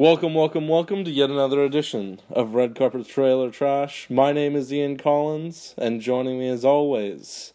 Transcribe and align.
Welcome, 0.00 0.32
welcome, 0.32 0.66
welcome 0.66 1.04
to 1.04 1.10
yet 1.10 1.28
another 1.28 1.62
edition 1.62 2.20
of 2.30 2.54
Red 2.54 2.74
Carpet 2.74 3.06
Trailer 3.06 3.50
Trash. 3.50 4.08
My 4.08 4.32
name 4.32 4.56
is 4.56 4.72
Ian 4.72 4.96
Collins, 4.96 5.74
and 5.76 6.00
joining 6.00 6.38
me 6.38 6.48
as 6.48 6.64
always 6.64 7.52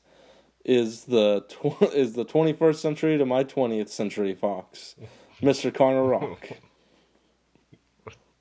is 0.63 1.05
the 1.05 1.43
tw- 1.49 1.91
is 1.95 2.13
the 2.13 2.23
21st 2.23 2.75
century 2.75 3.17
to 3.17 3.25
my 3.25 3.43
20th 3.43 3.89
century 3.89 4.35
Fox, 4.35 4.95
Mr. 5.41 5.73
Connor 5.73 6.03
Rock. 6.03 6.49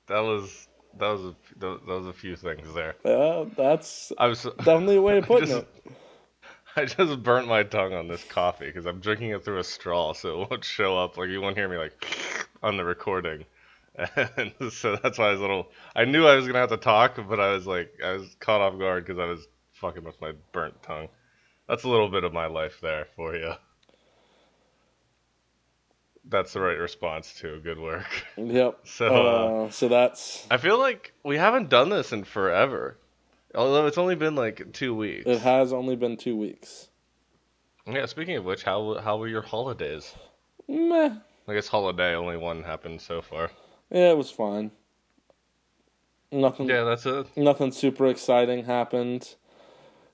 That 0.07 0.19
was 0.19 0.67
that 0.99 1.07
was 1.09 1.21
a 1.23 1.35
that 1.57 1.87
was 1.87 2.05
a 2.05 2.13
few 2.13 2.35
things 2.35 2.71
there. 2.75 2.93
Uh, 3.03 3.45
that's 3.57 4.11
I 4.19 4.27
was 4.27 4.43
definitely 4.57 4.97
a 4.97 5.01
way 5.01 5.17
of 5.17 5.25
putting 5.25 5.47
just- 5.49 5.65
it. 5.83 5.91
I 6.75 6.85
just 6.85 7.23
burnt 7.23 7.47
my 7.47 7.63
tongue 7.63 7.95
on 7.95 8.07
this 8.07 8.23
coffee 8.23 8.67
because 8.67 8.85
I'm 8.85 8.99
drinking 8.99 9.31
it 9.31 9.43
through 9.43 9.57
a 9.57 9.63
straw, 9.63 10.13
so 10.13 10.43
it 10.43 10.49
won't 10.51 10.63
show 10.63 10.95
up. 10.95 11.17
Like 11.17 11.29
you 11.29 11.41
won't 11.41 11.57
hear 11.57 11.67
me 11.67 11.77
like 11.77 12.05
on 12.61 12.77
the 12.77 12.85
recording, 12.85 13.45
and 14.37 14.53
so 14.71 14.97
that's 15.01 15.17
why 15.17 15.27
I 15.27 15.31
was 15.31 15.39
a 15.39 15.43
little. 15.43 15.71
I 15.95 16.05
knew 16.05 16.25
I 16.25 16.35
was 16.35 16.47
gonna 16.47 16.59
have 16.59 16.69
to 16.69 16.77
talk, 16.77 17.19
but 17.27 17.39
I 17.39 17.51
was 17.53 17.65
like 17.67 17.93
I 18.03 18.13
was 18.13 18.35
caught 18.39 18.61
off 18.61 18.77
guard 18.77 19.05
because 19.05 19.19
I 19.19 19.25
was 19.25 19.47
fucking 19.73 20.03
with 20.03 20.19
my 20.21 20.33
burnt 20.51 20.81
tongue. 20.83 21.07
That's 21.67 21.83
a 21.83 21.89
little 21.89 22.09
bit 22.09 22.23
of 22.23 22.33
my 22.33 22.45
life 22.47 22.79
there 22.81 23.07
for 23.15 23.35
you. 23.35 23.53
That's 26.27 26.53
the 26.53 26.61
right 26.61 26.77
response 26.77 27.33
to 27.41 27.59
good 27.59 27.79
work. 27.79 28.07
Yep. 28.37 28.79
So, 28.85 29.07
uh, 29.07 29.65
uh, 29.65 29.71
so 29.71 29.87
that's 29.87 30.47
I 30.49 30.57
feel 30.57 30.79
like 30.79 31.13
we 31.23 31.37
haven't 31.37 31.69
done 31.69 31.89
this 31.89 32.11
in 32.11 32.23
forever. 32.23 32.97
Although 33.53 33.87
it's 33.87 33.97
only 33.97 34.15
been 34.15 34.35
like 34.35 34.73
two 34.73 34.93
weeks. 34.95 35.23
it. 35.25 35.39
Has 35.39 35.71
only 35.71 35.95
been 35.95 36.17
two 36.17 36.35
weeks. 36.35 36.89
Yeah, 37.87 38.05
speaking 38.07 38.35
of 38.37 38.45
which, 38.45 38.63
how 38.63 38.95
how 38.95 39.17
were 39.17 39.27
your 39.27 39.43
holidays? 39.43 40.13
Meh. 40.67 41.15
I 41.47 41.53
guess 41.53 41.67
holiday 41.67 42.15
only 42.15 42.37
one 42.37 42.63
happened 42.63 42.99
so 43.01 43.21
far. 43.21 43.51
Yeah, 43.91 44.11
it 44.11 44.17
was 44.17 44.31
fine. 44.31 44.71
Nothing. 46.31 46.67
Yeah, 46.67 46.83
that's 46.83 47.05
it. 47.05 47.27
nothing 47.37 47.71
super 47.71 48.07
exciting 48.07 48.65
happened. 48.65 49.35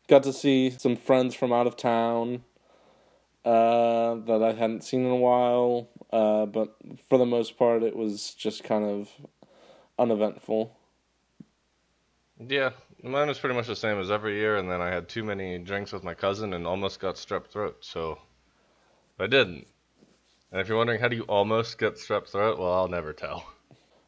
Got 0.07 0.23
to 0.23 0.33
see 0.33 0.69
some 0.69 0.95
friends 0.95 1.33
from 1.35 1.53
out 1.53 1.67
of 1.67 1.77
town 1.77 2.43
uh, 3.45 4.15
that 4.15 4.43
I 4.43 4.53
hadn't 4.53 4.83
seen 4.83 5.05
in 5.05 5.11
a 5.11 5.15
while, 5.15 5.89
uh, 6.11 6.45
but 6.45 6.75
for 7.09 7.17
the 7.17 7.25
most 7.25 7.57
part, 7.57 7.81
it 7.81 7.95
was 7.95 8.33
just 8.33 8.63
kind 8.63 8.83
of 8.83 9.09
uneventful. 9.97 10.77
Yeah, 12.39 12.71
mine 13.03 13.27
was 13.27 13.39
pretty 13.39 13.55
much 13.55 13.67
the 13.67 13.75
same 13.75 13.99
as 13.99 14.11
every 14.11 14.35
year, 14.35 14.57
and 14.57 14.69
then 14.69 14.81
I 14.81 14.89
had 14.89 15.07
too 15.07 15.23
many 15.23 15.57
drinks 15.59 15.91
with 15.91 16.03
my 16.03 16.13
cousin 16.13 16.53
and 16.53 16.67
almost 16.67 16.99
got 16.99 17.15
strep 17.15 17.47
throat, 17.47 17.77
so 17.81 18.19
I 19.19 19.27
didn't. 19.27 19.67
And 20.51 20.59
if 20.59 20.67
you're 20.67 20.77
wondering 20.77 20.99
how 20.99 21.07
do 21.07 21.15
you 21.15 21.23
almost 21.23 21.77
get 21.77 21.95
strep 21.95 22.27
throat, 22.27 22.59
well, 22.59 22.73
I'll 22.73 22.87
never 22.87 23.13
tell. 23.13 23.45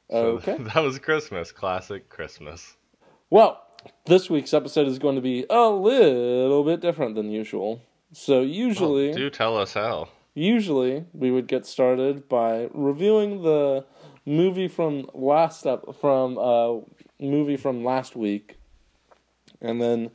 So 0.09 0.38
Okay. 0.38 0.58
that 0.59 0.84
was 0.84 1.00
Christmas, 1.00 1.52
classic 1.52 2.09
Christmas. 2.09 2.76
Well, 3.30 3.62
this 4.06 4.30
week's 4.30 4.54
episode 4.54 4.88
is 4.88 5.00
going 5.00 5.16
to 5.16 5.22
be 5.22 5.46
a 5.50 5.70
little 5.70 6.64
bit 6.64 6.82
different 6.82 7.16
than 7.16 7.32
usual. 7.32 7.82
So 8.12 8.42
usually, 8.42 9.08
Well, 9.09 9.18
do 9.18 9.30
tell 9.30 9.58
us 9.58 9.74
how. 9.74 10.09
usually 10.36 11.06
we 11.14 11.31
would 11.31 11.48
get 11.48 11.66
started 11.66 12.30
by 12.30 12.70
reviewing 12.74 13.42
the 13.44 13.86
movie 14.26 14.68
from 14.68 15.08
last 15.14 15.66
up 15.66 15.96
from 16.00 16.38
uh 16.38 16.80
movie 17.20 17.58
from 17.58 17.84
last 17.84 18.16
week 18.16 18.58
and 19.62 19.81
then 19.81 20.12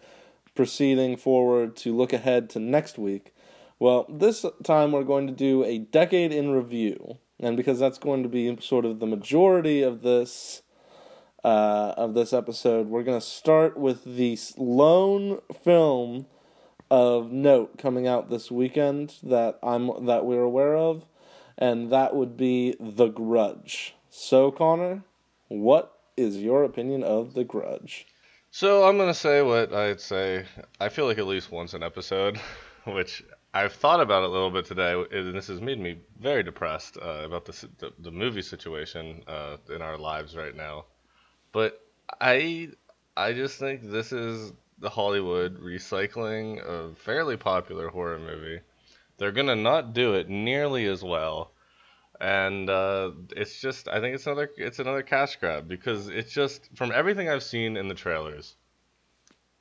proceeding 0.54 1.16
forward 1.16 1.76
to 1.76 1.94
look 1.94 2.12
ahead 2.12 2.48
to 2.50 2.58
next 2.58 2.98
week 2.98 3.34
well 3.78 4.06
this 4.08 4.44
time 4.64 4.92
we're 4.92 5.04
going 5.04 5.26
to 5.26 5.32
do 5.32 5.62
a 5.64 5.78
decade 5.78 6.32
in 6.32 6.50
review 6.50 7.18
and 7.40 7.56
because 7.56 7.78
that's 7.78 7.98
going 7.98 8.22
to 8.22 8.28
be 8.28 8.56
sort 8.60 8.84
of 8.84 9.00
the 9.00 9.06
majority 9.06 9.82
of 9.82 10.02
this 10.02 10.62
uh, 11.44 11.94
of 11.96 12.14
this 12.14 12.32
episode 12.32 12.88
we're 12.88 13.02
going 13.02 13.18
to 13.18 13.26
start 13.26 13.76
with 13.76 14.04
the 14.04 14.38
lone 14.56 15.40
film 15.62 16.26
of 16.90 17.30
note 17.30 17.78
coming 17.78 18.06
out 18.06 18.30
this 18.30 18.50
weekend 18.50 19.14
that 19.22 19.58
I'm 19.62 20.06
that 20.06 20.24
we're 20.24 20.42
aware 20.42 20.76
of, 20.76 21.04
and 21.56 21.90
that 21.92 22.14
would 22.14 22.36
be 22.36 22.76
The 22.80 23.08
Grudge. 23.08 23.94
So, 24.10 24.50
Connor, 24.50 25.02
what 25.48 25.94
is 26.16 26.38
your 26.38 26.64
opinion 26.64 27.02
of 27.02 27.34
The 27.34 27.44
Grudge? 27.44 28.06
So 28.50 28.88
I'm 28.88 28.96
gonna 28.96 29.14
say 29.14 29.42
what 29.42 29.72
I'd 29.74 30.00
say. 30.00 30.46
I 30.80 30.88
feel 30.88 31.06
like 31.06 31.18
at 31.18 31.26
least 31.26 31.52
once 31.52 31.74
an 31.74 31.82
episode, 31.82 32.40
which 32.84 33.22
I've 33.54 33.72
thought 33.72 34.00
about 34.00 34.24
it 34.24 34.30
a 34.30 34.32
little 34.32 34.50
bit 34.50 34.66
today, 34.66 34.92
and 35.10 35.34
this 35.34 35.48
has 35.48 35.60
made 35.60 35.78
me 35.78 36.00
very 36.20 36.42
depressed 36.42 36.98
uh, 37.00 37.22
about 37.24 37.44
the, 37.46 37.68
the 37.78 37.92
the 37.98 38.10
movie 38.10 38.42
situation 38.42 39.22
uh, 39.26 39.56
in 39.74 39.80
our 39.82 39.96
lives 39.96 40.36
right 40.36 40.54
now. 40.54 40.84
But 41.52 41.80
I 42.20 42.70
I 43.16 43.32
just 43.32 43.58
think 43.58 43.82
this 43.82 44.12
is 44.12 44.52
the 44.78 44.90
Hollywood 44.90 45.60
recycling 45.60 46.64
a 46.64 46.94
fairly 46.94 47.36
popular 47.36 47.88
horror 47.88 48.18
movie. 48.18 48.60
They're 49.16 49.32
gonna 49.32 49.56
not 49.56 49.94
do 49.94 50.14
it 50.14 50.28
nearly 50.28 50.86
as 50.86 51.02
well, 51.02 51.52
and 52.20 52.68
uh, 52.68 53.12
it's 53.34 53.60
just 53.60 53.88
I 53.88 54.00
think 54.00 54.14
it's 54.14 54.26
another 54.26 54.50
it's 54.56 54.78
another 54.78 55.02
cash 55.02 55.36
grab 55.36 55.68
because 55.68 56.08
it's 56.08 56.32
just 56.32 56.68
from 56.76 56.92
everything 56.92 57.28
I've 57.28 57.42
seen 57.42 57.76
in 57.76 57.88
the 57.88 57.94
trailers, 57.94 58.56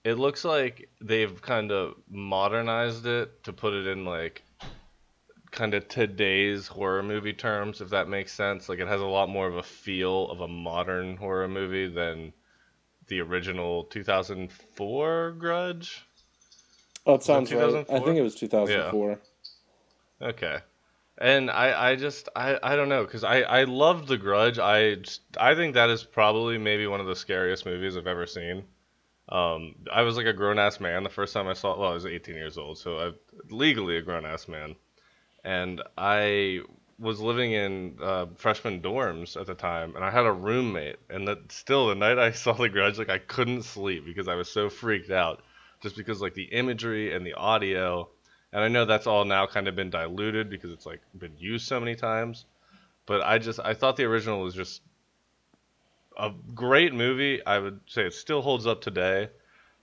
it 0.04 0.16
looks 0.16 0.46
like 0.46 0.90
they've 1.02 1.42
kind 1.42 1.72
of 1.72 1.96
modernized 2.10 3.06
it 3.06 3.44
to 3.44 3.54
put 3.54 3.74
it 3.74 3.88
in 3.88 4.06
like 4.06 4.44
kind 5.52 5.74
of 5.74 5.88
today's 5.88 6.68
horror 6.68 7.04
movie 7.04 7.34
terms, 7.34 7.82
if 7.82 7.90
that 7.90 8.08
makes 8.08 8.32
sense. 8.34 8.70
Like 8.70 8.80
it 8.80 8.88
has 8.88 9.02
a 9.02 9.06
lot 9.06 9.30
more 9.30 9.48
of 9.48 9.58
a 9.58 9.64
feel 9.64 10.30
of 10.30 10.42
a 10.42 10.48
modern 10.48 11.18
horror 11.18 11.48
movie 11.48 11.88
than 11.88 12.34
the 13.08 13.22
original 13.22 13.84
2004 13.86 15.32
Grudge. 15.38 16.06
Oh, 17.06 17.16
it 17.16 17.24
sounds 17.24 17.52
right. 17.54 17.86
I 17.90 18.00
think 18.00 18.18
it 18.18 18.22
was 18.22 18.36
2004. 18.36 19.20
Yeah. 20.20 20.28
Okay. 20.28 20.58
And 21.18 21.50
I, 21.50 21.92
I 21.92 21.96
just 21.96 22.30
I, 22.36 22.60
I 22.62 22.76
don't 22.76 22.90
know 22.90 23.04
because 23.04 23.24
I, 23.24 23.42
I 23.42 23.64
loved 23.64 24.08
The 24.08 24.18
Grudge 24.18 24.60
I 24.60 24.98
I 25.38 25.56
think 25.56 25.74
that 25.74 25.90
is 25.90 26.04
probably 26.04 26.58
maybe 26.58 26.86
one 26.86 27.00
of 27.00 27.08
the 27.08 27.16
scariest 27.16 27.66
movies 27.66 27.98
I've 27.98 28.08
ever 28.08 28.28
seen. 28.28 28.66
Um, 29.30 29.76
I 29.92 30.04
was 30.04 30.18
like 30.18 30.26
a 30.26 30.34
grown 30.34 30.60
ass 30.60 30.80
man 30.80 31.04
the 31.04 31.10
first 31.10 31.34
time 31.34 31.48
I 31.48 31.54
saw. 31.54 31.74
it. 31.74 31.80
Well, 31.80 31.92
I 31.92 31.94
was 31.94 32.06
18 32.06 32.36
years 32.36 32.58
old, 32.58 32.78
so 32.78 32.98
I'm 32.98 33.16
legally 33.50 33.98
a 33.98 34.02
grown 34.02 34.26
ass 34.26 34.48
man, 34.48 34.76
and 35.44 35.82
I 35.98 36.62
was 37.00 37.20
living 37.20 37.52
in 37.52 37.98
uh, 38.02 38.26
freshman 38.36 38.82
dorms 38.82 39.40
at 39.40 39.46
the 39.46 39.54
time, 39.54 39.96
and 39.96 40.04
I 40.04 40.10
had 40.10 40.26
a 40.26 40.32
roommate. 40.32 40.98
And 41.10 41.28
that 41.28 41.52
still 41.52 41.88
the 41.88 41.96
night 41.96 42.18
I 42.18 42.32
saw 42.44 42.54
The 42.54 42.70
Grudge, 42.70 42.98
like 42.98 43.10
I 43.10 43.20
couldn't 43.20 43.64
sleep 43.64 44.06
because 44.06 44.28
I 44.28 44.36
was 44.36 44.50
so 44.50 44.70
freaked 44.70 45.12
out, 45.12 45.42
just 45.82 45.96
because 45.96 46.22
like 46.22 46.34
the 46.34 46.46
imagery 46.46 47.14
and 47.14 47.26
the 47.26 47.34
audio 47.34 48.10
and 48.54 48.64
I 48.64 48.68
know 48.70 48.86
that's 48.86 49.08
all 49.08 49.26
now 49.26 49.46
kind 49.46 49.68
of 49.68 49.76
been 49.76 49.90
diluted 49.90 50.50
because 50.50 50.72
it's 50.72 50.86
like 50.86 51.02
been 51.18 51.38
used 51.38 51.68
so 51.68 51.80
many 51.80 51.96
times. 51.96 52.46
But 53.06 53.22
I 53.22 53.38
just 53.38 53.60
I 53.64 53.74
thought 53.74 53.98
the 53.98 54.06
original 54.06 54.42
was 54.42 54.56
just 54.56 54.82
a 56.18 56.34
great 56.54 56.94
movie. 56.94 57.46
I 57.46 57.60
would 57.60 57.80
say 57.88 58.04
it 58.04 58.14
still 58.14 58.42
holds 58.42 58.68
up 58.68 58.82
today. 58.82 59.30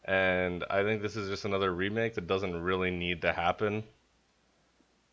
And 0.05 0.65
I 0.69 0.83
think 0.83 1.00
this 1.00 1.17
is 1.17 1.31
just 1.31 1.45
another 1.45 1.75
remake 1.75 2.15
that 2.15 2.27
doesn't 2.27 2.61
really 2.61 2.91
need 2.91 3.22
to 3.22 3.33
happen. 3.33 3.84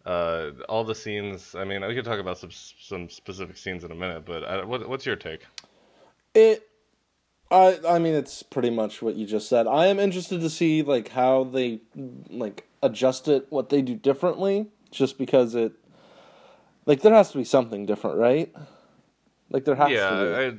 Uh, 0.06 0.52
all 0.68 0.84
the 0.84 0.96
scenes. 0.96 1.56
I 1.56 1.64
mean, 1.64 1.86
we 1.86 1.96
could 1.96 2.04
talk 2.04 2.20
about 2.20 2.38
some 2.38 2.50
some 2.52 3.10
specific 3.10 3.56
scenes 3.56 3.84
in 3.84 3.92
a 3.92 3.96
minute, 3.96 4.26
but 4.26 4.44
uh, 4.44 4.64
what, 4.64 4.90
what's 4.90 5.06
your 5.06 5.16
take? 5.16 5.46
It, 6.34 6.68
I, 7.52 7.80
I 7.88 8.00
mean, 8.00 8.16
it's 8.16 8.42
pretty 8.44 8.70
much 8.72 9.02
what 9.02 9.16
you 9.16 9.28
just 9.28 9.48
said. 9.48 9.68
I 9.68 9.88
am 9.88 10.00
interested 10.00 10.42
to 10.42 10.50
see 10.50 10.81
like 10.81 11.10
how 11.10 11.44
they 11.44 11.81
like 12.30 12.68
adjust 12.81 13.28
it, 13.28 13.46
what 13.50 13.70
they 13.70 13.81
do 13.81 13.95
differently, 13.95 14.68
just 14.90 15.18
because 15.18 15.54
it, 15.54 15.74
like, 16.86 17.01
there 17.01 17.13
has 17.13 17.31
to 17.31 17.38
be 17.38 17.44
something 17.44 17.86
different, 17.86 18.18
right? 18.18 18.51
Like 19.51 19.66
there 19.66 19.75
has 19.75 19.88
to 19.88 19.94
be. 19.94 19.95
yeah, 19.95 20.51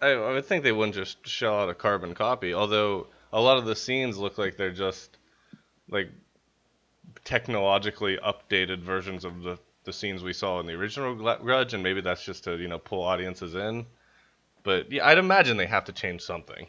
I, 0.00 0.08
I 0.08 0.32
would 0.32 0.44
think 0.44 0.64
they 0.64 0.72
wouldn't 0.72 0.94
just 0.94 1.26
shell 1.26 1.60
out 1.60 1.68
a 1.68 1.74
carbon 1.74 2.14
copy. 2.14 2.54
Although 2.54 3.08
a 3.32 3.40
lot 3.40 3.58
of 3.58 3.64
the 3.64 3.76
scenes 3.76 4.18
look 4.18 4.38
like 4.38 4.56
they're 4.56 4.70
just 4.70 5.16
like 5.90 6.10
technologically 7.24 8.18
updated 8.18 8.80
versions 8.80 9.24
of 9.24 9.42
the 9.42 9.58
the 9.84 9.92
scenes 9.92 10.22
we 10.22 10.34
saw 10.34 10.60
in 10.60 10.66
the 10.66 10.74
original 10.74 11.14
Grudge, 11.14 11.72
and 11.72 11.82
maybe 11.82 12.02
that's 12.02 12.22
just 12.22 12.44
to 12.44 12.56
you 12.56 12.68
know 12.68 12.78
pull 12.78 13.02
audiences 13.02 13.54
in. 13.54 13.86
But 14.62 14.92
yeah, 14.92 15.06
I'd 15.06 15.18
imagine 15.18 15.56
they 15.56 15.66
have 15.66 15.84
to 15.86 15.92
change 15.92 16.20
something. 16.22 16.66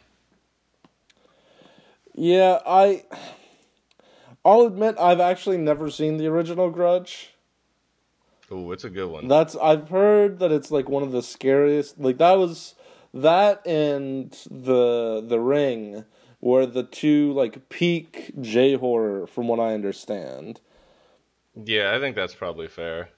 Yeah, 2.14 2.60
I. 2.66 3.04
I'll 4.42 4.62
admit 4.62 4.96
I've 4.98 5.20
actually 5.20 5.58
never 5.58 5.90
seen 5.90 6.16
the 6.16 6.26
original 6.26 6.70
Grudge. 6.70 7.34
Oh, 8.50 8.72
it's 8.72 8.84
a 8.84 8.90
good 8.90 9.10
one. 9.10 9.28
That's 9.28 9.54
I've 9.56 9.90
heard 9.90 10.38
that 10.38 10.50
it's 10.50 10.70
like 10.70 10.88
one 10.88 11.02
of 11.02 11.12
the 11.12 11.22
scariest. 11.22 12.00
Like 12.00 12.16
that 12.18 12.38
was 12.38 12.74
that 13.12 13.66
and 13.66 14.32
the 14.50 15.24
the 15.26 15.40
Ring 15.40 16.04
were 16.40 16.66
the 16.66 16.84
two 16.84 17.32
like 17.32 17.68
peak 17.68 18.32
J 18.40 18.74
horror 18.74 19.26
from 19.26 19.48
what 19.48 19.60
I 19.60 19.74
understand. 19.74 20.60
Yeah, 21.54 21.94
I 21.94 22.00
think 22.00 22.16
that's 22.16 22.34
probably 22.34 22.68
fair. 22.68 23.10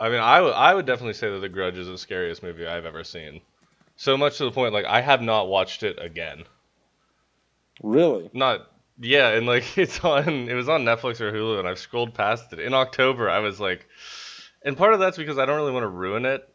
I 0.00 0.08
mean, 0.08 0.20
I 0.20 0.40
would 0.40 0.52
I 0.52 0.74
would 0.74 0.86
definitely 0.86 1.14
say 1.14 1.30
that 1.30 1.38
The 1.38 1.48
Grudge 1.48 1.78
is 1.78 1.86
the 1.86 1.98
scariest 1.98 2.42
movie 2.42 2.66
I've 2.66 2.84
ever 2.84 3.04
seen. 3.04 3.40
So 3.96 4.16
much 4.16 4.38
to 4.38 4.44
the 4.44 4.50
point, 4.50 4.74
like 4.74 4.86
I 4.86 5.00
have 5.00 5.22
not 5.22 5.48
watched 5.48 5.82
it 5.82 5.98
again. 6.00 6.44
Really? 7.82 8.30
Not 8.32 8.68
yeah, 8.98 9.28
and 9.30 9.46
like 9.46 9.64
it's 9.78 10.00
on 10.00 10.48
it 10.48 10.54
was 10.54 10.68
on 10.68 10.84
Netflix 10.84 11.20
or 11.20 11.32
Hulu, 11.32 11.58
and 11.58 11.68
I've 11.68 11.78
scrolled 11.78 12.14
past 12.14 12.52
it. 12.52 12.60
In 12.60 12.74
October, 12.74 13.30
I 13.30 13.38
was 13.38 13.60
like, 13.60 13.86
and 14.62 14.76
part 14.76 14.94
of 14.94 15.00
that's 15.00 15.16
because 15.16 15.38
I 15.38 15.46
don't 15.46 15.56
really 15.56 15.72
want 15.72 15.84
to 15.84 15.88
ruin 15.88 16.26
it. 16.26 16.48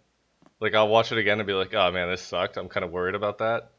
Like 0.60 0.76
I'll 0.76 0.88
watch 0.88 1.12
it 1.12 1.18
again 1.18 1.40
and 1.40 1.48
be 1.48 1.54
like, 1.54 1.74
oh 1.74 1.92
man, 1.92 2.10
this 2.10 2.22
sucked. 2.22 2.58
I'm 2.58 2.70
kind 2.70 2.84
of 2.84 2.92
worried 2.92 3.16
about 3.16 3.40
that. 3.40 3.72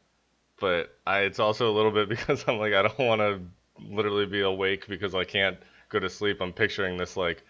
But 0.59 0.95
I, 1.05 1.21
it's 1.21 1.39
also 1.39 1.69
a 1.69 1.73
little 1.73 1.91
bit 1.91 2.09
because 2.15 2.45
I'm 2.47 2.57
like, 2.57 2.73
I 2.73 2.83
don't 2.83 2.99
want 2.99 3.21
to 3.21 3.41
literally 3.79 4.25
be 4.25 4.41
awake 4.41 4.87
because 4.87 5.15
I 5.15 5.23
can't 5.23 5.57
go 5.89 5.99
to 5.99 6.09
sleep. 6.09 6.41
I'm 6.41 6.53
picturing 6.53 6.97
this 6.97 7.17
like 7.17 7.43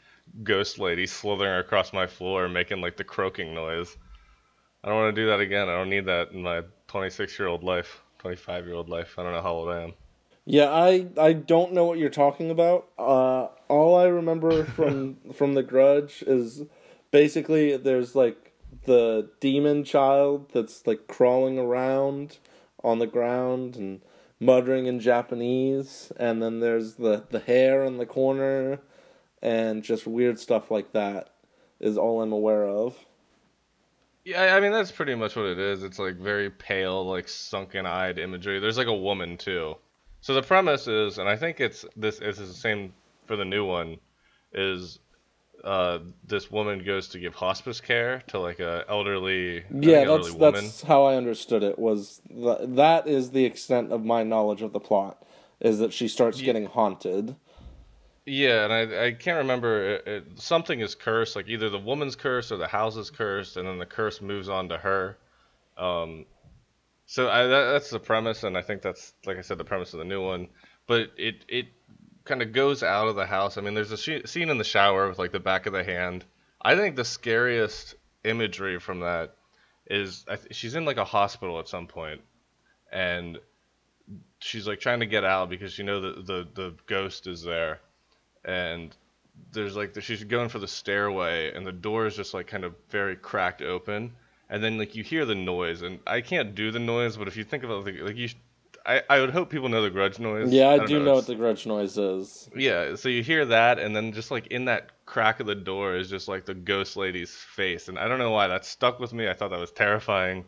ghost 0.44 0.80
lady 0.80 1.08
slithering 1.08 1.60
across 1.60 1.94
my 1.94 2.08
floor 2.08 2.48
making 2.48 2.82
like 2.82 2.98
the 2.98 3.04
croaking 3.04 3.54
noise. 3.54 3.98
I 4.84 4.90
don't 4.90 4.98
want 4.98 5.16
to 5.16 5.22
do 5.22 5.28
that 5.28 5.40
again. 5.40 5.70
I 5.70 5.74
don't 5.74 5.90
need 5.90 6.06
that 6.06 6.32
in 6.32 6.42
my 6.42 6.64
26 6.88 7.38
year 7.38 7.48
old 7.48 7.64
life, 7.64 8.02
25 8.20 8.66
year 8.66 8.76
old 8.76 8.90
life. 8.90 9.16
I 9.18 9.24
don't 9.24 9.34
know 9.34 9.42
how 9.42 9.54
old 9.54 9.70
I 9.70 9.84
am. 9.84 9.94
Yeah, 10.46 10.72
I 10.72 11.08
I 11.18 11.34
don't 11.34 11.74
know 11.74 11.86
what 11.86 12.00
you're 12.00 12.10
talking 12.10 12.50
about. 12.50 12.88
Uh, 12.98 13.48
all 13.68 13.96
I 13.96 14.06
remember 14.06 14.66
from 14.66 15.18
from 15.34 15.54
The 15.54 15.64
Grudge 15.64 16.24
is 16.26 16.64
basically 17.12 17.78
there's 17.78 18.16
like 18.16 18.51
the 18.86 19.30
demon 19.40 19.84
child 19.84 20.52
that's 20.54 20.86
like 20.88 21.08
crawling 21.08 21.60
around 21.60 22.38
on 22.84 23.00
the 23.00 23.08
ground 23.08 23.76
and 23.76 24.02
muttering 24.40 24.88
in 24.88 25.00
Japanese, 25.00 26.12
and 26.18 26.42
then 26.42 26.60
there's 26.60 26.96
the 26.96 27.24
the 27.30 27.40
hair 27.40 27.84
in 27.84 27.98
the 27.98 28.06
corner, 28.06 28.80
and 29.42 29.84
just 29.84 30.08
weird 30.08 30.40
stuff 30.40 30.72
like 30.72 30.94
that 30.94 31.30
is 31.80 31.98
all 31.98 32.22
I'm 32.22 32.32
aware 32.32 32.68
of. 32.68 33.06
Yeah, 34.24 34.56
I 34.56 34.60
mean 34.60 34.72
that's 34.72 34.92
pretty 34.92 35.16
much 35.16 35.36
what 35.36 35.46
it 35.46 35.60
is. 35.60 35.84
It's 35.84 36.00
like 36.00 36.16
very 36.16 36.50
pale, 36.50 37.06
like 37.06 37.28
sunken-eyed 37.28 38.20
imagery. 38.20 38.60
There's 38.60 38.78
like 38.78 38.88
a 38.88 38.96
woman 38.96 39.38
too. 39.38 39.76
So 40.22 40.36
the 40.36 40.44
premise 40.44 40.88
is, 40.88 41.18
and 41.18 41.28
I 41.28 41.36
think 41.36 41.60
it's 41.60 41.86
this 41.96 42.20
is 42.20 42.38
the 42.38 42.54
same 42.54 42.94
for 43.26 43.36
the 43.36 43.46
new 43.46 43.66
one, 43.66 43.98
is 44.54 45.00
uh, 45.64 46.00
this 46.26 46.52
woman 46.52 46.84
goes 46.84 47.10
to 47.10 47.20
give 47.20 47.36
hospice 47.36 47.82
care 47.82 48.22
to 48.28 48.40
like 48.40 48.60
a 48.60 48.86
elderly 48.90 49.64
Yeah, 49.70 50.04
elderly 50.04 50.32
that's 50.32 50.34
woman. 50.34 50.66
that's 50.66 50.82
how 50.84 51.04
I 51.06 51.16
understood 51.16 51.64
it. 51.64 51.80
Was 51.80 52.22
th- 52.28 52.60
that 52.64 53.08
is 53.08 53.32
the 53.32 53.46
extent 53.46 53.92
of 53.92 54.04
my 54.04 54.24
knowledge 54.24 54.62
of 54.62 54.74
the 54.74 54.80
plot? 54.80 55.24
Is 55.62 55.80
that 55.80 55.94
she 55.94 56.08
starts 56.08 56.40
Ye- 56.40 56.46
getting 56.46 56.66
haunted? 56.66 57.36
Yeah, 58.26 58.66
and 58.66 58.74
I 58.74 59.06
I 59.08 59.12
can't 59.14 59.38
remember 59.40 59.96
it, 59.96 60.08
it, 60.08 60.40
something 60.40 60.80
is 60.80 60.96
cursed, 60.96 61.36
like 61.36 61.48
either 61.48 61.70
the 61.70 61.80
woman's 61.80 62.16
cursed 62.16 62.52
or 62.52 62.58
the 62.58 62.68
house 62.68 62.96
is 62.96 63.10
cursed, 63.10 63.58
and 63.58 63.68
then 63.68 63.80
the 63.80 63.86
curse 63.86 64.22
moves 64.22 64.48
on 64.50 64.70
to 64.70 64.78
her. 64.78 65.18
Um, 65.78 66.26
so 67.08 67.30
I 67.30 67.44
that, 67.48 67.72
that's 67.74 67.90
the 67.90 68.00
premise, 68.00 68.44
and 68.44 68.58
I 68.58 68.62
think 68.62 68.82
that's 68.82 69.14
like 69.26 69.38
I 69.38 69.42
said 69.42 69.58
the 69.58 69.66
premise 69.66 69.94
of 69.94 70.00
the 70.00 70.06
new 70.06 70.24
one. 70.26 70.50
But 70.88 71.12
it 71.18 71.46
it 71.50 71.68
kind 72.24 72.42
of 72.42 72.52
goes 72.52 72.84
out 72.84 73.08
of 73.08 73.16
the 73.16 73.26
house. 73.26 73.58
I 73.58 73.62
mean, 73.62 73.74
there's 73.74 73.92
a 73.92 73.98
sh- 73.98 74.26
scene 74.26 74.50
in 74.50 74.58
the 74.58 74.64
shower 74.64 75.08
with 75.10 75.20
like 75.20 75.32
the 75.32 75.40
back 75.40 75.66
of 75.66 75.74
the 75.74 75.84
hand. 75.84 76.26
I 76.62 76.76
think 76.76 76.96
the 76.96 77.06
scariest 77.06 77.96
imagery 78.24 78.80
from 78.80 79.00
that 79.00 79.36
is 79.88 80.24
th- 80.24 80.56
she's 80.56 80.76
in 80.76 80.86
like 80.86 80.98
a 80.98 81.06
hospital 81.06 81.60
at 81.60 81.68
some 81.68 81.88
point, 81.88 82.22
and 82.92 83.40
she's 84.40 84.68
like 84.68 84.80
trying 84.80 85.00
to 85.00 85.06
get 85.06 85.24
out 85.24 85.50
because 85.50 85.78
you 85.78 85.84
know 85.84 86.02
the 86.02 86.22
the, 86.22 86.48
the 86.54 86.74
ghost 86.86 87.28
is 87.28 87.44
there 87.44 87.80
and 88.44 88.96
there's 89.52 89.76
like 89.76 89.94
the, 89.94 90.02
she's 90.02 90.24
going 90.24 90.50
for 90.50 90.60
the 90.60 90.68
stairway 90.68 91.52
and 91.54 91.66
the 91.66 91.72
door 91.72 92.06
is 92.06 92.16
just 92.16 92.34
like 92.34 92.48
kind 92.48 92.64
of 92.64 92.76
very 92.90 93.16
cracked 93.16 93.62
open 93.62 94.12
and 94.50 94.64
then 94.64 94.78
like 94.78 94.96
you 94.96 95.04
hear 95.04 95.26
the 95.26 95.36
noise 95.36 95.82
and 95.82 96.00
I 96.06 96.22
can't 96.22 96.56
do 96.56 96.72
the 96.72 96.80
noise 96.80 97.18
but 97.18 97.28
if 97.28 97.38
you 97.38 97.44
think 97.44 97.64
about 97.64 97.86
like, 97.86 98.00
like 98.00 98.18
you 98.18 98.30
I, 98.86 99.04
I 99.10 99.20
would 99.22 99.30
hope 99.30 99.50
people 99.52 99.70
know 99.70 99.82
the 99.84 99.90
grudge 99.92 100.18
noise 100.20 100.52
Yeah, 100.52 100.70
I, 100.70 100.78
don't 100.78 100.88
do 100.88 100.96
know, 100.96 101.02
it's- 101.02 101.16
what 101.16 101.28
the 101.28 101.36
grudge 101.36 101.66
noise 101.68 101.98
is. 101.98 102.50
yeah 102.56 102.96
so 102.96 103.10
you 103.10 103.22
hear 103.24 103.46
that 103.46 103.78
and 103.80 103.96
then 103.96 104.12
just 104.12 104.32
like 104.32 104.48
in 104.48 104.66
that 104.66 104.90
crack 105.06 105.40
of 105.40 105.46
the 105.48 105.56
door 105.56 105.96
is 105.96 106.10
just 106.10 106.28
like 106.28 106.46
the 106.46 106.54
ghost 106.54 106.98
lady's 106.98 107.32
face 107.32 107.88
and 107.90 108.00
I 108.00 108.08
don't 108.08 108.18
know 108.20 108.32
why 108.32 108.48
that 108.48 108.66
stuck 108.66 109.00
with 109.00 109.14
me 109.14 109.28
I 109.30 109.34
thought 109.34 109.52
that 109.52 109.60
was 109.60 109.72
terrifying 109.72 110.46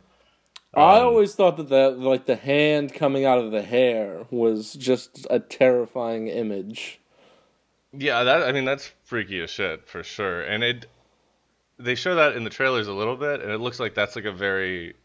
I 0.76 0.98
Um, 0.98 1.06
always 1.08 1.36
thought 1.36 1.58
that 1.58 1.70
that 1.70 2.00
like 2.00 2.26
the 2.26 2.36
hand 2.36 2.94
coming 2.96 3.26
out 3.26 3.38
of 3.38 3.52
the 3.52 3.62
hair 3.62 4.26
was 4.32 4.74
just 4.74 5.28
a 5.30 5.40
terrifying 5.40 6.30
image. 6.30 7.00
Yeah, 7.96 8.24
that 8.24 8.42
I 8.42 8.52
mean 8.54 8.66
that's 8.66 8.92
freaky 9.04 9.40
as 9.42 9.52
shit 9.52 9.88
for 9.88 10.02
sure. 10.02 10.42
And 10.42 10.64
it 10.64 10.88
they 11.78 11.94
show 11.94 12.16
that 12.16 12.36
in 12.36 12.44
the 12.44 12.50
trailers 12.50 12.88
a 12.88 12.94
little 12.94 13.16
bit 13.16 13.42
and 13.42 13.52
it 13.52 13.60
looks 13.60 13.80
like 13.80 13.94
that's 13.94 14.16
like 14.16 14.26
a 14.26 14.32
very 14.32 14.96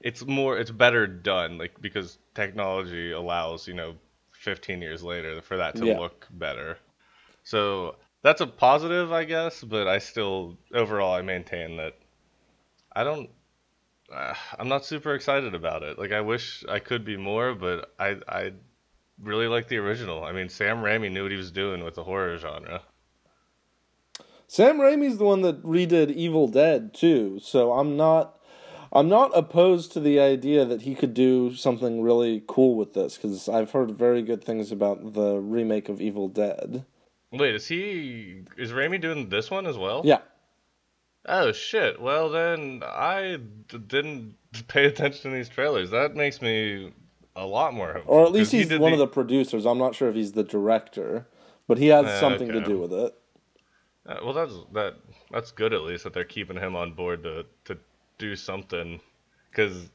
it's 0.00 0.24
more 0.24 0.56
it's 0.56 0.70
better 0.70 1.08
done 1.08 1.58
like 1.58 1.80
because 1.80 2.18
technology 2.36 3.10
allows, 3.12 3.66
you 3.66 3.74
know, 3.74 3.96
15 4.32 4.80
years 4.80 5.02
later 5.02 5.42
for 5.42 5.56
that 5.56 5.76
to 5.76 5.86
Yeah. 5.86 5.98
look 5.98 6.26
better. 6.30 6.78
So 7.42 7.96
that's 8.22 8.40
a 8.40 8.46
positive, 8.46 9.12
I 9.12 9.24
guess, 9.24 9.64
but 9.64 9.88
I 9.88 9.98
still 9.98 10.56
overall 10.72 11.14
I 11.14 11.22
maintain 11.22 11.76
that 11.78 11.94
I 12.92 13.02
don't 13.04 13.30
uh, 14.12 14.34
I'm 14.58 14.68
not 14.68 14.84
super 14.84 15.14
excited 15.14 15.54
about 15.54 15.82
it. 15.82 15.98
Like 15.98 16.12
I 16.12 16.20
wish 16.20 16.64
I 16.68 16.78
could 16.78 17.04
be 17.04 17.16
more, 17.16 17.54
but 17.54 17.92
I 17.98 18.18
I 18.28 18.52
really 19.20 19.48
like 19.48 19.68
the 19.68 19.78
original. 19.78 20.22
I 20.24 20.32
mean, 20.32 20.48
Sam 20.48 20.78
Raimi 20.78 21.10
knew 21.10 21.22
what 21.22 21.32
he 21.32 21.36
was 21.36 21.50
doing 21.50 21.82
with 21.82 21.94
the 21.94 22.04
horror 22.04 22.36
genre. 22.38 22.82
Sam 24.48 24.78
Raimi's 24.78 25.18
the 25.18 25.24
one 25.24 25.42
that 25.42 25.62
redid 25.64 26.12
Evil 26.14 26.46
Dead 26.46 26.94
too, 26.94 27.40
so 27.40 27.72
I'm 27.72 27.96
not 27.96 28.35
I'm 28.96 29.08
not 29.08 29.30
opposed 29.34 29.92
to 29.92 30.00
the 30.00 30.18
idea 30.20 30.64
that 30.64 30.82
he 30.82 30.94
could 30.94 31.14
do 31.14 31.54
something 31.54 32.02
really 32.02 32.42
cool 32.46 32.76
with 32.76 32.94
this 32.94 33.18
cuz 33.18 33.48
I've 33.48 33.72
heard 33.72 33.92
very 33.92 34.22
good 34.22 34.42
things 34.42 34.72
about 34.72 35.12
the 35.14 35.36
remake 35.38 35.88
of 35.88 36.00
Evil 36.00 36.28
Dead. 36.28 36.84
Wait, 37.32 37.54
is 37.54 37.66
he 37.68 38.42
is 38.56 38.72
Raimi 38.72 39.00
doing 39.00 39.28
this 39.28 39.50
one 39.50 39.66
as 39.66 39.76
well? 39.76 40.02
Yeah. 40.04 40.20
Oh 41.26 41.52
shit. 41.52 42.00
Well 42.00 42.30
then, 42.30 42.82
I 42.84 43.38
d- 43.68 43.78
didn't 43.78 44.36
pay 44.68 44.86
attention 44.86 45.30
to 45.30 45.36
these 45.36 45.48
trailers. 45.48 45.90
That 45.90 46.14
makes 46.14 46.40
me 46.40 46.92
a 47.34 47.44
lot 47.44 47.74
more 47.74 47.92
hopeful. 47.92 48.14
Or 48.14 48.24
at 48.24 48.32
least 48.32 48.52
he's 48.52 48.68
did 48.68 48.80
one 48.80 48.92
of 48.92 48.98
the 48.98 49.06
producers. 49.06 49.66
I'm 49.66 49.78
not 49.78 49.94
sure 49.94 50.08
if 50.08 50.14
he's 50.14 50.32
the 50.32 50.44
director, 50.44 51.26
but 51.68 51.78
he 51.78 51.88
has 51.88 52.06
Uh, 52.06 52.20
something 52.20 52.48
to 52.48 52.60
do 52.60 52.78
with 52.78 52.92
it. 52.92 53.14
Uh, 54.06 54.18
well, 54.24 54.32
that's 54.32 54.54
that. 54.72 54.94
That's 55.32 55.50
good 55.50 55.74
at 55.74 55.82
least 55.82 56.04
that 56.04 56.14
they're 56.14 56.24
keeping 56.24 56.56
him 56.56 56.76
on 56.76 56.92
board 56.92 57.24
to 57.24 57.44
to 57.64 57.76
do 58.18 58.36
something, 58.36 59.00
because 59.50 59.88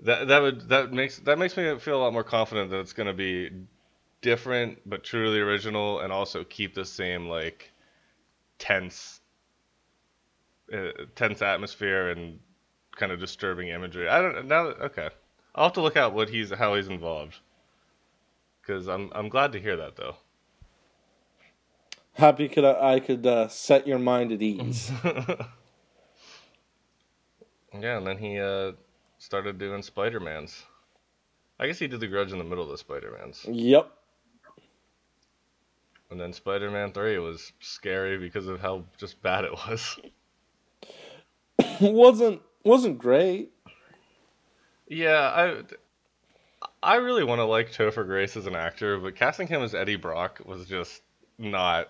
that 0.00 0.28
that 0.28 0.42
would 0.42 0.68
that 0.68 0.92
makes 0.92 1.18
that 1.20 1.38
makes 1.38 1.56
me 1.56 1.78
feel 1.78 1.96
a 1.96 2.02
lot 2.02 2.12
more 2.12 2.24
confident 2.24 2.70
that 2.70 2.80
it's 2.80 2.92
gonna 2.92 3.14
be 3.14 3.50
different 4.20 4.78
but 4.86 5.04
truly 5.04 5.40
original, 5.40 6.00
and 6.00 6.12
also 6.12 6.44
keep 6.44 6.74
the 6.74 6.84
same 6.84 7.28
like 7.28 7.70
tense 8.58 9.20
uh, 10.72 10.88
tense 11.14 11.42
atmosphere 11.42 12.08
and 12.10 12.38
kind 12.96 13.12
of 13.12 13.20
disturbing 13.20 13.68
imagery. 13.68 14.08
I 14.08 14.22
don't 14.22 14.46
now. 14.46 14.66
Okay, 14.66 15.10
I'll 15.54 15.64
have 15.64 15.72
to 15.74 15.82
look 15.82 15.96
out 15.96 16.14
what 16.14 16.28
he's 16.28 16.50
how 16.50 16.74
he's 16.74 16.88
involved, 16.88 17.38
because 18.62 18.88
I'm 18.88 19.10
I'm 19.14 19.28
glad 19.28 19.52
to 19.52 19.60
hear 19.60 19.76
that 19.76 19.96
though. 19.96 20.16
Happy 22.14 22.48
could 22.48 22.64
I, 22.64 22.94
I 22.94 23.00
could 23.00 23.26
uh, 23.26 23.48
set 23.48 23.86
your 23.86 23.98
mind 23.98 24.32
at 24.32 24.42
ease. 24.42 24.90
Yeah, 27.78 27.98
and 27.98 28.06
then 28.06 28.18
he 28.18 28.38
uh, 28.38 28.72
started 29.18 29.58
doing 29.58 29.82
Spider 29.82 30.20
Mans. 30.20 30.64
I 31.58 31.66
guess 31.66 31.78
he 31.78 31.86
did 31.88 32.00
the 32.00 32.06
Grudge 32.06 32.32
in 32.32 32.38
the 32.38 32.44
middle 32.44 32.64
of 32.64 32.70
the 32.70 32.78
Spider 32.78 33.16
Mans, 33.18 33.44
yep. 33.48 33.90
and 36.10 36.20
then 36.20 36.32
Spider 36.32 36.70
Man 36.70 36.92
Three 36.92 37.18
was 37.18 37.52
scary 37.60 38.18
because 38.18 38.46
of 38.46 38.60
how 38.60 38.84
just 38.98 39.22
bad 39.22 39.44
it 39.44 39.52
was. 39.52 39.98
wasn't 41.80 42.42
wasn't 42.64 42.98
great. 42.98 43.52
yeah, 44.88 45.20
I 45.20 45.62
I 46.82 46.96
really 46.96 47.24
want 47.24 47.38
to 47.38 47.44
like 47.44 47.72
Topher 47.72 48.04
Grace 48.04 48.36
as 48.36 48.46
an 48.46 48.54
actor, 48.54 48.98
but 48.98 49.16
casting 49.16 49.46
him 49.46 49.62
as 49.62 49.74
Eddie 49.74 49.96
Brock 49.96 50.40
was 50.44 50.66
just 50.66 51.02
not. 51.38 51.88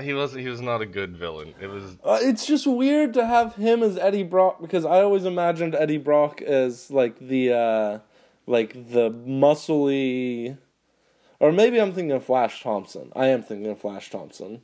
He 0.00 0.12
was 0.12 0.32
he 0.32 0.46
was 0.46 0.60
not 0.60 0.80
a 0.82 0.86
good 0.86 1.16
villain. 1.16 1.54
It 1.60 1.66
was 1.66 1.96
Uh, 2.04 2.18
it's 2.20 2.46
just 2.46 2.66
weird 2.66 3.12
to 3.14 3.26
have 3.26 3.56
him 3.56 3.82
as 3.82 3.98
Eddie 3.98 4.22
Brock 4.22 4.60
because 4.60 4.84
I 4.84 5.00
always 5.00 5.24
imagined 5.24 5.74
Eddie 5.74 5.98
Brock 5.98 6.40
as 6.40 6.92
like 6.92 7.18
the 7.18 7.52
uh 7.52 7.98
like 8.46 8.72
the 8.90 9.10
muscly 9.10 10.56
or 11.40 11.50
maybe 11.50 11.80
I'm 11.80 11.92
thinking 11.92 12.12
of 12.12 12.24
Flash 12.24 12.62
Thompson. 12.62 13.10
I 13.16 13.26
am 13.26 13.42
thinking 13.42 13.68
of 13.68 13.80
Flash 13.80 14.10
Thompson. 14.10 14.62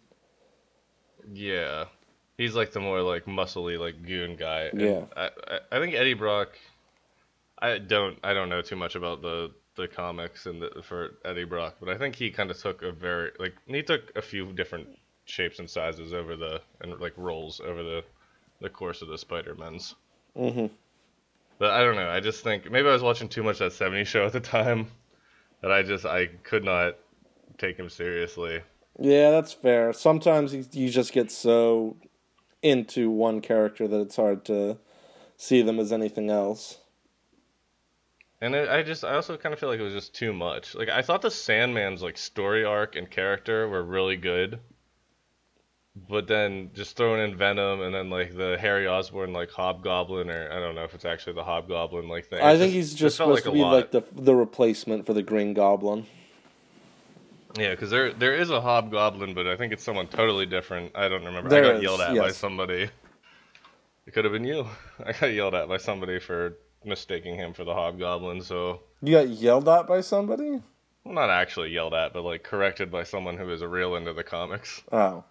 Yeah, 1.32 1.86
he's 2.38 2.54
like 2.54 2.70
the 2.70 2.80
more 2.80 3.02
like 3.02 3.24
muscly 3.26 3.80
like 3.80 4.06
goon 4.06 4.36
guy. 4.36 4.70
And 4.70 4.80
Yeah. 4.80 5.04
I, 5.16 5.30
I 5.48 5.58
I 5.72 5.80
think 5.80 5.94
Eddie 5.94 6.14
Brock. 6.14 6.50
I 7.58 7.78
don't 7.78 8.18
I 8.22 8.32
don't 8.32 8.48
know 8.48 8.62
too 8.62 8.76
much 8.76 8.94
about 8.94 9.22
the 9.22 9.50
the 9.74 9.88
comics 9.88 10.46
and 10.46 10.62
the, 10.62 10.82
for 10.82 11.14
Eddie 11.24 11.44
Brock, 11.44 11.76
but 11.80 11.88
I 11.88 11.98
think 11.98 12.14
he 12.14 12.30
kind 12.30 12.50
of 12.50 12.58
took 12.58 12.82
a 12.82 12.92
very 12.92 13.32
like 13.40 13.54
he 13.66 13.82
took 13.82 14.12
a 14.14 14.22
few 14.22 14.52
different 14.52 14.88
shapes 15.26 15.58
and 15.58 15.68
sizes 15.68 16.14
over 16.14 16.36
the 16.36 16.60
and 16.80 16.98
like 17.00 17.12
rolls 17.16 17.60
over 17.60 17.82
the 17.82 18.04
the 18.60 18.70
course 18.70 19.02
of 19.02 19.08
the 19.08 19.18
Spider-Mans. 19.18 19.94
hmm 20.34 20.66
But 21.58 21.70
I 21.70 21.80
don't 21.84 21.96
know. 21.96 22.08
I 22.08 22.20
just 22.20 22.42
think 22.42 22.70
maybe 22.70 22.88
I 22.88 22.92
was 22.92 23.02
watching 23.02 23.28
too 23.28 23.42
much 23.42 23.58
that 23.58 23.72
70s 23.72 24.06
show 24.06 24.24
at 24.24 24.32
the 24.32 24.40
time 24.40 24.88
that 25.60 25.70
I 25.72 25.82
just 25.82 26.06
I 26.06 26.26
could 26.26 26.64
not 26.64 26.96
take 27.58 27.76
him 27.76 27.90
seriously. 27.90 28.62
Yeah, 28.98 29.30
that's 29.30 29.52
fair. 29.52 29.92
Sometimes 29.92 30.54
you, 30.54 30.64
you 30.72 30.88
just 30.88 31.12
get 31.12 31.30
so 31.30 31.96
into 32.62 33.10
one 33.10 33.40
character 33.40 33.86
that 33.86 34.00
it's 34.00 34.16
hard 34.16 34.44
to 34.46 34.78
see 35.36 35.62
them 35.62 35.78
as 35.78 35.92
anything 35.92 36.30
else. 36.30 36.78
And 38.40 38.54
it, 38.54 38.68
I 38.68 38.82
just 38.82 39.04
I 39.04 39.14
also 39.14 39.36
kind 39.36 39.52
of 39.52 39.58
feel 39.58 39.68
like 39.68 39.80
it 39.80 39.82
was 39.82 39.92
just 39.94 40.14
too 40.14 40.32
much. 40.32 40.74
Like 40.74 40.88
I 40.88 41.02
thought 41.02 41.22
the 41.22 41.30
Sandman's 41.30 42.02
like 42.02 42.16
story 42.16 42.64
arc 42.64 42.96
and 42.96 43.10
character 43.10 43.68
were 43.68 43.82
really 43.82 44.16
good. 44.16 44.60
But 46.08 46.26
then 46.26 46.70
just 46.74 46.96
throwing 46.96 47.22
in 47.22 47.36
Venom 47.36 47.80
and 47.80 47.94
then 47.94 48.10
like 48.10 48.36
the 48.36 48.58
Harry 48.60 48.86
Osborn 48.86 49.32
like 49.32 49.50
Hobgoblin 49.50 50.30
or 50.30 50.52
I 50.52 50.60
don't 50.60 50.74
know 50.74 50.84
if 50.84 50.94
it's 50.94 51.06
actually 51.06 51.32
the 51.32 51.44
Hobgoblin 51.44 52.06
like 52.08 52.26
thing. 52.26 52.40
I 52.42 52.58
think 52.58 52.74
he's 52.74 52.94
just 52.94 53.16
supposed 53.16 53.44
to 53.44 53.50
be 53.52 53.60
lot. 53.60 53.72
like 53.72 53.90
the 53.92 54.04
the 54.14 54.34
replacement 54.34 55.06
for 55.06 55.14
the 55.14 55.22
Green 55.22 55.54
Goblin. 55.54 56.06
Yeah, 57.58 57.70
because 57.70 57.90
there 57.90 58.12
there 58.12 58.34
is 58.34 58.50
a 58.50 58.60
hobgoblin, 58.60 59.32
but 59.34 59.46
I 59.46 59.56
think 59.56 59.72
it's 59.72 59.82
someone 59.82 60.06
totally 60.08 60.46
different. 60.46 60.92
I 60.94 61.08
don't 61.08 61.24
remember. 61.24 61.48
There 61.48 61.64
I 61.64 61.68
got 61.68 61.76
is, 61.76 61.82
yelled 61.82 62.00
at 62.00 62.16
by 62.16 62.30
somebody. 62.30 62.90
It 64.06 64.12
could 64.12 64.24
have 64.24 64.32
been 64.32 64.44
you. 64.44 64.66
I 65.06 65.12
got 65.12 65.32
yelled 65.32 65.54
at 65.54 65.68
by 65.68 65.78
somebody 65.78 66.18
for 66.20 66.58
mistaking 66.84 67.34
him 67.36 67.52
for 67.52 67.64
the 67.64 67.74
hobgoblin. 67.74 68.42
So, 68.42 68.82
You 69.02 69.12
got 69.12 69.28
yelled 69.28 69.68
at 69.68 69.86
by 69.86 70.00
somebody? 70.00 70.62
well, 71.04 71.14
not 71.14 71.30
actually 71.30 71.70
yelled 71.70 71.94
at, 71.94 72.12
but 72.12 72.22
like 72.22 72.42
corrected 72.42 72.90
by 72.90 73.02
someone 73.02 73.36
who 73.36 73.50
is 73.50 73.62
a 73.62 73.68
real 73.68 73.96
into 73.96 74.12
the 74.12 74.22
comics. 74.22 74.82
Oh, 74.92 75.24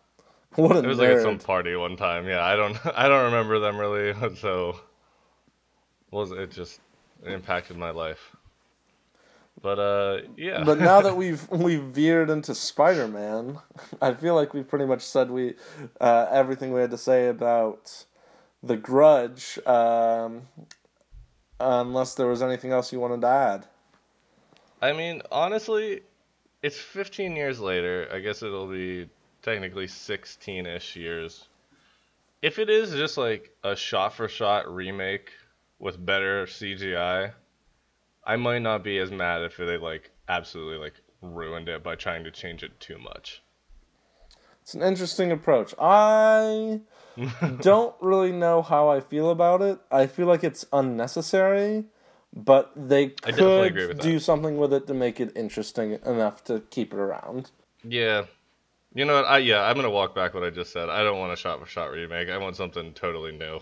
what 0.68 0.76
a 0.76 0.80
It 0.80 0.88
was 0.88 1.00
like 1.00 1.10
at 1.10 1.22
some 1.22 1.40
party 1.40 1.76
one 1.76 1.98
time. 1.98 2.28
Yeah, 2.28 2.44
I 2.44 2.56
don't 2.56 2.78
I 2.96 3.08
don't 3.08 3.26
remember 3.26 3.60
them 3.60 3.78
really. 3.78 4.14
So, 4.36 4.80
was 6.12 6.32
it 6.32 6.52
just 6.52 6.80
it 7.24 7.32
impacted 7.32 7.78
my 7.78 7.92
life? 7.92 8.36
But 9.62 9.80
uh, 9.80 10.18
yeah. 10.38 10.64
But 10.64 10.80
now 10.80 11.02
that 11.02 11.16
we've 11.16 11.50
we've 11.50 11.84
veered 11.84 12.30
into 12.30 12.54
Spider 12.54 13.08
Man, 13.08 13.60
I 14.02 14.14
feel 14.14 14.36
like 14.36 14.54
we've 14.54 14.68
pretty 14.68 14.86
much 14.86 15.02
said 15.02 15.32
we 15.32 15.56
uh, 16.00 16.28
everything 16.30 16.74
we 16.74 16.82
had 16.82 16.92
to 16.92 16.98
say 16.98 17.28
about 17.28 18.06
the 18.62 18.78
Grudge. 18.78 19.60
Um, 19.66 20.44
unless 21.60 22.16
there 22.16 22.28
was 22.28 22.42
anything 22.42 22.72
else 22.72 22.92
you 22.92 23.00
wanted 23.00 23.22
to 23.22 23.28
add. 23.28 23.68
I 24.82 24.94
mean, 24.94 25.22
honestly, 25.32 26.02
it's 26.62 26.78
15 26.78 27.36
years 27.36 27.60
later. 27.60 28.10
I 28.12 28.20
guess 28.20 28.44
it'll 28.44 28.68
be 28.68 29.10
technically 29.46 29.86
16-ish 29.86 30.96
years. 30.96 31.48
If 32.42 32.58
it 32.58 32.70
is 32.70 32.92
just 32.92 33.16
like 33.16 33.56
a 33.64 33.76
shot-for-shot 33.76 34.74
remake 34.74 35.32
with 35.78 36.04
better 36.04 36.48
CGI, 36.48 37.32
I 38.26 38.36
might 38.38 38.64
not 38.64 38.84
be 38.84 38.98
as 38.98 39.12
mad 39.12 39.44
if 39.44 39.58
they 39.58 39.78
like 39.78 40.10
absolutely 40.28 40.78
like 40.78 40.96
ruined 41.22 41.70
it 41.70 41.84
by 41.84 41.96
trying 41.96 42.24
to 42.24 42.32
change 42.32 42.64
it 42.64 42.80
too 42.80 42.98
much. 42.98 43.44
It's 44.64 44.74
an 44.74 44.82
interesting 44.82 45.32
approach. 45.32 45.76
I 45.80 46.82
don't 47.62 47.96
really 48.02 48.32
know 48.32 48.64
how 48.64 48.90
I 48.90 49.00
feel 49.00 49.30
about 49.30 49.62
it. 49.62 49.80
I 49.92 50.08
feel 50.08 50.26
like 50.26 50.44
it's 50.44 50.66
unnecessary, 50.74 51.86
but 52.34 52.72
they 52.76 53.06
I 53.24 53.30
definitely 53.30 53.68
agree 53.68 53.88
could 53.88 54.00
do 54.00 54.14
that. 54.14 54.22
something 54.22 54.58
with 54.58 54.74
it 54.74 54.88
to 54.88 54.96
make 54.96 55.20
it 55.20 55.32
interesting 55.36 56.00
enough 56.04 56.44
to 56.46 56.62
keep 56.72 56.94
it 56.94 57.00
around. 57.00 57.52
Yeah. 57.84 58.26
You 58.96 59.04
know 59.04 59.16
what? 59.16 59.26
I 59.26 59.40
yeah, 59.40 59.62
I'm 59.62 59.76
gonna 59.76 59.90
walk 59.90 60.16
back 60.16 60.34
what 60.34 60.44
I 60.44 60.50
just 60.50 60.72
said. 60.72 60.88
I 60.88 61.04
don't 61.04 61.20
want 61.20 61.34
a 61.34 61.36
shot-for-shot 61.36 61.92
remake. 61.92 62.30
I 62.30 62.38
want 62.38 62.56
something 62.56 62.94
totally 62.94 63.34
new. 63.34 63.60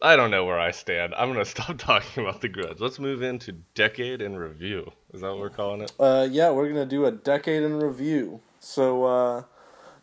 I 0.00 0.14
don't 0.14 0.30
know 0.30 0.44
where 0.44 0.60
I 0.60 0.70
stand. 0.70 1.12
I'm 1.16 1.32
gonna 1.32 1.44
stop 1.56 1.76
talking 1.76 2.24
about 2.24 2.40
the 2.40 2.48
Grudge. 2.48 2.78
Let's 2.78 3.00
move 3.00 3.22
into 3.22 3.52
decade 3.74 4.22
in 4.22 4.36
review. 4.36 4.92
Is 5.12 5.22
that 5.22 5.26
what 5.30 5.40
we're 5.40 5.50
calling 5.50 5.82
it? 5.82 5.92
Uh, 5.98 6.28
yeah, 6.30 6.50
we're 6.50 6.68
gonna 6.68 6.86
do 6.86 7.04
a 7.04 7.10
decade 7.10 7.64
in 7.64 7.80
review. 7.80 8.40
So, 8.60 9.04
uh, 9.04 9.42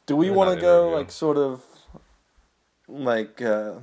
do 0.05 0.17
we 0.17 0.31
want 0.31 0.53
to 0.53 0.61
go 0.61 0.89
like 0.89 1.09
sort 1.09 1.37
of 1.37 1.63
like 2.89 3.41
uh, 3.41 3.75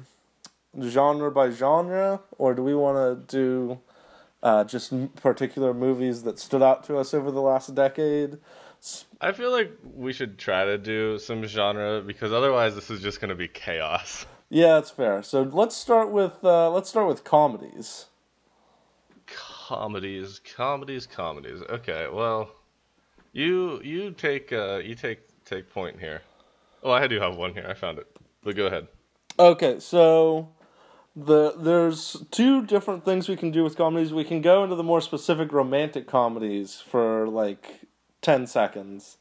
genre 0.83 1.31
by 1.31 1.49
genre, 1.49 2.21
or 2.37 2.53
do 2.53 2.63
we 2.63 2.75
want 2.75 3.29
to 3.29 3.37
do 3.37 3.81
uh, 4.43 4.65
just 4.65 4.93
particular 5.17 5.73
movies 5.73 6.25
that 6.25 6.39
stood 6.39 6.63
out 6.63 6.85
to 6.85 6.99
us 6.99 7.15
over 7.15 7.31
the 7.31 7.41
last 7.41 7.75
decade? 7.75 8.37
I 9.21 9.33
feel 9.33 9.51
like 9.51 9.73
we 9.95 10.13
should 10.13 10.39
try 10.39 10.65
to 10.65 10.77
do 10.77 11.19
some 11.19 11.45
genre 11.45 12.03
because 12.03 12.33
otherwise 12.33 12.75
this 12.75 12.91
is 12.91 13.01
just 13.01 13.21
gonna 13.21 13.35
be 13.35 13.49
chaos. 13.49 14.27
Yeah, 14.51 14.75
that's 14.75 14.91
fair. 14.91 15.23
So 15.23 15.43
let's 15.43 15.75
start 15.75 16.11
with 16.11 16.45
uh, 16.45 16.71
let's 16.71 16.91
start 16.91 17.09
with 17.09 17.25
comedies. 17.25 18.07
Comedies, 19.27 20.41
comedies, 20.41 21.07
comedies. 21.07 21.63
Okay, 21.71 22.09
well, 22.13 22.51
you 23.33 23.81
you 23.83 24.11
take 24.11 24.53
uh 24.53 24.77
you 24.85 24.95
take 24.95 25.21
take 25.47 25.71
point 25.71 25.99
here. 25.99 26.21
Oh, 26.83 26.91
I 26.91 27.07
do 27.07 27.19
have 27.19 27.37
one 27.37 27.55
here. 27.55 27.67
I 27.67 27.73
found 27.73 27.99
it. 27.99 28.07
But 28.43 28.57
go 28.57 28.67
ahead. 28.67 28.89
Okay, 29.39 29.81
so 29.81 30.51
the 31.17 31.55
there's 31.57 32.25
two 32.31 32.67
different 32.67 33.07
things 33.07 33.29
we 33.29 33.37
can 33.37 33.51
do 33.51 33.65
with 33.65 33.77
comedies. 33.77 34.13
We 34.13 34.25
can 34.25 34.43
go 34.43 34.63
into 34.63 34.77
the 34.77 34.83
more 34.83 35.01
specific 35.01 35.53
romantic 35.53 36.07
comedies 36.07 36.83
for 36.87 37.27
like 37.27 37.81
ten 38.25 38.47
seconds, 38.47 39.19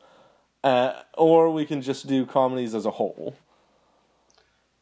uh, 0.63 0.93
or 1.15 1.51
we 1.51 1.65
can 1.65 1.81
just 1.81 2.07
do 2.07 2.25
comedies 2.25 2.73
as 2.73 2.85
a 2.85 2.91
whole. 2.91 3.35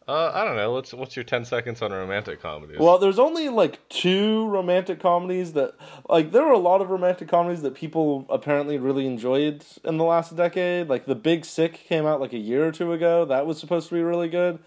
Uh, 0.07 0.31
I 0.33 0.43
don't 0.43 0.55
know. 0.55 0.73
Let's. 0.73 0.93
What's 0.93 1.15
your 1.15 1.23
ten 1.23 1.45
seconds 1.45 1.81
on 1.81 1.91
romantic 1.91 2.41
comedies? 2.41 2.79
Well, 2.79 2.97
there's 2.97 3.19
only 3.19 3.49
like 3.49 3.87
two 3.87 4.47
romantic 4.47 4.99
comedies 4.99 5.53
that 5.53 5.75
like 6.09 6.31
there 6.31 6.43
were 6.43 6.51
a 6.51 6.57
lot 6.59 6.81
of 6.81 6.89
romantic 6.89 7.27
comedies 7.27 7.61
that 7.61 7.75
people 7.75 8.25
apparently 8.29 8.77
really 8.77 9.05
enjoyed 9.05 9.63
in 9.83 9.97
the 9.97 10.03
last 10.03 10.35
decade. 10.35 10.87
Like 10.89 11.05
The 11.05 11.15
Big 11.15 11.45
Sick 11.45 11.73
came 11.87 12.05
out 12.05 12.19
like 12.19 12.33
a 12.33 12.39
year 12.39 12.65
or 12.67 12.71
two 12.71 12.93
ago. 12.93 13.25
That 13.25 13.45
was 13.45 13.59
supposed 13.59 13.89
to 13.89 13.95
be 13.95 14.01
really 14.01 14.27
good. 14.27 14.59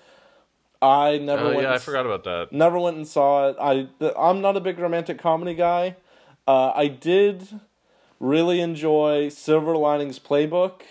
I 0.81 1.19
never 1.19 1.45
oh 1.45 1.51
went 1.51 1.63
yeah, 1.63 1.75
I 1.75 1.79
forgot 1.79 2.07
about 2.07 2.25
that. 2.25 2.53
Never 2.53 2.79
went 2.79 2.97
and 2.97 3.07
saw 3.07 3.49
it. 3.49 3.57
I 3.61 3.89
I'm 4.17 4.41
not 4.41 4.57
a 4.57 4.61
big 4.61 4.79
romantic 4.79 5.19
comedy 5.19 5.55
guy. 5.55 5.97
Uh, 6.47 6.73
I 6.75 6.89
did 6.89 7.61
really 8.21 8.61
enjoy 8.61 9.29
Silver 9.29 9.77
Linings 9.77 10.19
Playbook. 10.19 10.83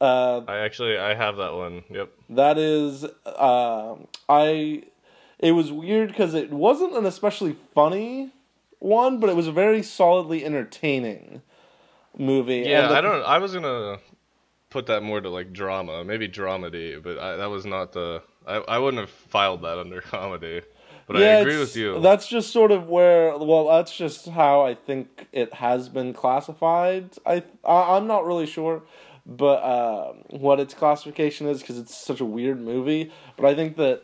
Uh, 0.00 0.42
I 0.46 0.58
actually 0.58 0.98
I 0.98 1.14
have 1.14 1.36
that 1.36 1.54
one. 1.54 1.82
Yep. 1.90 2.10
that 2.30 2.58
is, 2.58 3.04
uh, 3.26 3.94
I. 4.28 4.84
It 5.38 5.52
was 5.52 5.72
weird 5.72 6.08
because 6.10 6.34
it 6.34 6.52
wasn't 6.52 6.94
an 6.94 7.04
especially 7.04 7.56
funny 7.74 8.30
one, 8.78 9.18
but 9.18 9.28
it 9.28 9.34
was 9.34 9.48
a 9.48 9.52
very 9.52 9.82
solidly 9.82 10.44
entertaining 10.44 11.42
movie. 12.16 12.58
Yeah, 12.66 12.88
the- 12.88 12.96
I 12.96 13.00
don't. 13.00 13.22
I 13.24 13.38
was 13.38 13.52
gonna 13.54 13.98
put 14.70 14.86
that 14.86 15.02
more 15.02 15.20
to 15.20 15.28
like 15.28 15.52
drama, 15.52 16.04
maybe 16.04 16.28
dramedy, 16.28 17.02
but 17.02 17.18
I, 17.18 17.36
that 17.36 17.46
was 17.50 17.64
not 17.66 17.92
the. 17.92 18.22
I, 18.46 18.56
I 18.56 18.78
wouldn't 18.78 19.00
have 19.00 19.10
filed 19.10 19.62
that 19.62 19.78
under 19.78 20.00
comedy. 20.00 20.62
But 21.12 21.22
I 21.22 21.26
agree 21.26 21.58
with 21.58 21.76
you. 21.76 22.00
That's 22.00 22.26
just 22.26 22.50
sort 22.52 22.72
of 22.72 22.88
where. 22.88 23.36
Well, 23.36 23.68
that's 23.68 23.96
just 23.96 24.28
how 24.28 24.62
I 24.62 24.74
think 24.74 25.26
it 25.32 25.54
has 25.54 25.88
been 25.88 26.12
classified. 26.12 27.10
I, 27.26 27.42
I 27.64 27.96
I'm 27.96 28.06
not 28.06 28.26
really 28.26 28.46
sure, 28.46 28.82
but 29.26 29.62
uh, 29.62 30.12
what 30.30 30.60
its 30.60 30.74
classification 30.74 31.46
is 31.46 31.60
because 31.60 31.78
it's 31.78 31.96
such 31.96 32.20
a 32.20 32.24
weird 32.24 32.60
movie. 32.60 33.12
But 33.36 33.46
I 33.46 33.54
think 33.54 33.76
that. 33.76 34.02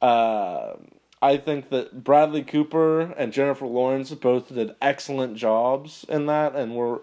Uh, 0.00 0.76
I 1.22 1.38
think 1.38 1.70
that 1.70 2.04
Bradley 2.04 2.42
Cooper 2.42 3.00
and 3.00 3.32
Jennifer 3.32 3.64
Lawrence 3.66 4.10
both 4.10 4.54
did 4.54 4.74
excellent 4.82 5.38
jobs 5.38 6.04
in 6.10 6.26
that, 6.26 6.54
and 6.54 6.76
were 6.76 7.00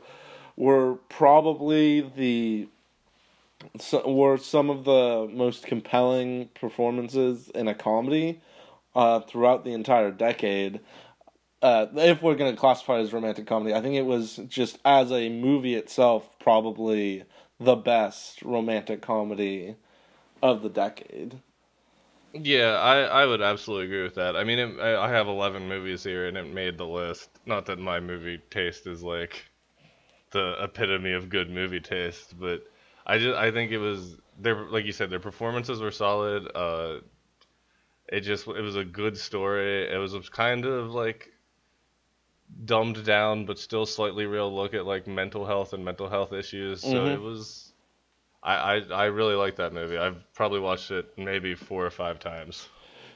were 0.55 0.95
probably 1.09 2.01
the 2.01 2.67
were 4.05 4.37
some 4.37 4.69
of 4.69 4.85
the 4.85 5.27
most 5.31 5.65
compelling 5.65 6.49
performances 6.53 7.49
in 7.55 7.67
a 7.67 7.73
comedy 7.73 8.39
uh, 8.95 9.21
throughout 9.21 9.63
the 9.63 9.73
entire 9.73 10.11
decade. 10.11 10.79
Uh, 11.61 11.87
if 11.95 12.23
we're 12.23 12.35
going 12.35 12.53
to 12.53 12.59
classify 12.59 12.97
it 12.97 13.01
as 13.01 13.13
romantic 13.13 13.45
comedy, 13.45 13.73
I 13.73 13.81
think 13.81 13.95
it 13.95 14.05
was 14.05 14.37
just 14.47 14.79
as 14.83 15.11
a 15.11 15.29
movie 15.29 15.75
itself, 15.75 16.39
probably 16.39 17.23
the 17.59 17.75
best 17.75 18.41
romantic 18.41 19.01
comedy 19.01 19.75
of 20.41 20.63
the 20.63 20.69
decade. 20.69 21.39
Yeah, 22.33 22.77
I, 22.77 23.01
I 23.01 23.25
would 23.25 23.41
absolutely 23.41 23.87
agree 23.87 24.03
with 24.03 24.15
that. 24.15 24.35
I 24.35 24.43
mean, 24.43 24.57
it, 24.57 24.79
I, 24.79 25.09
have 25.09 25.27
11 25.27 25.67
movies 25.67 26.03
here 26.03 26.27
and 26.27 26.37
it 26.37 26.51
made 26.51 26.77
the 26.77 26.87
list. 26.87 27.29
Not 27.45 27.65
that 27.65 27.77
my 27.77 27.99
movie 27.99 28.39
taste 28.49 28.87
is 28.87 29.03
like 29.03 29.45
the 30.31 30.55
epitome 30.63 31.11
of 31.11 31.29
good 31.29 31.49
movie 31.49 31.81
taste, 31.81 32.39
but 32.39 32.63
I 33.05 33.17
just 33.17 33.37
I 33.37 33.51
think 33.51 33.71
it 33.71 33.79
was 33.79 34.17
their 34.39 34.55
like 34.69 34.85
you 34.85 34.93
said 34.93 35.09
their 35.09 35.19
performances 35.19 35.81
were 35.81 35.91
solid. 35.91 36.49
Uh, 36.55 36.99
it 38.11 38.21
just 38.21 38.47
it 38.47 38.61
was 38.61 38.75
a 38.75 38.83
good 38.85 39.17
story. 39.17 39.91
It 39.91 39.97
was 39.97 40.13
a 40.13 40.21
kind 40.21 40.65
of 40.65 40.91
like 40.91 41.29
dumbed 42.65 43.05
down 43.05 43.45
but 43.45 43.57
still 43.57 43.85
slightly 43.85 44.25
real 44.25 44.53
look 44.53 44.73
at 44.73 44.85
like 44.85 45.07
mental 45.07 45.45
health 45.45 45.73
and 45.73 45.83
mental 45.83 46.09
health 46.09 46.33
issues. 46.33 46.81
So 46.81 47.05
Mhm. 47.05 47.13
it 47.15 47.21
was 47.21 47.73
I, 48.43 48.55
I 48.55 48.77
I 48.91 49.05
really 49.05 49.35
like 49.35 49.55
that 49.55 49.73
movie. 49.73 49.97
I've 49.97 50.21
probably 50.33 50.59
watched 50.59 50.91
it 50.91 51.17
maybe 51.17 51.55
four 51.55 51.85
or 51.85 51.91
five 51.91 52.19
times. 52.19 52.67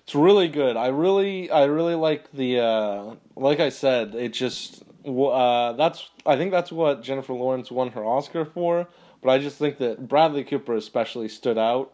It's 0.03 0.13
really 0.13 0.47
good. 0.47 0.77
I 0.77 0.87
really, 0.87 1.49
I 1.49 1.63
really 1.63 1.95
like 1.95 2.31
the. 2.31 2.59
Uh, 2.59 3.15
like 3.35 3.59
I 3.59 3.69
said, 3.69 4.13
it 4.13 4.33
just. 4.33 4.83
Uh, 5.03 5.73
that's. 5.73 6.09
I 6.27 6.35
think 6.37 6.51
that's 6.51 6.71
what 6.71 7.01
Jennifer 7.01 7.33
Lawrence 7.33 7.71
won 7.71 7.89
her 7.93 8.05
Oscar 8.05 8.45
for. 8.45 8.87
But 9.23 9.31
I 9.31 9.39
just 9.39 9.57
think 9.57 9.79
that 9.79 10.07
Bradley 10.07 10.43
Cooper 10.43 10.75
especially 10.75 11.27
stood 11.27 11.57
out 11.57 11.91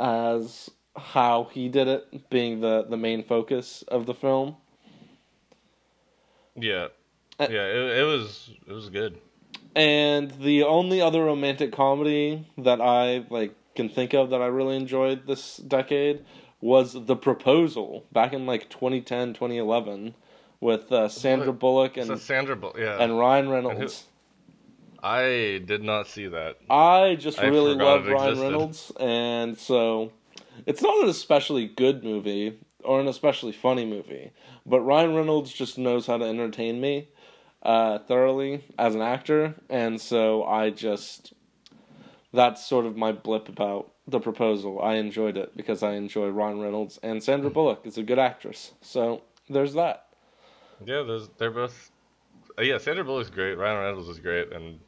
as 0.00 0.70
how 0.96 1.48
he 1.52 1.68
did 1.68 1.88
it, 1.88 2.30
being 2.30 2.60
the 2.60 2.84
the 2.88 2.96
main 2.96 3.24
focus 3.24 3.82
of 3.88 4.06
the 4.06 4.14
film. 4.14 4.56
Yeah, 6.54 6.88
yeah, 7.38 7.46
it, 7.48 7.98
it 7.98 8.04
was 8.04 8.50
it 8.66 8.72
was 8.72 8.88
good. 8.88 9.18
And 9.74 10.32
the 10.32 10.64
only 10.64 11.00
other 11.00 11.24
romantic 11.24 11.72
comedy 11.72 12.46
that 12.58 12.80
I 12.80 13.24
like 13.30 13.54
can 13.76 13.88
think 13.88 14.14
of 14.14 14.30
that 14.30 14.42
I 14.42 14.46
really 14.46 14.76
enjoyed 14.76 15.26
this 15.26 15.58
decade 15.58 16.24
was 16.60 17.06
The 17.06 17.16
Proposal 17.16 18.04
back 18.12 18.32
in 18.32 18.46
like 18.46 18.68
2010, 18.68 19.34
2011 19.34 20.14
with 20.60 20.92
uh, 20.92 21.08
Sandra 21.08 21.52
Bullock 21.52 21.96
and 21.96 22.18
Sandra 22.18 22.56
Bu- 22.56 22.72
yeah. 22.78 22.98
and 22.98 23.18
Ryan 23.18 23.48
Reynolds. 23.48 24.04
I 25.02 25.62
did 25.64 25.82
not 25.82 26.08
see 26.08 26.26
that. 26.26 26.58
I 26.68 27.16
just 27.18 27.38
I 27.38 27.46
really 27.46 27.74
love 27.74 28.06
Ryan. 28.06 28.38
Reynolds, 28.38 28.92
and 29.00 29.56
so 29.56 30.12
it's 30.66 30.82
not 30.82 31.02
an 31.02 31.08
especially 31.08 31.66
good 31.66 32.04
movie 32.04 32.58
or 32.84 33.00
an 33.00 33.08
especially 33.08 33.52
funny 33.52 33.84
movie, 33.84 34.32
but 34.66 34.80
Ryan 34.80 35.14
Reynolds 35.14 35.52
just 35.52 35.78
knows 35.78 36.06
how 36.06 36.16
to 36.16 36.24
entertain 36.24 36.80
me 36.80 37.08
uh, 37.62 37.98
thoroughly 37.98 38.64
as 38.78 38.94
an 38.94 39.02
actor, 39.02 39.54
and 39.68 40.00
so 40.00 40.44
I 40.44 40.70
just 40.70 41.34
that's 42.32 42.64
sort 42.64 42.86
of 42.86 42.96
my 42.96 43.12
blip 43.12 43.48
about 43.48 43.92
the 44.06 44.20
proposal. 44.20 44.80
I 44.80 44.94
enjoyed 44.94 45.36
it 45.36 45.56
because 45.56 45.82
I 45.82 45.92
enjoy 45.92 46.28
Ryan 46.28 46.60
Reynolds 46.60 46.98
and 47.02 47.22
Sandra 47.22 47.50
Bullock 47.50 47.80
is 47.84 47.98
a 47.98 48.02
good 48.02 48.18
actress. 48.18 48.72
So 48.80 49.22
there's 49.48 49.74
that. 49.74 50.06
Yeah, 50.84 51.18
they're 51.38 51.50
both. 51.50 51.90
Uh, 52.58 52.62
yeah, 52.62 52.78
Sandra 52.78 53.04
Bullock's 53.04 53.30
great. 53.30 53.54
Ryan 53.54 53.82
Reynolds 53.82 54.08
is 54.08 54.18
great, 54.18 54.52
and 54.52 54.80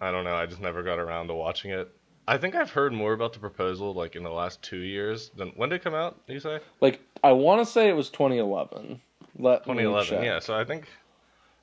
I 0.00 0.10
don't 0.10 0.24
know. 0.24 0.34
I 0.34 0.46
just 0.46 0.60
never 0.60 0.82
got 0.82 0.98
around 0.98 1.28
to 1.28 1.34
watching 1.34 1.70
it. 1.70 1.92
I 2.26 2.38
think 2.38 2.54
I've 2.54 2.70
heard 2.70 2.92
more 2.92 3.12
about 3.12 3.32
the 3.32 3.38
proposal 3.38 3.92
like 3.92 4.16
in 4.16 4.22
the 4.22 4.30
last 4.30 4.62
two 4.62 4.78
years 4.78 5.30
than 5.36 5.48
when 5.56 5.68
did 5.68 5.76
it 5.76 5.84
come 5.84 5.94
out? 5.94 6.20
You 6.26 6.40
say 6.40 6.60
Like 6.80 7.00
I 7.22 7.32
want 7.32 7.64
to 7.64 7.70
say 7.70 7.88
it 7.88 7.96
was 7.96 8.08
2011. 8.10 9.00
Let 9.38 9.64
2011. 9.64 10.22
Yeah, 10.24 10.38
so 10.38 10.54
I 10.54 10.64
think 10.64 10.88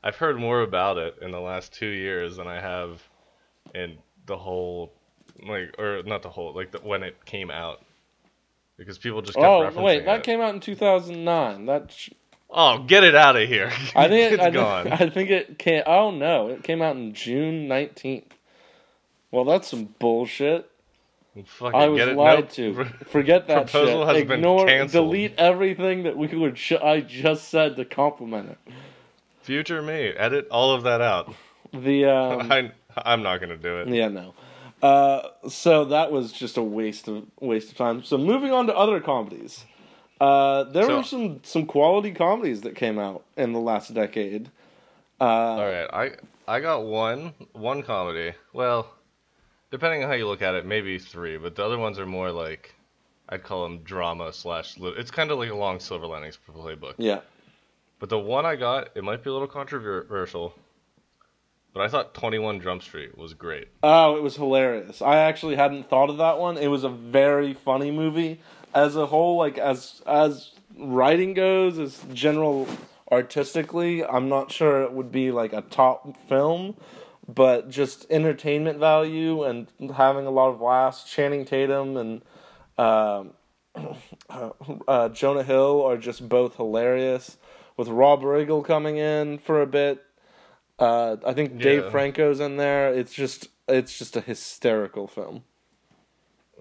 I've 0.03 0.15
heard 0.15 0.37
more 0.37 0.61
about 0.61 0.97
it 0.97 1.17
in 1.21 1.31
the 1.31 1.39
last 1.39 1.73
two 1.73 1.87
years 1.87 2.37
than 2.37 2.47
I 2.47 2.59
have 2.59 3.01
in 3.73 3.97
the 4.25 4.37
whole 4.37 4.93
like 5.47 5.75
or 5.79 6.03
not 6.03 6.21
the 6.21 6.29
whole 6.29 6.53
like 6.53 6.71
the, 6.71 6.79
when 6.79 7.03
it 7.03 7.25
came 7.25 7.49
out 7.49 7.83
because 8.77 8.97
people 8.97 9.21
just 9.21 9.37
kept 9.37 9.45
Oh 9.45 9.61
referencing 9.61 9.83
wait, 9.83 10.05
that 10.05 10.19
it. 10.19 10.23
came 10.23 10.41
out 10.41 10.53
in 10.53 10.59
2009. 10.59 11.65
That 11.65 11.91
sh- 11.91 12.09
Oh, 12.53 12.79
get 12.79 13.05
it 13.05 13.15
out 13.15 13.37
of 13.37 13.47
here! 13.47 13.71
I 13.95 14.09
think 14.09 14.33
it, 14.33 14.33
it's 14.33 14.43
I, 14.43 14.49
gone. 14.49 14.83
Think, 14.83 15.01
I 15.01 15.09
think 15.09 15.29
it 15.29 15.57
came. 15.57 15.83
Oh 15.85 16.11
no, 16.11 16.49
it 16.49 16.63
came 16.63 16.81
out 16.81 16.97
in 16.97 17.13
June 17.13 17.69
19th. 17.69 18.25
Well, 19.31 19.45
that's 19.45 19.69
some 19.69 19.85
bullshit. 19.99 20.69
Fucking 21.45 21.79
I 21.79 21.87
was 21.87 21.97
get 21.99 22.09
it? 22.09 22.17
lied 22.17 22.39
Nope. 22.39 22.49
to. 22.51 22.83
Forget 23.05 23.47
that 23.47 23.67
Proposal 23.71 24.05
shit. 24.05 24.15
has 24.15 24.23
been 24.27 24.39
Ignore, 24.39 24.67
canceled. 24.67 25.05
delete 25.07 25.33
everything 25.37 26.03
that 26.03 26.17
we 26.17 26.27
were. 26.27 26.53
Sh- 26.55 26.73
I 26.73 26.99
just 26.99 27.47
said 27.47 27.77
to 27.77 27.85
compliment 27.85 28.49
it. 28.49 28.57
Future 29.41 29.81
me, 29.81 30.07
edit 30.09 30.47
all 30.51 30.73
of 30.73 30.83
that 30.83 30.99
out. 31.01 31.33
The 31.73 32.05
um, 32.05 32.51
I 32.51 32.71
I'm 32.97 33.23
not 33.23 33.39
gonna 33.39 33.55
do 33.57 33.77
it. 33.79 33.87
Yeah, 33.87 34.09
no. 34.09 34.33
Uh, 34.83 35.29
so 35.47 35.85
that 35.85 36.11
was 36.11 36.33
just 36.33 36.57
a 36.57 36.61
waste 36.63 37.07
of 37.07 37.23
waste 37.39 37.71
of 37.71 37.77
time. 37.77 38.03
So 38.03 38.17
moving 38.17 38.51
on 38.51 38.67
to 38.67 38.75
other 38.75 38.99
comedies. 38.99 39.63
Uh, 40.19 40.65
there 40.65 40.83
So- 40.85 40.97
were 40.97 41.03
some 41.03 41.39
some 41.43 41.65
quality 41.65 42.11
comedies 42.11 42.61
that 42.61 42.75
came 42.75 42.99
out 42.99 43.23
in 43.37 43.53
the 43.53 43.59
last 43.59 43.93
decade. 43.93 44.49
Uh, 45.19 45.23
All 45.23 45.65
right, 45.71 45.87
I 46.47 46.55
I 46.55 46.59
got 46.59 46.83
one 46.83 47.33
one 47.53 47.83
comedy. 47.83 48.33
Well, 48.51 48.91
depending 49.71 50.03
on 50.03 50.09
how 50.09 50.15
you 50.15 50.27
look 50.27 50.41
at 50.41 50.53
it, 50.55 50.65
maybe 50.65 50.99
three, 50.99 51.37
but 51.37 51.55
the 51.55 51.63
other 51.65 51.77
ones 51.79 51.97
are 51.97 52.05
more 52.05 52.31
like 52.31 52.75
I'd 53.29 53.43
call 53.43 53.63
them 53.63 53.79
drama 53.79 54.31
slash. 54.33 54.77
lit- 54.77 54.97
It's 54.97 55.11
kind 55.11 55.31
of 55.31 55.37
like 55.39 55.49
a 55.49 55.55
long 55.55 55.79
Silver 55.79 56.05
Linings 56.05 56.37
playbook. 56.47 56.95
Yeah. 56.97 57.21
But 57.99 58.09
the 58.09 58.19
one 58.19 58.45
I 58.45 58.55
got, 58.55 58.89
it 58.95 59.03
might 59.03 59.23
be 59.23 59.29
a 59.29 59.33
little 59.33 59.47
controversial, 59.47 60.53
but 61.73 61.81
I 61.81 61.87
thought 61.87 62.13
Twenty 62.13 62.39
One 62.39 62.59
Jump 62.59 62.81
Street 62.83 63.17
was 63.17 63.33
great. 63.33 63.69
Oh, 63.83 64.17
it 64.17 64.21
was 64.23 64.35
hilarious. 64.35 65.01
I 65.01 65.17
actually 65.17 65.55
hadn't 65.55 65.87
thought 65.89 66.09
of 66.09 66.17
that 66.17 66.37
one. 66.39 66.57
It 66.57 66.67
was 66.67 66.83
a 66.83 66.89
very 66.89 67.53
funny 67.53 67.91
movie 67.91 68.41
as 68.73 68.95
a 68.95 69.05
whole. 69.05 69.37
Like 69.37 69.57
as 69.57 70.01
as 70.05 70.51
writing 70.77 71.33
goes, 71.33 71.77
as 71.79 72.03
general 72.13 72.67
artistically, 73.11 74.03
I'm 74.03 74.27
not 74.29 74.51
sure 74.51 74.81
it 74.81 74.93
would 74.93 75.11
be 75.11 75.31
like 75.31 75.53
a 75.53 75.61
top 75.61 76.17
film, 76.27 76.75
but 77.27 77.69
just 77.69 78.05
entertainment 78.09 78.79
value 78.79 79.43
and 79.43 79.67
having 79.95 80.25
a 80.25 80.31
lot 80.31 80.49
of 80.49 80.61
laughs. 80.61 81.03
Channing 81.03 81.45
Tatum 81.45 81.97
and 81.97 82.21
um, 82.77 83.33
uh, 84.87 85.09
Jonah 85.09 85.43
Hill 85.43 85.83
are 85.83 85.97
just 85.97 86.27
both 86.27 86.55
hilarious. 86.55 87.37
With 87.77 87.87
Rob 87.87 88.21
Riggle 88.21 88.63
coming 88.63 88.97
in 88.97 89.39
for 89.39 89.61
a 89.61 89.65
bit, 89.65 90.03
uh, 90.77 91.17
I 91.25 91.33
think 91.33 91.61
Dave 91.61 91.83
Yeah. 91.83 91.89
Franco's 91.89 92.39
in 92.39 92.57
there. 92.57 92.93
It's 92.93 93.13
just 93.13 93.47
it's 93.67 93.97
just 93.97 94.15
a 94.15 94.21
hysterical 94.21 95.07
film. 95.07 95.43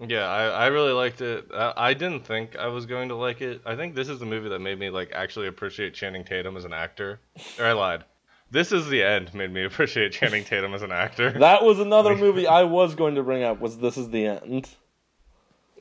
Yeah, 0.07 0.25
I, 0.27 0.45
I 0.47 0.67
really 0.67 0.93
liked 0.93 1.21
it. 1.21 1.47
I, 1.53 1.73
I 1.75 1.93
didn't 1.93 2.25
think 2.25 2.55
I 2.55 2.67
was 2.67 2.85
going 2.87 3.09
to 3.09 3.15
like 3.15 3.41
it. 3.41 3.61
I 3.65 3.75
think 3.75 3.93
this 3.93 4.09
is 4.09 4.19
the 4.19 4.25
movie 4.25 4.49
that 4.49 4.59
made 4.59 4.79
me 4.79 4.89
like 4.89 5.11
actually 5.13 5.47
appreciate 5.47 5.93
Channing 5.93 6.23
Tatum 6.23 6.57
as 6.57 6.65
an 6.65 6.73
actor. 6.73 7.19
Or 7.59 7.65
I 7.65 7.73
lied. 7.73 8.05
This 8.51 8.73
is 8.73 8.87
the 8.89 9.01
end 9.01 9.33
made 9.33 9.51
me 9.51 9.63
appreciate 9.63 10.11
Channing 10.11 10.43
Tatum 10.43 10.73
as 10.73 10.81
an 10.81 10.91
actor. 10.91 11.31
That 11.39 11.63
was 11.63 11.79
another 11.79 12.15
movie 12.25 12.45
I 12.45 12.63
was 12.63 12.95
going 12.95 13.15
to 13.15 13.23
bring 13.23 13.43
up. 13.43 13.59
Was 13.61 13.77
this 13.77 13.97
is 13.97 14.09
the 14.09 14.27
end? 14.27 14.69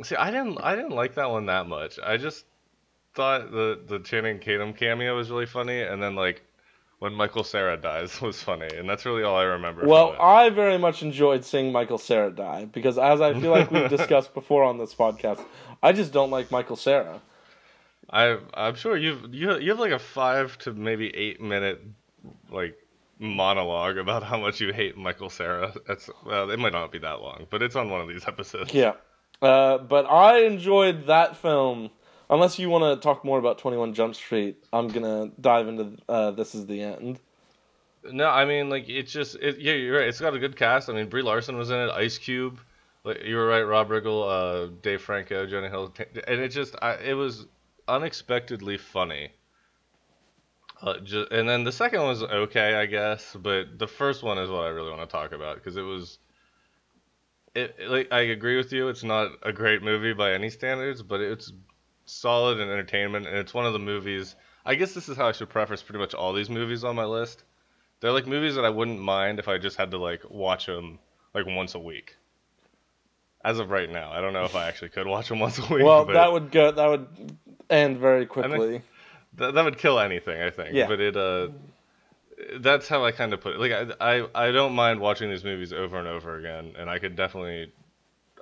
See, 0.02 0.16
I 0.16 0.30
didn't 0.30 0.58
I 0.62 0.76
didn't 0.76 0.92
like 0.92 1.16
that 1.16 1.30
one 1.30 1.46
that 1.46 1.66
much. 1.66 1.98
I 2.02 2.16
just 2.16 2.44
thought 3.14 3.50
the 3.50 3.80
the 3.86 3.98
Channing 3.98 4.38
Tatum 4.38 4.72
cameo 4.72 5.16
was 5.16 5.30
really 5.30 5.46
funny, 5.46 5.82
and 5.82 6.02
then 6.02 6.14
like 6.14 6.42
when 7.00 7.12
Michael 7.12 7.44
Cera 7.44 7.76
dies 7.76 8.20
was 8.22 8.40
funny, 8.42 8.68
and 8.74 8.88
that's 8.88 9.04
really 9.04 9.24
all 9.24 9.36
I 9.36 9.42
remember. 9.44 9.86
Well, 9.86 10.12
from 10.12 10.16
it. 10.16 10.22
I 10.22 10.50
very 10.50 10.78
much 10.78 11.02
enjoyed 11.02 11.44
seeing 11.44 11.72
Michael 11.72 11.98
Cera 11.98 12.30
die 12.30 12.66
because, 12.66 12.98
as 12.98 13.20
I 13.20 13.38
feel 13.38 13.50
like 13.50 13.70
we've 13.70 13.90
discussed 13.90 14.32
before 14.32 14.62
on 14.62 14.78
this 14.78 14.94
podcast, 14.94 15.44
I 15.82 15.92
just 15.92 16.12
don't 16.12 16.30
like 16.30 16.50
Michael 16.50 16.76
Cera. 16.76 17.20
I 18.08 18.38
I'm 18.54 18.74
sure 18.74 18.96
you've 18.96 19.34
you 19.34 19.58
you 19.58 19.70
have 19.70 19.80
like 19.80 19.92
a 19.92 19.98
five 19.98 20.56
to 20.58 20.72
maybe 20.72 21.14
eight 21.14 21.40
minute 21.40 21.82
like 22.50 22.76
monologue 23.18 23.98
about 23.98 24.22
how 24.22 24.38
much 24.38 24.60
you 24.60 24.72
hate 24.72 24.96
Michael 24.96 25.30
Cera. 25.30 25.72
That's 25.86 26.10
well, 26.24 26.50
it 26.50 26.58
might 26.58 26.72
not 26.72 26.90
be 26.90 26.98
that 26.98 27.20
long, 27.20 27.46
but 27.50 27.62
it's 27.62 27.76
on 27.76 27.90
one 27.90 28.00
of 28.00 28.08
these 28.08 28.26
episodes. 28.26 28.72
Yeah, 28.74 28.94
uh, 29.42 29.78
but 29.78 30.06
I 30.06 30.40
enjoyed 30.44 31.06
that 31.06 31.36
film. 31.36 31.90
Unless 32.28 32.60
you 32.60 32.70
want 32.70 32.84
to 32.84 33.02
talk 33.02 33.24
more 33.24 33.38
about 33.38 33.58
Twenty 33.58 33.76
One 33.76 33.92
Jump 33.92 34.14
Street, 34.14 34.64
I'm 34.72 34.88
gonna 34.88 35.32
dive 35.40 35.68
into 35.68 35.96
uh, 36.08 36.30
this 36.30 36.54
is 36.54 36.66
the 36.66 36.80
end. 36.82 37.18
No, 38.04 38.28
I 38.28 38.44
mean 38.44 38.70
like 38.70 38.88
it's 38.88 39.12
just 39.12 39.36
it, 39.36 39.58
yeah, 39.58 39.72
you're 39.72 39.98
right. 39.98 40.08
It's 40.08 40.20
got 40.20 40.34
a 40.34 40.38
good 40.38 40.56
cast. 40.56 40.88
I 40.88 40.92
mean 40.92 41.08
Brie 41.08 41.22
Larson 41.22 41.56
was 41.56 41.70
in 41.70 41.76
it, 41.76 41.90
Ice 41.90 42.18
Cube. 42.18 42.60
Like 43.04 43.24
you 43.24 43.36
were 43.36 43.46
right, 43.46 43.62
Rob 43.62 43.88
Riggle, 43.88 44.28
uh, 44.28 44.72
Dave 44.82 45.02
Franco, 45.02 45.46
Jonah 45.46 45.68
Hill, 45.68 45.92
and 46.28 46.40
it 46.40 46.48
just 46.48 46.76
I, 46.80 46.94
it 46.96 47.14
was 47.14 47.46
unexpectedly 47.88 48.78
funny. 48.78 49.32
Uh, 50.82 50.98
ju- 51.00 51.26
and 51.30 51.48
then 51.48 51.64
the 51.64 51.72
second 51.72 52.00
one 52.00 52.08
was 52.08 52.22
okay, 52.22 52.74
I 52.74 52.86
guess, 52.86 53.36
but 53.38 53.78
the 53.78 53.86
first 53.86 54.22
one 54.22 54.38
is 54.38 54.48
what 54.48 54.60
I 54.64 54.68
really 54.68 54.90
want 54.90 55.02
to 55.02 55.06
talk 55.06 55.32
about 55.32 55.56
because 55.56 55.76
it 55.76 55.82
was. 55.82 56.18
It, 57.54 57.76
it- 57.78 57.90
like 57.90 58.08
I 58.12 58.20
agree 58.20 58.56
with 58.56 58.72
you. 58.72 58.88
It's 58.88 59.04
not 59.04 59.30
a 59.42 59.52
great 59.52 59.82
movie 59.82 60.12
by 60.14 60.32
any 60.32 60.50
standards, 60.50 61.02
but 61.02 61.20
it's 61.20 61.52
solid 62.06 62.58
in 62.60 62.68
entertainment, 62.70 63.26
and 63.26 63.36
it's 63.36 63.52
one 63.54 63.66
of 63.66 63.72
the 63.72 63.78
movies. 63.78 64.36
I 64.64 64.74
guess 64.74 64.92
this 64.94 65.08
is 65.08 65.16
how 65.16 65.28
I 65.28 65.32
should 65.32 65.48
preface 65.48 65.82
pretty 65.82 65.98
much 65.98 66.14
all 66.14 66.32
these 66.32 66.50
movies 66.50 66.84
on 66.84 66.96
my 66.96 67.04
list. 67.04 67.44
They're 68.00 68.12
like 68.12 68.26
movies 68.26 68.54
that 68.54 68.64
I 68.64 68.70
wouldn't 68.70 69.00
mind 69.00 69.38
if 69.38 69.48
I 69.48 69.58
just 69.58 69.76
had 69.76 69.90
to 69.90 69.98
like 69.98 70.22
watch 70.30 70.66
them 70.66 70.98
like 71.34 71.44
once 71.46 71.74
a 71.74 71.78
week. 71.78 72.16
As 73.44 73.58
of 73.58 73.70
right 73.70 73.90
now, 73.90 74.10
I 74.12 74.20
don't 74.20 74.32
know 74.34 74.44
if 74.44 74.54
I 74.54 74.68
actually 74.68 74.90
could 74.90 75.06
watch 75.06 75.28
them 75.28 75.38
once 75.38 75.58
a 75.58 75.62
week. 75.72 75.82
Well, 75.84 76.04
that 76.06 76.32
would 76.32 76.50
go. 76.50 76.70
That 76.72 76.86
would 76.88 77.36
end 77.68 77.98
very 77.98 78.26
quickly. 78.26 78.82
That, 79.34 79.54
that 79.54 79.64
would 79.64 79.78
kill 79.78 79.98
anything, 79.98 80.40
I 80.40 80.50
think. 80.50 80.74
Yeah. 80.74 80.86
But 80.86 81.00
it 81.00 81.16
uh, 81.16 81.48
that's 82.58 82.88
how 82.88 83.04
I 83.04 83.12
kind 83.12 83.32
of 83.32 83.40
put 83.40 83.54
it. 83.54 83.60
Like 83.60 83.72
I, 83.72 84.20
I 84.20 84.46
I 84.48 84.50
don't 84.50 84.74
mind 84.74 85.00
watching 85.00 85.30
these 85.30 85.44
movies 85.44 85.72
over 85.72 85.98
and 85.98 86.08
over 86.08 86.38
again, 86.38 86.74
and 86.78 86.88
I 86.88 86.98
could 86.98 87.16
definitely, 87.16 87.72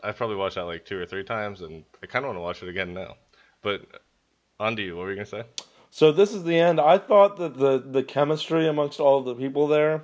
I've 0.03 0.17
probably 0.17 0.37
watched 0.37 0.57
that 0.57 0.65
like 0.65 0.85
two 0.85 0.99
or 0.99 1.07
three 1.07 1.25
times, 1.25 1.61
and 1.61 1.85
I 2.03 2.07
kind 2.07 2.25
of 2.25 2.29
want 2.29 2.39
to 2.39 2.43
watch 2.43 2.63
it 2.63 2.69
again 2.69 2.95
now. 2.95 3.17
But 3.63 3.83
on 4.61 4.77
to 4.77 4.83
you. 4.83 4.97
What 4.97 5.05
were 5.05 5.11
you 5.11 5.17
gonna 5.17 5.27
say? 5.27 5.45
So 5.91 6.13
this 6.13 6.33
is 6.33 6.45
the 6.45 6.59
end. 6.59 6.81
I 6.81 6.99
thought 6.99 7.37
that 7.39 7.59
the 7.59 7.79
the 7.79 8.03
chemistry 8.03 8.67
amongst 8.67 9.01
all 9.01 9.23
the 9.23 9.35
people 9.35 9.67
there 9.67 10.03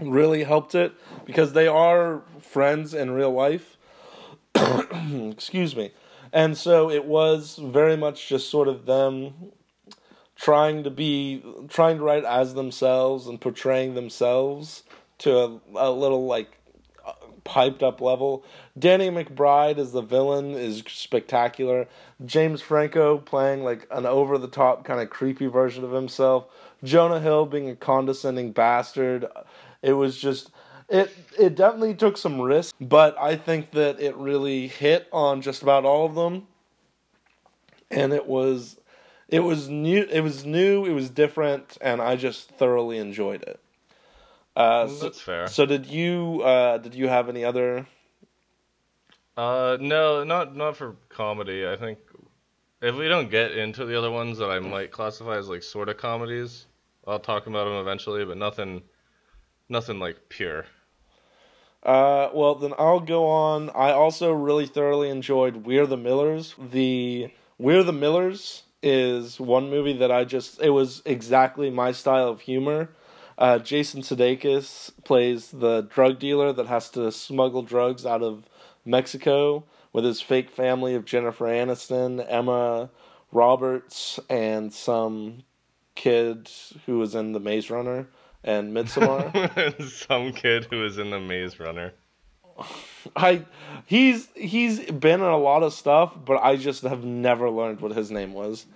really 0.00 0.44
helped 0.44 0.74
it 0.74 0.92
because 1.24 1.52
they 1.52 1.66
are 1.66 2.22
friends 2.40 2.94
in 2.94 3.10
real 3.10 3.32
life. 3.32 3.76
Excuse 4.54 5.76
me. 5.76 5.92
And 6.34 6.58
so 6.58 6.90
it 6.90 7.04
was 7.04 7.60
very 7.62 7.96
much 7.96 8.28
just 8.28 8.50
sort 8.50 8.66
of 8.66 8.86
them 8.86 9.52
trying 10.34 10.82
to 10.82 10.90
be 10.90 11.44
trying 11.68 11.98
to 11.98 12.02
write 12.02 12.24
as 12.24 12.54
themselves 12.54 13.28
and 13.28 13.40
portraying 13.40 13.94
themselves 13.94 14.82
to 15.18 15.38
a, 15.38 15.60
a 15.76 15.90
little 15.92 16.26
like 16.26 16.58
piped 17.44 17.84
up 17.84 18.00
level. 18.00 18.44
Danny 18.76 19.10
McBride 19.10 19.78
as 19.78 19.92
the 19.92 20.02
villain 20.02 20.52
is 20.52 20.82
spectacular. 20.88 21.86
James 22.24 22.60
Franco 22.60 23.18
playing 23.18 23.62
like 23.62 23.86
an 23.92 24.04
over 24.04 24.36
the 24.36 24.48
top 24.48 24.84
kind 24.84 25.00
of 25.00 25.10
creepy 25.10 25.46
version 25.46 25.84
of 25.84 25.92
himself. 25.92 26.46
Jonah 26.82 27.20
Hill 27.20 27.46
being 27.46 27.68
a 27.70 27.76
condescending 27.76 28.50
bastard. 28.50 29.26
It 29.82 29.92
was 29.92 30.18
just 30.18 30.50
it 30.88 31.16
it 31.38 31.54
definitely 31.54 31.94
took 31.94 32.16
some 32.16 32.40
risk, 32.40 32.74
but 32.80 33.16
I 33.18 33.36
think 33.36 33.72
that 33.72 34.00
it 34.00 34.16
really 34.16 34.68
hit 34.68 35.08
on 35.12 35.42
just 35.42 35.62
about 35.62 35.84
all 35.84 36.06
of 36.06 36.14
them. 36.14 36.46
And 37.90 38.12
it 38.12 38.26
was 38.26 38.78
it 39.28 39.40
was 39.40 39.68
new 39.68 40.06
it 40.10 40.20
was 40.20 40.44
new, 40.44 40.84
it 40.84 40.92
was 40.92 41.10
different, 41.10 41.78
and 41.80 42.00
I 42.00 42.16
just 42.16 42.50
thoroughly 42.50 42.98
enjoyed 42.98 43.42
it. 43.42 43.60
Uh, 44.56 44.86
so, 44.86 45.04
That's 45.04 45.20
fair. 45.20 45.46
So 45.48 45.66
did 45.66 45.86
you 45.86 46.42
uh, 46.42 46.78
did 46.78 46.94
you 46.94 47.08
have 47.08 47.28
any 47.28 47.44
other? 47.44 47.86
Uh, 49.36 49.76
no, 49.80 50.22
not 50.22 50.54
not 50.54 50.76
for 50.76 50.96
comedy. 51.08 51.66
I 51.66 51.76
think 51.76 51.98
if 52.80 52.94
we 52.94 53.08
don't 53.08 53.30
get 53.30 53.52
into 53.52 53.84
the 53.84 53.98
other 53.98 54.10
ones 54.10 54.38
that 54.38 54.50
I 54.50 54.60
might 54.60 54.92
classify 54.92 55.38
as 55.38 55.48
like 55.48 55.62
sort 55.62 55.88
of 55.88 55.96
comedies, 55.96 56.66
I'll 57.06 57.18
talk 57.18 57.46
about 57.46 57.64
them 57.64 57.74
eventually. 57.74 58.24
But 58.24 58.36
nothing, 58.36 58.82
nothing 59.68 59.98
like 59.98 60.28
pure. 60.28 60.66
Uh, 61.82 62.30
well, 62.32 62.54
then 62.54 62.72
I'll 62.78 63.00
go 63.00 63.26
on. 63.26 63.70
I 63.70 63.90
also 63.90 64.32
really 64.32 64.66
thoroughly 64.66 65.10
enjoyed 65.10 65.66
We're 65.66 65.86
the 65.86 65.98
Millers. 65.98 66.54
The 66.58 67.30
We're 67.58 67.82
the 67.82 67.92
Millers 67.92 68.62
is 68.82 69.38
one 69.38 69.70
movie 69.70 69.96
that 69.98 70.10
I 70.10 70.24
just 70.24 70.60
it 70.60 70.70
was 70.70 71.02
exactly 71.04 71.70
my 71.70 71.92
style 71.92 72.28
of 72.28 72.40
humor. 72.40 72.90
Uh, 73.36 73.58
Jason 73.58 74.00
Sudeikis 74.00 74.92
plays 75.04 75.50
the 75.50 75.82
drug 75.82 76.18
dealer 76.18 76.52
that 76.52 76.66
has 76.66 76.88
to 76.90 77.10
smuggle 77.10 77.62
drugs 77.62 78.06
out 78.06 78.22
of 78.22 78.44
Mexico 78.84 79.64
with 79.92 80.04
his 80.04 80.20
fake 80.20 80.50
family 80.50 80.94
of 80.94 81.04
Jennifer 81.04 81.46
Aniston, 81.46 82.24
Emma 82.28 82.90
Roberts, 83.32 84.20
and 84.30 84.72
some 84.72 85.42
kid 85.94 86.50
who 86.86 86.98
was 86.98 87.14
in 87.14 87.32
The 87.32 87.40
Maze 87.40 87.70
Runner 87.70 88.06
and 88.44 88.74
Midsommar. 88.76 89.82
Some 90.06 90.32
kid 90.32 90.68
who 90.70 90.84
is 90.84 90.98
in 90.98 91.10
the 91.10 91.20
Maze 91.20 91.58
Runner. 91.58 91.92
I 93.16 93.44
he's 93.86 94.28
he's 94.34 94.80
been 94.80 95.20
in 95.20 95.26
a 95.26 95.36
lot 95.38 95.62
of 95.62 95.72
stuff, 95.72 96.14
but 96.24 96.34
I 96.42 96.56
just 96.56 96.82
have 96.82 97.04
never 97.04 97.50
learned 97.50 97.80
what 97.80 97.92
his 97.92 98.10
name 98.10 98.32
was. 98.32 98.66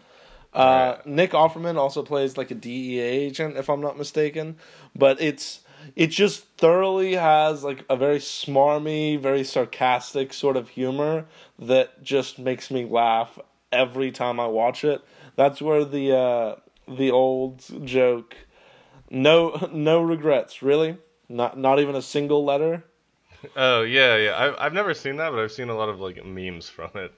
Uh, 0.53 0.97
Right. 0.97 1.07
Nick 1.07 1.31
Offerman 1.33 1.77
also 1.77 2.03
plays 2.03 2.37
like 2.37 2.51
a 2.51 2.55
DEA 2.55 3.01
agent, 3.01 3.57
if 3.57 3.69
I'm 3.69 3.81
not 3.81 3.97
mistaken. 3.97 4.57
But 4.97 5.21
it's 5.21 5.61
it 5.95 6.09
just 6.09 6.45
thoroughly 6.57 7.15
has 7.15 7.63
like 7.63 7.85
a 7.89 7.97
very 7.97 8.19
smarmy, 8.19 9.21
very 9.21 9.45
sarcastic 9.45 10.33
sort 10.33 10.57
of 10.57 10.71
humor 10.71 11.27
that 11.59 12.03
just 12.03 12.39
makes 12.39 12.71
me 12.71 12.85
laugh 12.85 13.39
every 13.71 14.11
time 14.11 14.41
I 14.41 14.47
watch 14.47 14.85
it. 14.85 15.03
That's 15.37 15.63
where 15.63 15.85
the 15.85 16.17
uh, 16.17 16.57
the 16.89 17.11
old 17.11 17.63
joke, 17.87 18.37
no 19.11 19.69
no 19.73 20.01
regrets, 20.03 20.63
really, 20.63 20.99
not 21.29 21.59
not 21.59 21.79
even 21.81 21.95
a 21.95 22.03
single 22.03 22.45
letter. 22.45 22.85
Oh 23.57 23.83
yeah, 23.83 24.17
yeah. 24.17 24.31
I, 24.33 24.67
I've 24.67 24.73
never 24.73 24.95
seen 24.95 25.17
that, 25.17 25.31
but 25.31 25.39
I've 25.39 25.53
seen 25.53 25.69
a 25.69 25.77
lot 25.77 25.89
of 25.89 26.01
like 26.01 26.25
memes 26.25 26.69
from 26.69 26.91
it. 26.95 27.13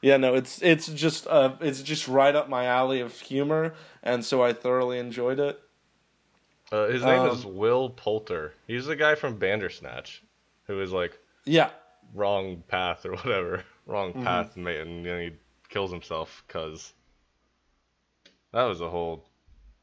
Yeah, 0.00 0.16
no, 0.16 0.34
it's 0.34 0.60
it's 0.62 0.88
just 0.88 1.26
uh 1.28 1.54
it's 1.60 1.82
just 1.82 2.08
right 2.08 2.34
up 2.34 2.48
my 2.48 2.66
alley 2.66 3.00
of 3.00 3.18
humor, 3.20 3.74
and 4.02 4.24
so 4.24 4.42
I 4.42 4.52
thoroughly 4.52 4.98
enjoyed 4.98 5.38
it. 5.38 5.60
Uh, 6.72 6.88
his 6.88 7.04
name 7.04 7.24
is 7.26 7.44
Um, 7.44 7.46
Will 7.46 7.90
Poulter. 7.90 8.54
He's 8.66 8.86
the 8.86 8.96
guy 8.96 9.14
from 9.14 9.38
Bandersnatch, 9.38 10.22
who 10.64 10.80
is 10.80 10.90
like 10.92 11.18
Yeah, 11.44 11.70
wrong 12.14 12.62
path 12.68 13.04
or 13.06 13.12
whatever, 13.12 13.64
wrong 13.86 14.14
Mm-hmm. 14.14 14.24
path, 14.24 14.56
mate, 14.56 14.80
and 14.80 15.04
then 15.04 15.20
he 15.20 15.30
kills 15.68 15.90
himself 15.92 16.42
because 16.46 16.92
that 18.52 18.64
was 18.64 18.80
a 18.80 18.88
whole 18.88 19.24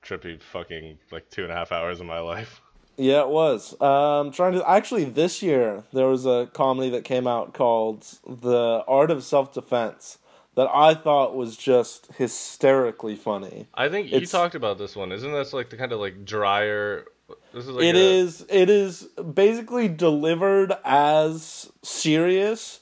trippy 0.03 0.41
fucking 0.41 0.97
like 1.11 1.29
two 1.29 1.43
and 1.43 1.51
a 1.51 1.55
half 1.55 1.71
hours 1.71 1.99
of 1.99 2.05
my 2.05 2.19
life. 2.19 2.61
yeah, 2.97 3.21
it 3.21 3.29
was. 3.29 3.79
Um, 3.81 4.31
trying 4.31 4.53
to 4.53 4.69
actually 4.69 5.05
this 5.05 5.41
year 5.41 5.83
there 5.93 6.07
was 6.07 6.25
a 6.25 6.49
comedy 6.53 6.89
that 6.91 7.03
came 7.03 7.27
out 7.27 7.53
called 7.53 8.05
The 8.27 8.83
Art 8.87 9.11
of 9.11 9.23
Self 9.23 9.53
Defense 9.53 10.17
that 10.55 10.67
I 10.73 10.93
thought 10.93 11.35
was 11.35 11.55
just 11.55 12.07
hysterically 12.17 13.15
funny. 13.15 13.67
I 13.73 13.87
think 13.87 14.11
you 14.11 14.25
talked 14.25 14.55
about 14.55 14.77
this 14.77 14.95
one. 14.95 15.11
Isn't 15.11 15.31
this 15.31 15.53
like 15.53 15.69
the 15.69 15.77
kind 15.77 15.91
of 15.91 15.99
like 15.99 16.25
drier? 16.25 17.05
This 17.53 17.65
is 17.65 17.69
like 17.69 17.83
It 17.85 17.95
a- 17.95 17.99
is. 17.99 18.45
It 18.49 18.69
is 18.69 19.03
basically 19.33 19.87
delivered 19.87 20.73
as 20.83 21.71
serious, 21.83 22.79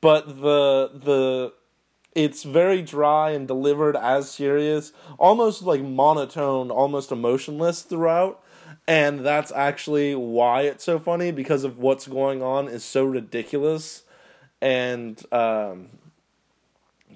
but 0.00 0.26
the 0.28 0.90
the 0.94 1.52
it's 2.14 2.42
very 2.42 2.82
dry 2.82 3.30
and 3.30 3.46
delivered 3.46 3.96
as 3.96 4.30
serious, 4.30 4.92
almost 5.18 5.62
like 5.62 5.82
monotone, 5.82 6.70
almost 6.70 7.12
emotionless 7.12 7.82
throughout. 7.82 8.42
And 8.86 9.20
that's 9.20 9.52
actually 9.52 10.14
why 10.14 10.62
it's 10.62 10.84
so 10.84 10.98
funny 10.98 11.30
because 11.30 11.64
of 11.64 11.78
what's 11.78 12.06
going 12.06 12.42
on 12.42 12.68
is 12.68 12.84
so 12.84 13.04
ridiculous 13.04 14.02
and 14.60 15.22
um, 15.32 15.90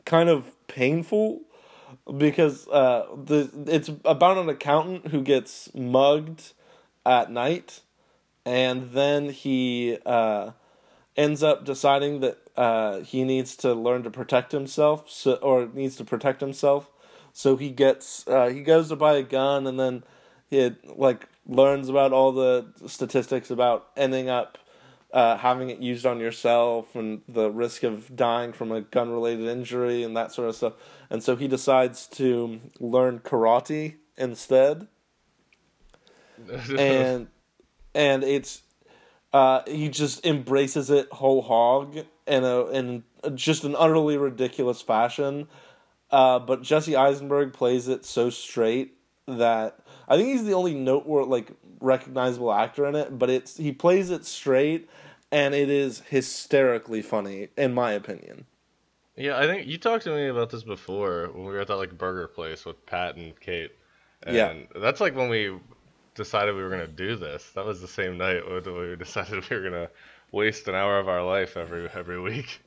kind 0.04 0.28
of 0.28 0.54
painful 0.68 1.40
because 2.18 2.68
uh, 2.68 3.06
the 3.24 3.50
it's 3.66 3.90
about 4.04 4.38
an 4.38 4.48
accountant 4.48 5.08
who 5.08 5.22
gets 5.22 5.74
mugged 5.74 6.52
at 7.06 7.30
night, 7.30 7.80
and 8.44 8.90
then 8.90 9.30
he 9.30 9.98
uh, 10.04 10.50
ends 11.16 11.42
up 11.42 11.64
deciding 11.64 12.20
that 12.20 12.38
uh, 12.56 13.00
he 13.00 13.24
needs 13.24 13.56
to 13.56 13.74
learn 13.74 14.02
to 14.04 14.10
protect 14.10 14.52
himself, 14.52 15.10
so, 15.10 15.34
or 15.34 15.66
needs 15.66 15.96
to 15.96 16.04
protect 16.04 16.40
himself. 16.40 16.90
So 17.32 17.56
he 17.56 17.70
gets 17.70 18.26
uh, 18.28 18.48
he 18.48 18.62
goes 18.62 18.88
to 18.88 18.96
buy 18.96 19.14
a 19.14 19.22
gun, 19.22 19.66
and 19.66 19.78
then 19.78 20.04
he 20.48 20.72
like 20.84 21.28
learns 21.46 21.88
about 21.88 22.12
all 22.12 22.32
the 22.32 22.66
statistics 22.86 23.50
about 23.50 23.88
ending 23.96 24.28
up 24.28 24.58
uh, 25.14 25.36
having 25.36 25.70
it 25.70 25.78
used 25.78 26.04
on 26.04 26.18
yourself 26.18 26.96
and 26.96 27.22
the 27.28 27.48
risk 27.48 27.84
of 27.84 28.14
dying 28.16 28.52
from 28.52 28.72
a 28.72 28.80
gun 28.80 29.10
related 29.10 29.46
injury 29.46 30.02
and 30.02 30.16
that 30.16 30.32
sort 30.32 30.48
of 30.48 30.56
stuff. 30.56 30.72
And 31.08 31.22
so 31.22 31.36
he 31.36 31.46
decides 31.46 32.08
to 32.08 32.60
learn 32.80 33.20
karate 33.20 33.94
instead. 34.16 34.88
And 36.76 37.28
and 37.94 38.24
it's 38.24 38.62
uh, 39.34 39.62
he 39.66 39.88
just 39.88 40.24
embraces 40.24 40.90
it 40.90 41.08
whole 41.10 41.42
hog 41.42 41.96
in 42.26 42.44
a 42.44 42.66
in 42.68 43.02
just 43.34 43.64
an 43.64 43.74
utterly 43.76 44.16
ridiculous 44.16 44.80
fashion. 44.80 45.48
Uh, 46.12 46.38
but 46.38 46.62
Jesse 46.62 46.94
Eisenberg 46.94 47.52
plays 47.52 47.88
it 47.88 48.04
so 48.04 48.30
straight 48.30 48.94
that 49.26 49.80
I 50.06 50.16
think 50.16 50.28
he's 50.28 50.44
the 50.44 50.52
only 50.52 50.74
noteworthy 50.74 51.28
like 51.28 51.50
recognizable 51.80 52.52
actor 52.52 52.86
in 52.86 52.94
it. 52.94 53.18
But 53.18 53.28
it's 53.28 53.56
he 53.56 53.72
plays 53.72 54.08
it 54.10 54.24
straight, 54.24 54.88
and 55.32 55.52
it 55.52 55.68
is 55.68 56.04
hysterically 56.10 57.02
funny 57.02 57.48
in 57.56 57.74
my 57.74 57.90
opinion. 57.90 58.46
Yeah, 59.16 59.36
I 59.36 59.48
think 59.48 59.66
you 59.66 59.78
talked 59.78 60.04
to 60.04 60.14
me 60.14 60.28
about 60.28 60.50
this 60.50 60.62
before 60.62 61.28
when 61.32 61.44
we 61.44 61.52
were 61.52 61.60
at 61.60 61.66
that 61.66 61.76
like 61.76 61.98
burger 61.98 62.28
place 62.28 62.64
with 62.64 62.86
Pat 62.86 63.16
and 63.16 63.38
Kate. 63.40 63.72
And 64.22 64.36
Yeah. 64.36 64.54
that's 64.76 65.00
like 65.00 65.16
when 65.16 65.28
we 65.28 65.58
decided 66.14 66.54
we 66.54 66.62
were 66.62 66.70
gonna 66.70 66.86
do 66.86 67.16
this. 67.16 67.50
That 67.54 67.64
was 67.64 67.80
the 67.80 67.88
same 67.88 68.18
night 68.18 68.42
we 68.66 68.96
decided 68.96 69.48
we 69.48 69.56
were 69.56 69.62
gonna 69.62 69.90
waste 70.32 70.68
an 70.68 70.74
hour 70.74 70.98
of 70.98 71.08
our 71.08 71.24
life 71.24 71.56
every 71.56 71.88
every 71.94 72.20
week. 72.20 72.60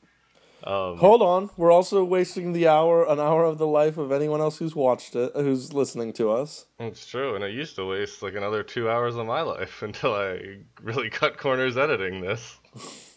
Um, 0.64 0.98
Hold 0.98 1.22
on, 1.22 1.52
we're 1.56 1.72
also 1.72 2.04
wasting 2.04 2.52
the 2.52 2.68
hour 2.68 3.08
an 3.08 3.20
hour 3.20 3.44
of 3.46 3.60
the 3.60 3.68
life 3.68 3.98
of 3.98 4.12
anyone 4.12 4.42
else 4.42 4.58
who's 4.58 4.76
watched 4.76 5.16
it, 5.16 5.32
who's 5.36 5.72
listening 5.72 6.14
to 6.14 6.32
us. 6.32 6.66
it's 6.80 7.06
true, 7.06 7.36
and 7.36 7.44
I 7.44 7.48
used 7.48 7.76
to 7.76 7.86
waste 7.86 8.24
like 8.24 8.34
another 8.34 8.64
two 8.64 8.90
hours 8.90 9.16
of 9.16 9.28
my 9.28 9.42
life 9.42 9.82
until 9.84 10.14
I 10.14 10.58
really 10.82 11.10
cut 11.10 11.38
corners 11.38 11.78
editing 11.78 12.22
this. 12.22 12.58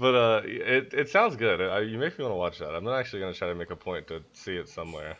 But 0.00 0.14
uh, 0.14 0.42
it 0.44 0.94
it 0.94 1.08
sounds 1.08 1.34
good. 1.34 1.60
I, 1.60 1.80
you 1.80 1.98
make 1.98 2.16
me 2.18 2.24
want 2.24 2.32
to 2.32 2.36
watch 2.36 2.58
that. 2.60 2.72
I'm 2.72 2.84
not 2.84 2.96
actually 2.96 3.18
gonna 3.20 3.34
try 3.34 3.48
to 3.48 3.54
make 3.56 3.70
a 3.72 3.76
point 3.76 4.06
to 4.08 4.22
see 4.32 4.56
it 4.56 4.68
somewhere. 4.68 5.16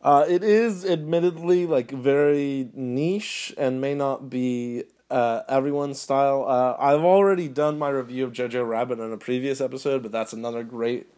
Uh, 0.00 0.24
it 0.28 0.44
is 0.44 0.84
admittedly 0.84 1.66
like 1.66 1.90
very 1.90 2.70
niche 2.72 3.52
and 3.58 3.80
may 3.80 3.94
not 3.94 4.30
be 4.30 4.84
uh, 5.10 5.42
everyone's 5.48 6.00
style. 6.00 6.44
Uh, 6.46 6.76
I've 6.78 7.04
already 7.04 7.48
done 7.48 7.78
my 7.78 7.88
review 7.88 8.24
of 8.24 8.32
Jojo 8.32 8.68
Rabbit 8.68 9.00
in 9.00 9.12
a 9.12 9.16
previous 9.16 9.60
episode, 9.60 10.02
but 10.02 10.12
that's 10.12 10.32
another 10.32 10.62
great, 10.62 11.08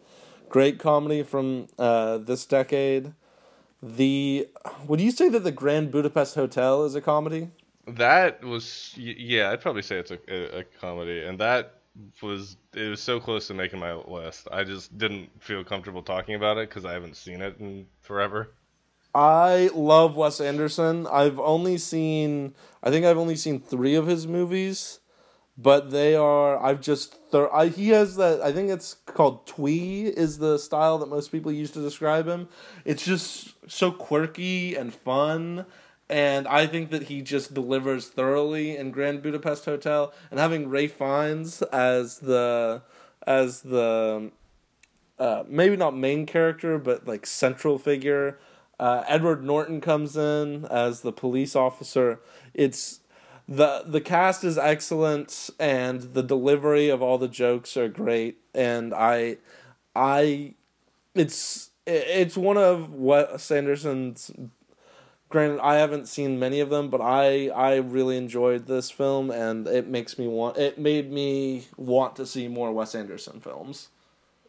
great 0.49 0.79
comedy 0.79 1.23
from 1.23 1.67
uh, 1.77 2.17
this 2.17 2.45
decade. 2.45 3.13
The 3.83 4.47
would 4.87 5.01
you 5.01 5.11
say 5.11 5.27
that 5.29 5.43
the 5.43 5.51
Grand 5.51 5.91
Budapest 5.91 6.35
Hotel 6.35 6.85
is 6.85 6.95
a 6.95 7.01
comedy? 7.01 7.49
That 7.87 8.43
was 8.43 8.93
yeah, 8.95 9.49
I'd 9.49 9.61
probably 9.61 9.81
say 9.81 9.97
it's 9.97 10.11
a, 10.11 10.59
a, 10.59 10.63
comedy, 10.79 11.23
and 11.23 11.39
that 11.39 11.79
was 12.21 12.57
it 12.75 12.89
was 12.89 13.01
so 13.01 13.19
close 13.19 13.47
to 13.47 13.55
making 13.55 13.79
my 13.79 13.93
list. 13.93 14.47
I 14.51 14.63
just 14.63 14.95
didn't 14.99 15.29
feel 15.41 15.63
comfortable 15.63 16.03
talking 16.03 16.35
about 16.35 16.57
it 16.57 16.69
because 16.69 16.85
I 16.85 16.93
haven't 16.93 17.17
seen 17.17 17.41
it 17.41 17.57
in 17.59 17.87
forever. 18.01 18.51
I 19.13 19.69
love 19.73 20.15
Wes 20.15 20.39
Anderson. 20.39 21.07
I've 21.07 21.39
only 21.39 21.77
seen, 21.77 22.55
I 22.81 22.89
think 22.89 23.05
I've 23.05 23.17
only 23.17 23.35
seen 23.35 23.59
three 23.59 23.95
of 23.95 24.07
his 24.07 24.25
movies, 24.25 24.99
but 25.57 25.91
they 25.91 26.15
are. 26.15 26.57
I've 26.63 26.81
just 26.81 27.17
th- 27.31 27.49
I, 27.53 27.67
he 27.67 27.89
has 27.89 28.15
that. 28.15 28.41
I 28.41 28.51
think 28.51 28.69
it's 28.69 28.93
called 29.05 29.45
twee 29.45 30.05
is 30.05 30.37
the 30.37 30.57
style 30.57 30.97
that 30.99 31.09
most 31.09 31.31
people 31.31 31.51
use 31.51 31.71
to 31.71 31.81
describe 31.81 32.27
him. 32.27 32.47
It's 32.85 33.03
just 33.03 33.53
so 33.69 33.91
quirky 33.91 34.75
and 34.75 34.93
fun, 34.93 35.65
and 36.09 36.47
I 36.47 36.65
think 36.65 36.89
that 36.91 37.03
he 37.03 37.21
just 37.21 37.53
delivers 37.53 38.07
thoroughly 38.07 38.77
in 38.77 38.91
Grand 38.91 39.21
Budapest 39.21 39.65
Hotel. 39.65 40.13
And 40.31 40.39
having 40.39 40.69
Ralph 40.69 40.91
Fiennes 40.91 41.61
as 41.63 42.19
the 42.19 42.81
as 43.27 43.61
the 43.61 44.31
uh, 45.19 45.43
maybe 45.47 45.75
not 45.75 45.95
main 45.95 46.25
character, 46.25 46.77
but 46.77 47.05
like 47.05 47.25
central 47.25 47.77
figure. 47.77 48.39
Uh, 48.81 49.03
Edward 49.07 49.43
Norton 49.43 49.79
comes 49.79 50.17
in 50.17 50.65
as 50.65 51.01
the 51.01 51.11
police 51.11 51.55
officer. 51.55 52.19
It's 52.55 53.01
the 53.47 53.83
the 53.85 54.01
cast 54.01 54.43
is 54.43 54.57
excellent, 54.57 55.51
and 55.59 56.01
the 56.15 56.23
delivery 56.23 56.89
of 56.89 56.99
all 56.99 57.19
the 57.19 57.27
jokes 57.27 57.77
are 57.77 57.87
great. 57.87 58.39
And 58.55 58.91
I, 58.91 59.37
I, 59.95 60.55
it's 61.13 61.69
it's 61.85 62.35
one 62.35 62.57
of 62.57 62.95
Wes 62.95 63.51
Anderson's. 63.51 64.31
Granted, 65.29 65.61
I 65.61 65.75
haven't 65.75 66.07
seen 66.07 66.39
many 66.39 66.59
of 66.59 66.71
them, 66.71 66.89
but 66.89 67.01
I 67.01 67.49
I 67.49 67.75
really 67.75 68.17
enjoyed 68.17 68.65
this 68.65 68.89
film, 68.89 69.29
and 69.29 69.67
it 69.67 69.87
makes 69.87 70.17
me 70.17 70.27
want. 70.27 70.57
It 70.57 70.79
made 70.79 71.11
me 71.11 71.67
want 71.77 72.15
to 72.15 72.25
see 72.25 72.47
more 72.47 72.71
Wes 72.71 72.95
Anderson 72.95 73.41
films. 73.41 73.89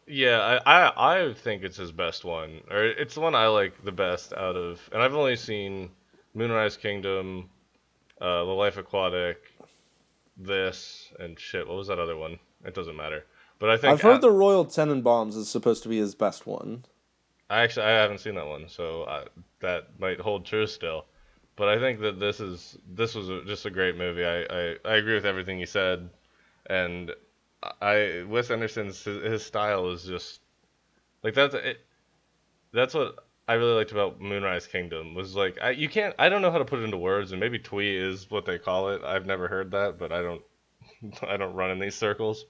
Yeah, 0.07 0.59
I, 0.65 0.87
I 0.87 1.27
I 1.29 1.33
think 1.33 1.63
it's 1.63 1.77
his 1.77 1.91
best 1.91 2.25
one, 2.25 2.61
or 2.69 2.83
it's 2.83 3.15
the 3.15 3.21
one 3.21 3.35
I 3.35 3.47
like 3.47 3.83
the 3.83 3.91
best 3.91 4.33
out 4.33 4.55
of. 4.55 4.79
And 4.91 5.01
I've 5.01 5.15
only 5.15 5.35
seen 5.35 5.91
Moonrise 6.33 6.77
Kingdom, 6.77 7.49
uh, 8.19 8.43
The 8.43 8.51
Life 8.51 8.77
Aquatic, 8.77 9.37
this, 10.37 11.11
and 11.19 11.39
shit. 11.39 11.67
What 11.67 11.77
was 11.77 11.87
that 11.87 11.99
other 11.99 12.17
one? 12.17 12.37
It 12.65 12.73
doesn't 12.73 12.95
matter. 12.95 13.25
But 13.59 13.69
I 13.69 13.77
think 13.77 13.93
I've 13.93 14.01
heard 14.01 14.17
I, 14.17 14.19
the 14.19 14.31
Royal 14.31 14.65
Tenenbaums 14.65 15.35
is 15.35 15.49
supposed 15.49 15.83
to 15.83 15.89
be 15.89 15.97
his 15.97 16.15
best 16.15 16.45
one. 16.45 16.85
I 17.49 17.61
actually 17.61 17.85
I 17.85 17.91
haven't 17.91 18.19
seen 18.19 18.35
that 18.35 18.47
one, 18.47 18.67
so 18.67 19.05
I, 19.05 19.25
that 19.61 19.99
might 19.99 20.19
hold 20.19 20.45
true 20.45 20.67
still. 20.67 21.05
But 21.55 21.69
I 21.69 21.79
think 21.79 21.99
that 22.01 22.19
this 22.19 22.39
is 22.39 22.77
this 22.93 23.15
was 23.15 23.29
a, 23.29 23.43
just 23.45 23.65
a 23.65 23.69
great 23.69 23.95
movie. 23.95 24.25
I, 24.25 24.41
I, 24.41 24.75
I 24.85 24.95
agree 24.95 25.13
with 25.13 25.25
everything 25.25 25.59
you 25.59 25.65
said, 25.65 26.09
and 26.65 27.11
I 27.81 28.23
Wes 28.27 28.51
Anderson's 28.51 29.03
his, 29.03 29.23
his 29.23 29.45
style 29.45 29.89
is 29.91 30.03
just 30.03 30.41
like 31.23 31.33
that's 31.33 31.55
it. 31.55 31.79
That's 32.73 32.93
what 32.93 33.15
I 33.47 33.53
really 33.53 33.75
liked 33.75 33.91
about 33.91 34.19
Moonrise 34.19 34.67
Kingdom 34.67 35.15
was 35.15 35.35
like 35.35 35.57
I 35.61 35.71
you 35.71 35.89
can't 35.89 36.15
I 36.19 36.29
don't 36.29 36.41
know 36.41 36.51
how 36.51 36.57
to 36.57 36.65
put 36.65 36.79
it 36.79 36.83
into 36.83 36.97
words, 36.97 37.31
and 37.31 37.39
maybe 37.39 37.59
twee 37.59 37.95
is 37.95 38.29
what 38.29 38.45
they 38.45 38.57
call 38.57 38.89
it. 38.89 39.03
I've 39.03 39.25
never 39.25 39.47
heard 39.47 39.71
that, 39.71 39.97
but 39.97 40.11
I 40.11 40.21
don't 40.21 40.41
I 41.21 41.37
don't 41.37 41.53
run 41.53 41.71
in 41.71 41.79
these 41.79 41.95
circles. 41.95 42.45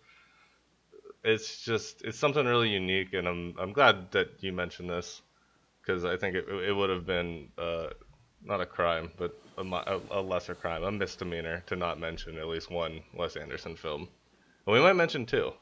It's 1.24 1.64
just 1.64 2.02
it's 2.04 2.20
something 2.20 2.46
really 2.46 2.70
unique, 2.70 3.14
and 3.14 3.28
I'm 3.28 3.56
I'm 3.60 3.74
glad 3.74 4.12
that 4.12 4.44
you 4.44 4.52
mentioned 4.52 4.90
this 4.90 5.22
because 5.82 6.06
I 6.06 6.18
think 6.18 6.36
it 6.36 6.46
it 6.50 6.74
would 6.74 6.90
have 6.90 7.06
been 7.06 7.50
uh, 7.58 7.88
not 8.44 8.62
a 8.62 8.66
crime, 8.66 9.12
but 9.18 9.38
a, 9.58 10.00
a 10.12 10.22
lesser 10.22 10.56
crime, 10.56 10.84
a 10.84 10.92
misdemeanor 10.92 11.64
to 11.68 11.76
not 11.76 12.00
mention 12.00 12.38
at 12.38 12.48
least 12.48 12.72
one 12.72 13.02
Wes 13.14 13.36
Anderson 13.36 13.76
film. 13.76 14.10
And 14.66 14.74
we 14.74 14.80
might 14.82 14.94
mention 14.94 15.26
two. 15.26 15.54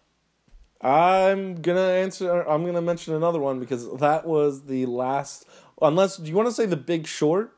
I'm 0.82 1.62
gonna 1.62 1.80
answer. 1.80 2.42
I'm 2.42 2.66
gonna 2.66 2.82
mention 2.82 3.14
another 3.14 3.40
one 3.40 3.60
because 3.60 3.92
that 4.00 4.26
was 4.26 4.64
the 4.64 4.86
last. 4.88 5.46
Unless, 5.82 6.18
do 6.18 6.30
you 6.30 6.36
want 6.36 6.48
to 6.48 6.54
say 6.54 6.66
the 6.66 6.78
Big 6.78 7.08
Short? 7.08 7.54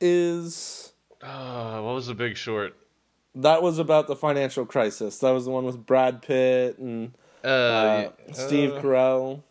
Is 0.00 0.92
Uh, 1.22 1.80
what 1.80 1.94
was 1.94 2.06
the 2.06 2.14
Big 2.14 2.36
Short? 2.36 2.74
that 3.34 3.62
was 3.62 3.78
about 3.78 4.06
the 4.08 4.16
financial 4.16 4.64
crisis? 4.66 5.18
That 5.18 5.30
was 5.30 5.44
the 5.44 5.50
one 5.50 5.64
with 5.64 5.84
Brad 5.86 6.22
Pitt 6.22 6.78
and 6.78 7.12
Uh, 7.44 7.46
uh, 7.48 8.10
Steve 8.32 8.72
uh, 8.74 8.80
Carell, 8.82 9.42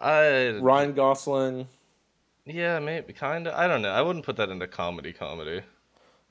I 0.00 0.58
Ryan 0.60 0.92
Gosling. 0.94 1.68
yeah, 2.44 2.78
maybe 2.78 3.12
kind 3.12 3.46
of. 3.46 3.54
I 3.54 3.66
don't 3.66 3.82
know. 3.82 3.90
I 3.90 4.02
wouldn't 4.02 4.24
put 4.24 4.36
that 4.36 4.48
into 4.48 4.66
comedy. 4.68 5.12
Comedy. 5.12 5.62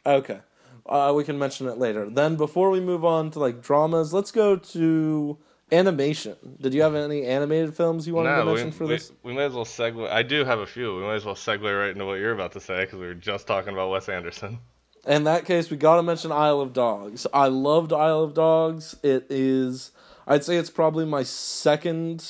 Okay, 0.05 0.39
uh, 0.85 1.13
we 1.15 1.23
can 1.23 1.37
mention 1.37 1.67
it 1.67 1.77
later. 1.77 2.09
Then, 2.09 2.35
before 2.35 2.69
we 2.69 2.79
move 2.79 3.05
on 3.05 3.31
to 3.31 3.39
like 3.39 3.61
dramas, 3.61 4.13
let's 4.13 4.31
go 4.31 4.55
to 4.55 5.37
animation. 5.71 6.35
Did 6.59 6.73
you 6.73 6.81
have 6.81 6.95
any 6.95 7.25
animated 7.25 7.75
films 7.75 8.07
you 8.07 8.13
wanted 8.13 8.35
to 8.35 8.45
mention 8.45 8.67
we, 8.67 8.71
for 8.71 8.85
we, 8.85 8.93
this? 8.93 9.11
we 9.23 9.33
might 9.33 9.43
as 9.43 9.53
well 9.53 9.65
segue. 9.65 10.09
I 10.09 10.23
do 10.23 10.43
have 10.43 10.59
a 10.59 10.65
few. 10.65 10.95
We 10.95 11.03
might 11.03 11.15
as 11.15 11.25
well 11.25 11.35
segue 11.35 11.79
right 11.79 11.91
into 11.91 12.05
what 12.05 12.19
you're 12.19 12.33
about 12.33 12.51
to 12.53 12.59
say 12.59 12.81
because 12.81 12.99
we 12.99 13.07
were 13.07 13.13
just 13.13 13.47
talking 13.47 13.73
about 13.73 13.89
Wes 13.89 14.09
Anderson. 14.09 14.59
In 15.07 15.23
that 15.23 15.45
case, 15.45 15.71
we 15.71 15.77
got 15.77 15.95
to 15.95 16.03
mention 16.03 16.31
Isle 16.31 16.61
of 16.61 16.73
Dogs. 16.73 17.25
I 17.33 17.47
loved 17.47 17.91
Isle 17.91 18.23
of 18.23 18.33
Dogs. 18.33 18.95
It 19.01 19.27
is, 19.29 19.91
I'd 20.27 20.43
say 20.43 20.57
it's 20.57 20.69
probably 20.69 21.05
my 21.05 21.23
second. 21.23 22.23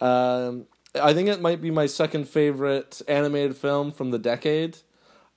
Um, 0.00 0.66
I 0.94 1.14
think 1.14 1.28
it 1.28 1.40
might 1.40 1.62
be 1.62 1.70
my 1.70 1.86
second 1.86 2.28
favorite 2.28 3.00
animated 3.08 3.56
film 3.56 3.90
from 3.90 4.10
the 4.10 4.18
decade. 4.18 4.78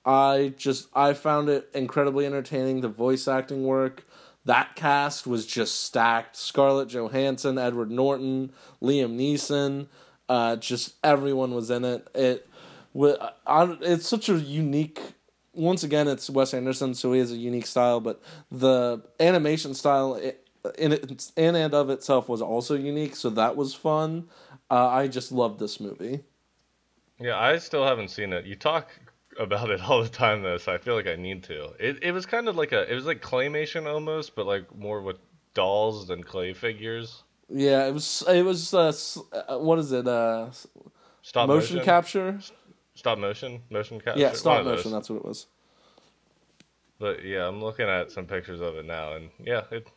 I 0.06 0.54
just 0.58 0.88
I 0.94 1.14
found 1.14 1.50
it 1.50 1.70
incredibly 1.74 2.26
entertaining. 2.26 2.82
The 2.82 2.90
voice 2.90 3.28
acting 3.28 3.64
work, 3.64 4.06
that 4.46 4.76
cast 4.76 5.26
was 5.26 5.46
just 5.46 5.84
stacked. 5.84 6.38
Scarlett 6.38 6.90
Johansson, 6.90 7.58
Edward 7.58 7.90
Norton, 7.90 8.52
Liam 8.82 9.18
Neeson, 9.18 9.88
uh, 10.30 10.56
just 10.58 10.96
everyone 11.04 11.56
was 11.56 11.72
in 11.72 11.84
it. 11.84 12.08
It, 12.14 12.48
it's 12.94 14.08
such 14.08 14.30
a 14.30 14.36
unique. 14.36 15.02
Once 15.54 15.84
again, 15.84 16.08
it's 16.08 16.30
Wes 16.30 16.54
Anderson, 16.54 16.94
so 16.94 17.14
he 17.14 17.20
has 17.20 17.32
a 17.32 17.38
unique 17.38 17.66
style. 17.66 18.00
But 18.00 18.22
the 18.52 19.02
animation 19.20 19.74
style 19.74 20.16
in 20.78 20.92
it 20.92 21.32
in 21.36 21.56
and 21.56 21.74
of 21.74 21.90
itself 21.90 22.30
was 22.30 22.42
also 22.42 22.76
unique, 22.76 23.16
so 23.16 23.30
that 23.32 23.56
was 23.56 23.74
fun. 23.74 24.28
Uh, 24.70 24.88
I 24.88 25.08
just 25.08 25.32
loved 25.32 25.60
this 25.60 25.80
movie. 25.80 26.22
Yeah, 27.20 27.40
I 27.40 27.58
still 27.58 27.86
haven't 27.86 28.10
seen 28.10 28.34
it. 28.34 28.46
You 28.46 28.56
talk 28.56 28.90
about 29.40 29.70
it 29.70 29.82
all 29.82 30.04
the 30.04 30.10
time 30.10 30.42
though, 30.42 30.58
so 30.58 30.74
I 30.74 30.78
feel 30.78 30.96
like 30.96 31.08
I 31.08 31.16
need 31.16 31.44
to. 31.44 31.74
It 31.80 32.04
it 32.04 32.12
was 32.12 32.26
kind 32.26 32.48
of 32.48 32.56
like 32.56 32.72
a 32.72 32.90
it 32.92 32.96
was 32.96 33.06
like 33.06 33.22
claymation 33.22 33.86
almost, 33.86 34.36
but 34.36 34.46
like 34.46 34.76
more 34.76 35.02
with 35.02 35.18
dolls 35.54 36.08
than 36.08 36.24
clay 36.24 36.54
figures. 36.54 37.24
Yeah, 37.50 37.88
it 37.88 37.94
was. 37.94 38.24
It 38.28 38.44
was. 38.44 38.74
Uh, 38.74 38.94
uh, 39.34 39.58
what 39.60 39.80
is 39.80 39.92
it? 39.92 40.08
Uh, 40.08 40.50
Stop 41.22 41.48
motion, 41.48 41.78
motion, 41.78 41.86
capture. 41.86 42.40
Stop 42.94 43.18
motion, 43.18 43.62
motion 43.72 44.00
capture. 44.00 44.20
Yeah, 44.20 44.34
stop 44.34 44.64
motion. 44.64 44.92
That's 44.92 45.10
what 45.10 45.18
it 45.18 45.26
was. 45.26 45.48
But 47.00 47.26
yeah, 47.26 47.48
I'm 47.48 47.62
looking 47.62 47.88
at 47.88 48.12
some 48.12 48.26
pictures 48.26 48.62
of 48.62 48.76
it 48.76 48.86
now, 48.86 49.14
and 49.16 49.30
yeah, 49.44 49.64
it. 49.72 49.88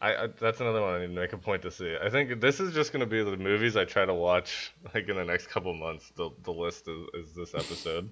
I, 0.00 0.14
I 0.14 0.26
that's 0.38 0.60
another 0.60 0.80
one 0.80 0.94
I 0.94 1.00
need 1.00 1.14
to 1.14 1.20
make 1.20 1.32
a 1.32 1.38
point 1.38 1.62
to 1.62 1.70
see. 1.70 1.96
I 2.00 2.10
think 2.10 2.40
this 2.40 2.60
is 2.60 2.72
just 2.74 2.92
gonna 2.92 3.06
be 3.06 3.22
the 3.22 3.36
movies 3.36 3.76
I 3.76 3.84
try 3.84 4.04
to 4.04 4.14
watch 4.14 4.72
like 4.94 5.08
in 5.08 5.16
the 5.16 5.24
next 5.24 5.48
couple 5.48 5.74
months. 5.74 6.12
The 6.16 6.30
the 6.44 6.52
list 6.52 6.88
is, 6.88 7.26
is 7.26 7.34
this 7.34 7.54
episode. 7.54 8.10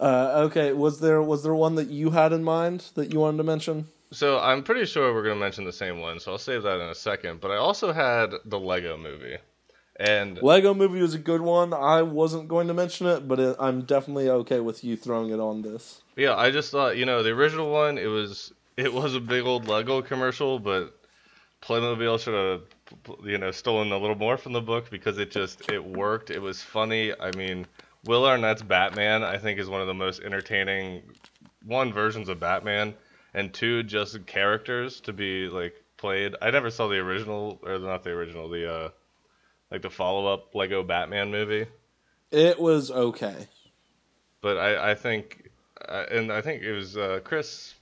Uh, 0.00 0.46
okay, 0.46 0.72
was 0.72 0.98
there 1.00 1.20
was 1.20 1.42
there 1.42 1.54
one 1.54 1.74
that 1.74 1.88
you 1.88 2.10
had 2.10 2.32
in 2.32 2.42
mind 2.42 2.86
that 2.94 3.12
you 3.12 3.20
wanted 3.20 3.36
to 3.36 3.44
mention? 3.44 3.86
So 4.12 4.40
I'm 4.40 4.62
pretty 4.62 4.86
sure 4.86 5.12
we're 5.12 5.22
gonna 5.22 5.36
mention 5.36 5.64
the 5.64 5.72
same 5.72 6.00
one, 6.00 6.18
so 6.18 6.32
I'll 6.32 6.38
save 6.38 6.62
that 6.62 6.80
in 6.80 6.88
a 6.88 6.94
second. 6.94 7.40
But 7.40 7.50
I 7.50 7.56
also 7.56 7.92
had 7.92 8.32
the 8.46 8.58
Lego 8.58 8.96
Movie, 8.96 9.36
and 9.96 10.40
Lego 10.42 10.72
Movie 10.72 11.02
was 11.02 11.12
a 11.14 11.18
good 11.18 11.42
one. 11.42 11.74
I 11.74 12.00
wasn't 12.00 12.48
going 12.48 12.66
to 12.68 12.74
mention 12.74 13.06
it, 13.06 13.28
but 13.28 13.38
it, 13.38 13.56
I'm 13.60 13.82
definitely 13.82 14.30
okay 14.30 14.60
with 14.60 14.82
you 14.82 14.96
throwing 14.96 15.30
it 15.30 15.38
on 15.38 15.60
this. 15.62 16.00
yeah, 16.16 16.34
I 16.34 16.50
just 16.50 16.72
thought 16.72 16.96
you 16.96 17.04
know 17.04 17.22
the 17.22 17.30
original 17.30 17.70
one 17.70 17.98
it 17.98 18.06
was 18.06 18.52
it 18.78 18.92
was 18.92 19.14
a 19.14 19.20
big 19.20 19.44
old 19.44 19.68
Lego 19.68 20.00
commercial, 20.00 20.58
but 20.58 20.96
Playmobil 21.62 22.18
should 22.18 22.34
have 22.34 22.62
you 23.22 23.36
know 23.36 23.50
stolen 23.50 23.92
a 23.92 23.98
little 23.98 24.16
more 24.16 24.38
from 24.38 24.54
the 24.54 24.62
book 24.62 24.90
because 24.90 25.18
it 25.18 25.30
just 25.30 25.70
it 25.70 25.84
worked. 25.84 26.30
It 26.30 26.40
was 26.40 26.62
funny. 26.62 27.12
I 27.20 27.36
mean, 27.36 27.66
Will 28.04 28.24
Arnett's 28.24 28.62
Batman 28.62 29.22
I 29.22 29.38
think 29.38 29.58
is 29.58 29.68
one 29.68 29.80
of 29.80 29.86
the 29.86 29.94
most 29.94 30.20
entertaining 30.20 31.02
one 31.64 31.92
versions 31.92 32.28
of 32.28 32.40
Batman, 32.40 32.94
and 33.34 33.52
two 33.52 33.82
just 33.82 34.26
characters 34.26 35.00
to 35.02 35.12
be 35.12 35.48
like 35.48 35.74
played. 35.96 36.34
I 36.40 36.50
never 36.50 36.70
saw 36.70 36.88
the 36.88 36.96
original 36.96 37.60
or 37.62 37.78
not 37.78 38.02
the 38.02 38.10
original 38.10 38.48
the 38.48 38.72
uh 38.72 38.88
like 39.70 39.82
the 39.82 39.90
follow 39.90 40.26
up 40.32 40.54
Lego 40.54 40.82
Batman 40.82 41.30
movie, 41.30 41.66
It 42.30 42.58
was 42.58 42.90
okay. 42.90 43.48
but 44.40 44.56
I 44.58 44.92
I 44.92 44.94
think 44.94 45.50
uh, 45.88 46.04
and 46.10 46.32
I 46.32 46.40
think 46.40 46.62
it 46.62 46.72
was 46.72 46.96
uh, 46.96 47.20
Chris. 47.24 47.74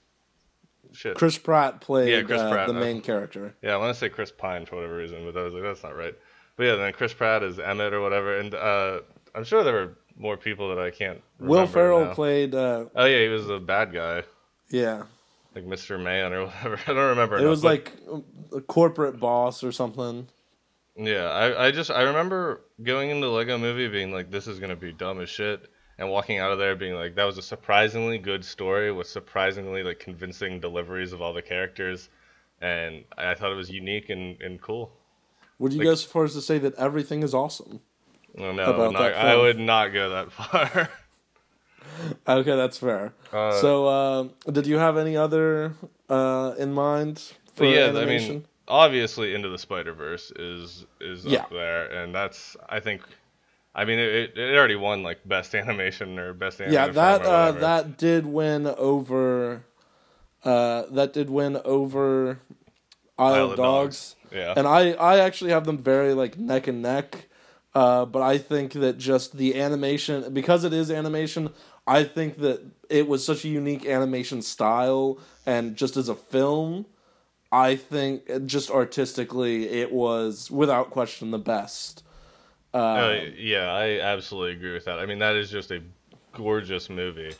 Shit. 0.91 1.15
Chris 1.17 1.37
Pratt 1.37 1.81
played 1.81 2.09
Yeah, 2.09 2.23
Chris 2.23 2.41
uh, 2.41 2.49
Pratt, 2.49 2.67
the 2.67 2.75
uh, 2.75 2.79
main 2.79 3.01
character. 3.01 3.53
Yeah, 3.61 3.75
I 3.75 3.77
want 3.77 3.93
to 3.93 3.99
say 3.99 4.09
Chris 4.09 4.31
Pine 4.31 4.65
for 4.65 4.77
whatever 4.77 4.97
reason, 4.97 5.23
but 5.23 5.39
I 5.39 5.43
was 5.43 5.53
like, 5.53 5.61
that's 5.61 5.83
not 5.83 5.95
right. 5.95 6.15
But 6.55 6.63
yeah, 6.63 6.75
then 6.75 6.93
Chris 6.93 7.13
Pratt 7.13 7.43
is 7.43 7.59
Emmett 7.59 7.93
or 7.93 8.01
whatever, 8.01 8.39
and 8.39 8.55
uh, 8.55 9.01
I'm 9.35 9.43
sure 9.43 9.63
there 9.63 9.73
were 9.73 9.97
more 10.19 10.37
people 10.37 10.69
that 10.75 10.79
I 10.79 10.91
can't. 10.91 11.21
Will 11.39 11.65
Ferrell 11.65 12.05
now. 12.05 12.13
played. 12.13 12.53
Uh, 12.53 12.85
Oh 12.95 13.05
yeah, 13.05 13.23
he 13.23 13.29
was 13.29 13.47
the 13.47 13.59
bad 13.59 13.91
guy, 13.93 14.23
yeah, 14.69 15.03
like 15.55 15.65
Mr. 15.65 15.99
Man 16.01 16.33
or 16.33 16.45
whatever. 16.47 16.79
I 16.85 16.93
don't 16.93 17.09
remember. 17.09 17.37
it 17.37 17.39
enough, 17.41 17.49
was 17.49 17.63
like 17.63 17.93
a 18.55 18.61
corporate 18.61 19.19
boss 19.19 19.63
or 19.63 19.71
something. 19.71 20.27
Yeah, 20.95 21.29
I, 21.29 21.67
I 21.67 21.71
just 21.71 21.89
I 21.89 22.01
remember 22.03 22.61
going 22.83 23.09
into 23.09 23.29
Lego 23.29 23.57
Movie 23.57 23.87
being 23.87 24.11
like, 24.11 24.29
this 24.29 24.47
is 24.47 24.59
gonna 24.59 24.75
be 24.75 24.91
dumb 24.91 25.21
as 25.21 25.29
shit, 25.29 25.69
and 25.97 26.09
walking 26.09 26.39
out 26.39 26.51
of 26.51 26.59
there 26.59 26.75
being 26.75 26.95
like, 26.95 27.15
that 27.15 27.23
was 27.23 27.37
a 27.37 27.41
surprisingly 27.41 28.17
good 28.17 28.43
story 28.43 28.91
with 28.91 29.07
surprisingly 29.07 29.81
like 29.83 29.99
convincing 29.99 30.59
deliveries 30.59 31.13
of 31.13 31.21
all 31.21 31.31
the 31.33 31.41
characters, 31.41 32.09
and 32.61 33.05
I 33.17 33.33
thought 33.35 33.51
it 33.53 33.55
was 33.55 33.69
unique 33.69 34.09
and, 34.09 34.41
and 34.41 34.61
cool. 34.61 34.91
Would 35.59 35.71
you 35.71 35.79
Like- 35.79 35.85
go 35.85 35.95
so 35.95 36.07
far 36.09 36.23
as 36.25 36.33
to 36.33 36.41
say 36.41 36.57
that 36.59 36.75
everything 36.75 37.23
is 37.23 37.33
awesome? 37.33 37.79
No, 38.39 38.49
I 38.49 38.69
About 38.69 38.77
would 38.79 38.91
not, 38.93 39.11
that 39.13 39.25
I 39.25 39.35
would 39.35 39.59
not 39.59 39.93
go 39.93 40.09
that 40.11 40.31
far. 40.31 40.89
Okay, 42.27 42.55
that's 42.55 42.77
fair. 42.77 43.13
Uh, 43.33 43.61
so, 43.61 43.87
uh, 43.87 44.27
did 44.51 44.65
you 44.67 44.77
have 44.77 44.97
any 44.97 45.17
other 45.17 45.73
uh, 46.09 46.53
in 46.57 46.73
mind 46.73 47.21
for 47.53 47.65
yeah, 47.65 47.87
animation? 47.87 48.29
I 48.31 48.33
mean, 48.33 48.45
obviously, 48.67 49.33
Into 49.35 49.49
the 49.49 49.57
Spider 49.57 49.93
Verse 49.93 50.31
is 50.31 50.85
is 51.01 51.25
Yeah. 51.25 51.41
up 51.41 51.49
there, 51.51 51.85
and 51.91 52.13
that's 52.15 52.55
I 52.69 52.79
think, 52.79 53.01
I 53.75 53.85
mean, 53.85 53.99
it, 53.99 54.37
it 54.37 54.55
already 54.55 54.75
won 54.75 55.03
like 55.03 55.27
best 55.27 55.53
animation 55.61 56.17
or 56.19 56.33
best 56.33 56.61
animated 56.61 56.95
yeah, 56.95 57.17
film 57.17 57.21
that 57.21 57.21
uh, 57.25 57.51
that 57.53 57.97
did 57.97 58.25
win 58.25 58.67
over. 58.67 59.63
Uh, 60.43 60.83
that 60.91 61.11
did 61.11 61.29
win 61.29 61.59
over 61.65 62.39
Isle, 63.17 63.51
of 63.51 63.57
Dogs. 63.57 64.15
yeah, 64.31 64.53
and 64.55 64.65
I 64.67 64.91
I 64.93 65.19
actually 65.19 65.51
have 65.51 65.65
them 65.65 65.77
very 65.77 66.13
like 66.13 66.37
neck 66.37 66.67
and 66.67 66.81
neck. 66.81 67.25
Uh, 67.75 68.05
but 68.05 68.21
I 68.21 68.37
think 68.37 68.73
that 68.73 68.97
just 68.97 69.37
the 69.37 69.59
animation 69.59 70.33
because 70.33 70.63
it 70.63 70.73
is 70.73 70.89
animation, 70.89 71.51
I 71.85 72.03
think 72.03 72.39
that 72.39 72.61
it 72.89 73.07
was 73.07 73.23
such 73.23 73.45
a 73.45 73.47
unique 73.47 73.85
animation 73.85 74.41
style 74.41 75.19
and 75.45 75.75
just 75.75 75.95
as 75.95 76.09
a 76.09 76.15
film, 76.15 76.87
I 77.51 77.75
think 77.75 78.45
just 78.45 78.71
artistically 78.71 79.69
it 79.69 79.91
was 79.91 80.49
without 80.49 80.89
question 80.89 81.31
the 81.31 81.39
best. 81.39 82.03
Uh, 82.73 82.77
Uh, 82.77 83.21
yeah, 83.35 83.71
I 83.71 83.99
absolutely 83.99 84.53
agree 84.53 84.73
with 84.73 84.85
that. 84.85 84.99
I 84.99 85.05
mean, 85.05 85.19
that 85.19 85.35
is 85.35 85.49
just 85.49 85.71
a 85.71 85.81
gorgeous 86.33 86.89
movie. 86.89 87.33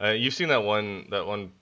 Uh, 0.00 0.08
you've 0.10 0.34
seen 0.34 0.48
that 0.48 0.62
one 0.62 1.06
that 1.10 1.26
one 1.26 1.52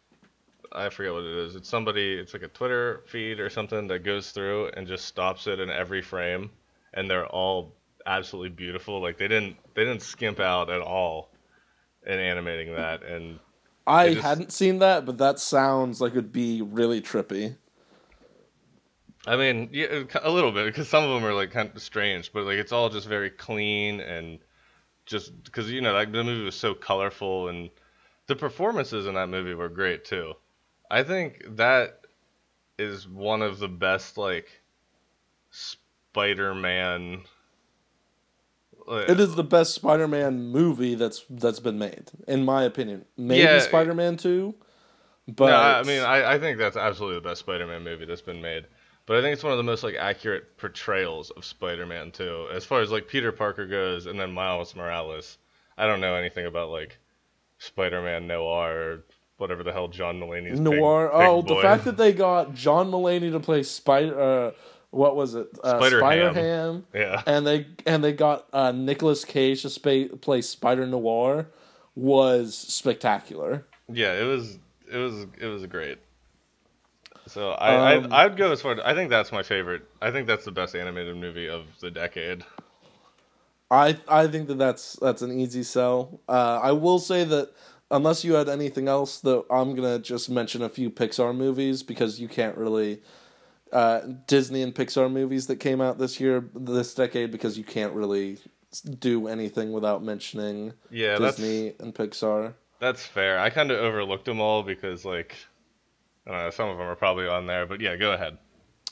I 0.74 0.88
forget 0.88 1.12
what 1.12 1.24
it 1.24 1.36
is. 1.36 1.54
It's 1.54 1.68
somebody 1.68 2.14
it's 2.14 2.32
like 2.32 2.42
a 2.42 2.48
Twitter 2.48 3.02
feed 3.06 3.40
or 3.40 3.50
something 3.50 3.86
that 3.88 4.00
goes 4.00 4.30
through 4.30 4.70
and 4.74 4.86
just 4.86 5.04
stops 5.04 5.46
it 5.46 5.60
in 5.60 5.70
every 5.70 6.02
frame 6.02 6.50
and 6.94 7.10
they're 7.10 7.26
all 7.26 7.74
absolutely 8.06 8.50
beautiful. 8.50 9.00
Like 9.00 9.18
they 9.18 9.28
didn't 9.28 9.56
they 9.74 9.84
didn't 9.84 10.02
skimp 10.02 10.40
out 10.40 10.70
at 10.70 10.80
all 10.80 11.30
in 12.06 12.18
animating 12.18 12.74
that 12.74 13.02
and 13.02 13.38
I 13.86 14.14
just- 14.14 14.22
hadn't 14.22 14.52
seen 14.52 14.78
that, 14.78 15.04
but 15.06 15.18
that 15.18 15.38
sounds 15.38 16.00
like 16.00 16.12
it'd 16.12 16.32
be 16.32 16.62
really 16.62 17.00
trippy. 17.00 17.56
I 19.26 19.36
mean, 19.36 19.68
yeah, 19.72 20.02
a 20.22 20.30
little 20.30 20.50
bit 20.50 20.66
because 20.66 20.88
some 20.88 21.04
of 21.04 21.10
them 21.10 21.24
are 21.24 21.34
like 21.34 21.52
kind 21.52 21.70
of 21.74 21.80
strange, 21.80 22.32
but 22.32 22.44
like 22.44 22.58
it's 22.58 22.72
all 22.72 22.88
just 22.88 23.06
very 23.06 23.30
clean 23.30 24.00
and 24.00 24.40
just 25.06 25.44
because 25.44 25.70
you 25.70 25.80
know 25.80 25.92
like 25.92 26.10
the 26.12 26.24
movie 26.24 26.44
was 26.44 26.56
so 26.56 26.74
colorful 26.74 27.48
and 27.48 27.70
the 28.26 28.36
performances 28.36 29.06
in 29.06 29.14
that 29.14 29.28
movie 29.28 29.54
were 29.54 29.68
great 29.68 30.04
too. 30.04 30.34
I 30.90 31.02
think 31.02 31.44
that 31.56 32.00
is 32.78 33.08
one 33.08 33.42
of 33.42 33.58
the 33.58 33.68
best 33.68 34.18
like 34.18 34.48
Spider-Man. 35.50 37.22
Uh, 38.88 39.04
It 39.08 39.20
is 39.20 39.34
the 39.34 39.44
best 39.44 39.74
Spider-Man 39.74 40.48
movie 40.48 40.94
that's 40.94 41.24
that's 41.30 41.60
been 41.60 41.78
made, 41.78 42.10
in 42.26 42.44
my 42.44 42.64
opinion. 42.64 43.04
Maybe 43.16 43.42
Yeah. 43.42 43.60
Spider-Man 43.60 44.16
Two, 44.16 44.54
but 45.28 45.46
no, 45.50 45.56
I 45.56 45.82
mean, 45.84 46.02
I, 46.02 46.34
I 46.34 46.38
think 46.38 46.58
that's 46.58 46.76
absolutely 46.76 47.16
the 47.20 47.28
best 47.28 47.40
Spider-Man 47.40 47.84
movie 47.84 48.04
that's 48.06 48.22
been 48.22 48.42
made. 48.42 48.66
But 49.06 49.16
I 49.16 49.20
think 49.22 49.32
it's 49.34 49.42
one 49.42 49.52
of 49.52 49.58
the 49.58 49.64
most 49.64 49.82
like 49.82 49.96
accurate 49.96 50.56
portrayals 50.58 51.30
of 51.30 51.44
Spider-Man 51.44 52.12
too, 52.12 52.46
as 52.52 52.64
far 52.64 52.80
as 52.80 52.90
like 52.90 53.08
Peter 53.08 53.32
Parker 53.32 53.66
goes, 53.66 54.06
and 54.06 54.18
then 54.18 54.32
Miles 54.32 54.74
Morales. 54.76 55.38
I 55.78 55.86
don't 55.86 56.00
know 56.00 56.14
anything 56.14 56.46
about 56.46 56.70
like 56.70 56.98
Spider-Man 57.58 58.26
Noir 58.26 58.72
or 58.76 59.04
whatever 59.38 59.62
the 59.62 59.72
hell 59.72 59.88
John 59.88 60.20
Mulaney's 60.20 60.60
big- 60.60 60.78
Noir. 60.78 61.08
big 61.08 61.16
oh, 61.16 61.42
the 61.42 61.60
fact 61.60 61.84
that 61.84 61.96
they 61.96 62.12
got 62.12 62.54
John 62.54 62.90
Mulaney 62.90 63.30
to 63.32 63.40
play 63.40 63.62
Spider. 63.62 64.20
Uh, 64.20 64.50
what 64.92 65.16
was 65.16 65.34
it? 65.34 65.48
Uh, 65.64 65.78
Spider-Ham. 65.78 66.34
Ham. 66.34 66.86
yeah, 66.94 67.22
And 67.26 67.44
they 67.46 67.66
and 67.86 68.04
they 68.04 68.12
got 68.12 68.46
uh, 68.52 68.70
Nicolas 68.72 69.24
Cage 69.24 69.62
to 69.62 69.70
spa- 69.70 70.14
play 70.20 70.40
Spider 70.42 70.86
Noir 70.86 71.48
was 71.96 72.54
spectacular. 72.56 73.66
yeah, 73.92 74.12
it 74.14 74.24
was 74.24 74.58
it 74.90 74.98
was 74.98 75.26
it 75.40 75.46
was 75.46 75.66
great. 75.66 75.98
So 77.26 77.50
I, 77.52 77.96
Um, 77.96 78.12
I 78.12 78.24
I'd 78.24 78.36
go 78.36 78.52
as 78.52 78.60
far. 78.62 78.76
I 78.84 78.94
think 78.94 79.10
that's 79.10 79.32
my 79.32 79.42
favorite. 79.42 79.82
I 80.00 80.10
think 80.10 80.26
that's 80.26 80.44
the 80.44 80.52
best 80.52 80.74
animated 80.76 81.16
movie 81.16 81.48
of 81.48 81.64
the 81.80 81.90
decade. 81.90 82.44
I 83.70 83.96
I 84.08 84.26
think 84.26 84.48
that 84.48 84.58
that's 84.58 84.94
that's 85.00 85.22
an 85.22 85.32
easy 85.38 85.62
sell. 85.62 86.20
Uh, 86.28 86.60
I 86.62 86.72
will 86.72 86.98
say 86.98 87.24
that 87.24 87.50
unless 87.90 88.24
you 88.24 88.34
had 88.34 88.48
anything 88.48 88.88
else, 88.88 89.20
that 89.20 89.44
I'm 89.50 89.74
gonna 89.74 89.98
just 89.98 90.28
mention 90.30 90.62
a 90.62 90.68
few 90.68 90.90
Pixar 90.90 91.34
movies 91.34 91.82
because 91.82 92.20
you 92.20 92.28
can't 92.28 92.56
really 92.56 93.00
uh, 93.72 94.00
Disney 94.26 94.62
and 94.62 94.74
Pixar 94.74 95.10
movies 95.10 95.46
that 95.46 95.56
came 95.56 95.80
out 95.80 95.98
this 95.98 96.20
year, 96.20 96.44
this 96.54 96.94
decade, 96.94 97.30
because 97.30 97.56
you 97.56 97.64
can't 97.64 97.92
really 97.94 98.38
do 98.98 99.28
anything 99.28 99.72
without 99.72 100.02
mentioning 100.02 100.72
Yeah, 100.90 101.18
Disney 101.18 101.74
and 101.78 101.94
Pixar. 101.94 102.54
That's 102.80 103.06
fair. 103.06 103.38
I 103.38 103.50
kind 103.50 103.70
of 103.70 103.78
overlooked 103.78 104.24
them 104.24 104.40
all 104.40 104.62
because, 104.62 105.04
like, 105.04 105.36
I 106.26 106.30
don't 106.30 106.40
know, 106.40 106.50
some 106.50 106.68
of 106.68 106.78
them 106.78 106.86
are 106.86 106.96
probably 106.96 107.26
on 107.28 107.46
there. 107.46 107.66
But 107.66 107.80
yeah, 107.80 107.96
go 107.96 108.12
ahead. 108.12 108.38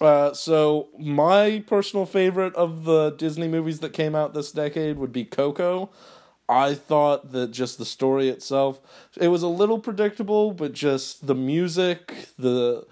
Uh, 0.00 0.32
so 0.32 0.88
my 0.98 1.62
personal 1.66 2.06
favorite 2.06 2.54
of 2.54 2.84
the 2.84 3.10
Disney 3.10 3.48
movies 3.48 3.80
that 3.80 3.92
came 3.92 4.14
out 4.14 4.32
this 4.32 4.50
decade 4.50 4.98
would 4.98 5.12
be 5.12 5.24
Coco. 5.24 5.90
I 6.48 6.74
thought 6.74 7.32
that 7.32 7.52
just 7.52 7.78
the 7.78 7.84
story 7.84 8.28
itself, 8.28 8.80
it 9.16 9.28
was 9.28 9.42
a 9.42 9.48
little 9.48 9.78
predictable, 9.78 10.52
but 10.52 10.72
just 10.72 11.26
the 11.26 11.34
music, 11.34 12.28
the 12.38 12.86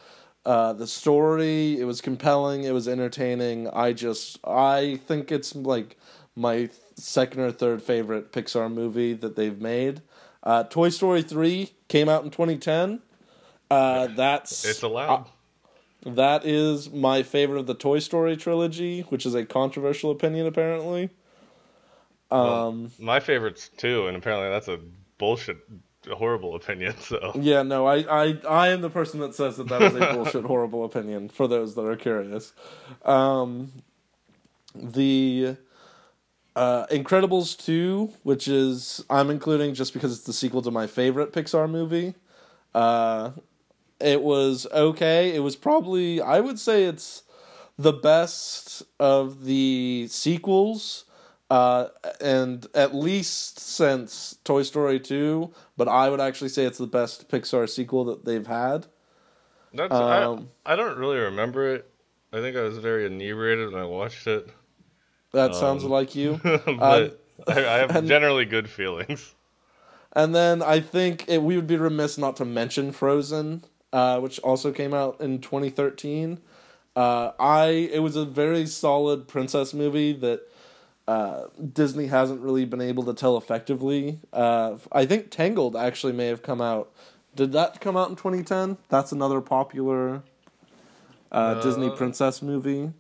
uh, 0.49 0.73
the 0.73 0.87
story, 0.87 1.79
it 1.79 1.85
was 1.85 2.01
compelling, 2.01 2.65
it 2.65 2.73
was 2.73 2.89
entertaining. 2.89 3.69
I 3.69 3.93
just 3.93 4.39
I 4.47 4.99
think 5.07 5.31
it's 5.31 5.55
like 5.55 5.99
my 6.35 6.71
second 6.95 7.41
or 7.43 7.53
third 7.53 7.83
favorite 7.83 8.33
Pixar 8.33 8.73
movie 8.73 9.13
that 9.13 9.37
they've 9.37 9.61
made. 9.61 10.01
Uh, 10.43 10.63
Toy 10.65 10.89
Story 10.89 11.21
three 11.21 11.73
came 11.89 12.09
out 12.09 12.25
in 12.25 12.31
2010. 12.31 13.01
Uh, 13.71 14.07
that's 14.17 14.65
It's 14.65 14.83
allowed. 14.83 15.27
that 16.07 16.47
is 16.47 16.91
my 16.91 17.23
favorite 17.23 17.59
of 17.61 17.67
the 17.67 17.75
Toy 17.75 17.99
Story 17.99 18.35
trilogy, 18.35 19.03
which 19.11 19.27
is 19.27 19.35
a 19.35 19.45
controversial 19.45 20.11
opinion 20.11 20.47
apparently. 20.47 21.11
Um 22.31 22.91
My 22.99 23.21
favorites 23.21 23.71
too, 23.77 24.07
and 24.07 24.17
apparently 24.17 24.49
that's 24.49 24.69
a 24.69 24.79
bullshit, 25.19 25.59
horrible 26.17 26.55
opinion. 26.55 26.95
So 27.01 27.33
yeah, 27.35 27.63
no, 27.63 27.87
I, 27.87 28.27
I 28.27 28.39
I 28.49 28.69
am 28.69 28.81
the 28.81 28.91
person 28.91 29.21
that 29.21 29.35
says 29.35 29.57
that 29.57 29.69
that 29.69 29.83
is 29.83 29.95
a 29.95 29.99
bullshit 30.13 30.45
horrible 30.45 30.85
opinion 30.85 31.29
for 31.29 31.49
those 31.49 31.75
that 31.75 31.83
are 31.85 31.97
curious. 31.97 32.53
Um 33.05 33.73
the 34.75 35.57
uh 36.57 36.87
Incredibles 36.87 37.57
2, 37.65 38.13
which 38.23 38.49
is 38.49 39.05
I'm 39.09 39.31
including 39.31 39.75
just 39.75 39.93
because 39.93 40.13
it's 40.13 40.25
the 40.25 40.33
sequel 40.33 40.63
to 40.63 40.71
my 40.71 40.87
favorite 40.87 41.33
Pixar 41.33 41.69
movie. 41.71 42.15
Uh 42.75 43.31
it 44.01 44.23
was 44.23 44.67
okay. 44.73 45.35
It 45.35 45.41
was 45.41 45.57
probably 45.57 46.21
I 46.21 46.41
would 46.41 46.59
say 46.59 46.85
it's 46.85 47.23
the 47.79 47.93
best 47.93 48.83
of 48.99 49.45
the 49.45 50.07
sequels, 50.11 51.05
uh, 51.51 51.89
and 52.21 52.67
at 52.75 52.95
least 52.95 53.59
since 53.59 54.37
Toy 54.45 54.63
Story 54.63 55.01
2, 55.01 55.51
but 55.77 55.89
I 55.89 56.11
would 56.11 56.21
actually 56.21 56.49
say 56.51 56.65
it's 56.65 56.79
the 56.79 56.87
best 56.87 57.29
Pixar 57.29 57.69
sequel 57.69 58.05
that 58.07 58.25
they've 58.25 58.47
had. 58.47 58.87
that's 59.73 59.93
Um, 59.93 60.49
I, 60.67 60.73
I 60.73 60.77
don't 60.77 60.99
really 60.99 61.19
remember 61.19 61.75
it. 61.75 61.91
I 62.33 62.41
think 62.41 62.57
I 62.57 62.63
was 62.63 62.79
very 62.79 63.07
inebriated 63.07 63.73
when 63.73 63.81
I 63.83 63.87
watched 63.87 64.27
it, 64.27 64.49
That 65.33 65.55
sounds 65.55 65.85
Um, 65.85 65.91
like 65.91 66.15
you. 66.15 66.39
but 66.43 67.21
I, 67.47 67.53
I 67.53 67.79
have 67.79 67.97
and- 67.97 68.07
generally 68.09 68.45
good 68.45 68.69
feelings. 68.69 69.35
And 70.15 70.35
then 70.35 70.63
I 70.63 70.81
think 70.81 71.27
it, 71.29 71.43
we 71.43 71.55
would 71.57 71.67
be 71.67 71.77
remiss 71.77 72.19
not 72.19 72.37
to 72.37 72.45
mention 72.45 72.93
Frozen, 72.93 73.63
uh, 73.93 74.19
which 74.21 74.39
also 74.41 74.73
came 74.73 74.93
out 74.95 75.21
in 75.21 75.41
2013. 75.41 76.41
Uh, 76.97 77.33
I 77.39 77.67
it 77.93 78.01
was 78.01 78.17
a 78.17 78.25
very 78.25 78.67
solid 78.67 79.29
princess 79.29 79.73
movie 79.73 80.13
that 80.15 80.41
uh, 81.09 81.47
Disney 81.73 82.07
hasn't 82.07 82.41
really 82.43 82.65
been 82.67 82.81
able 82.83 83.03
to 83.05 83.15
tell 83.15 83.37
effectively. 83.39 84.21
Uh, 84.33 84.77
I 84.93 85.07
think 85.07 85.31
Tangled 85.31 85.75
actually 85.75 86.13
may 86.13 86.27
have 86.27 86.43
come 86.43 86.61
out. 86.61 86.93
Did 87.35 87.53
that 87.53 87.81
come 87.81 87.97
out 87.97 88.11
in 88.11 88.17
2010? 88.17 88.77
That's 88.91 89.11
another 89.11 89.41
popular 89.41 90.23
uh, 91.33 91.61
Disney 91.63 91.87
Uh, 91.89 91.95
princess 91.97 92.43
movie. 92.43 92.93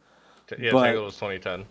T- 0.47 0.57
Yeah, 0.59 0.73
But- 0.73 0.85
Tangled 0.85 1.05
was 1.05 1.15
2010. 1.17 1.67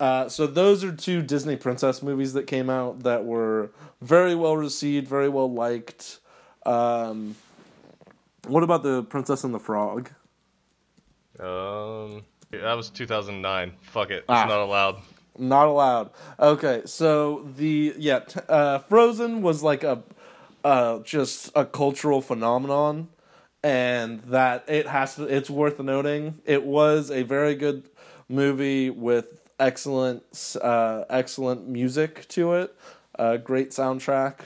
Uh, 0.00 0.28
so 0.28 0.46
those 0.46 0.82
are 0.84 0.92
two 0.92 1.22
Disney 1.22 1.56
princess 1.56 2.02
movies 2.02 2.32
that 2.32 2.46
came 2.46 2.70
out 2.70 3.00
that 3.04 3.24
were 3.24 3.70
very 4.00 4.34
well 4.34 4.56
received, 4.56 5.08
very 5.08 5.28
well 5.28 5.52
liked. 5.52 6.18
Um, 6.64 7.34
what 8.46 8.62
about 8.62 8.82
the 8.84 9.02
Princess 9.04 9.42
and 9.44 9.52
the 9.54 9.58
Frog? 9.58 10.10
Um, 11.40 12.22
that 12.50 12.74
was 12.74 12.90
2009. 12.90 13.72
Fuck 13.82 14.10
it, 14.10 14.14
it's 14.18 14.24
Ah. 14.28 14.44
not 14.46 14.60
allowed. 14.60 14.96
Not 15.38 15.68
allowed. 15.68 16.10
Okay, 16.40 16.82
so 16.84 17.48
the 17.56 17.94
yeah, 17.96 18.20
t- 18.20 18.40
uh, 18.48 18.80
Frozen 18.80 19.40
was 19.40 19.62
like 19.62 19.84
a 19.84 20.02
uh, 20.64 20.98
just 21.00 21.50
a 21.54 21.64
cultural 21.64 22.20
phenomenon, 22.20 23.08
and 23.62 24.20
that 24.22 24.64
it 24.66 24.88
has 24.88 25.14
to. 25.14 25.24
It's 25.24 25.48
worth 25.48 25.78
noting. 25.78 26.40
It 26.44 26.64
was 26.64 27.10
a 27.10 27.22
very 27.22 27.54
good 27.54 27.88
movie 28.28 28.90
with 28.90 29.40
excellent, 29.60 30.56
uh, 30.60 31.04
excellent 31.08 31.68
music 31.68 32.26
to 32.28 32.54
it, 32.54 32.74
a 33.14 33.38
great 33.38 33.70
soundtrack. 33.70 34.40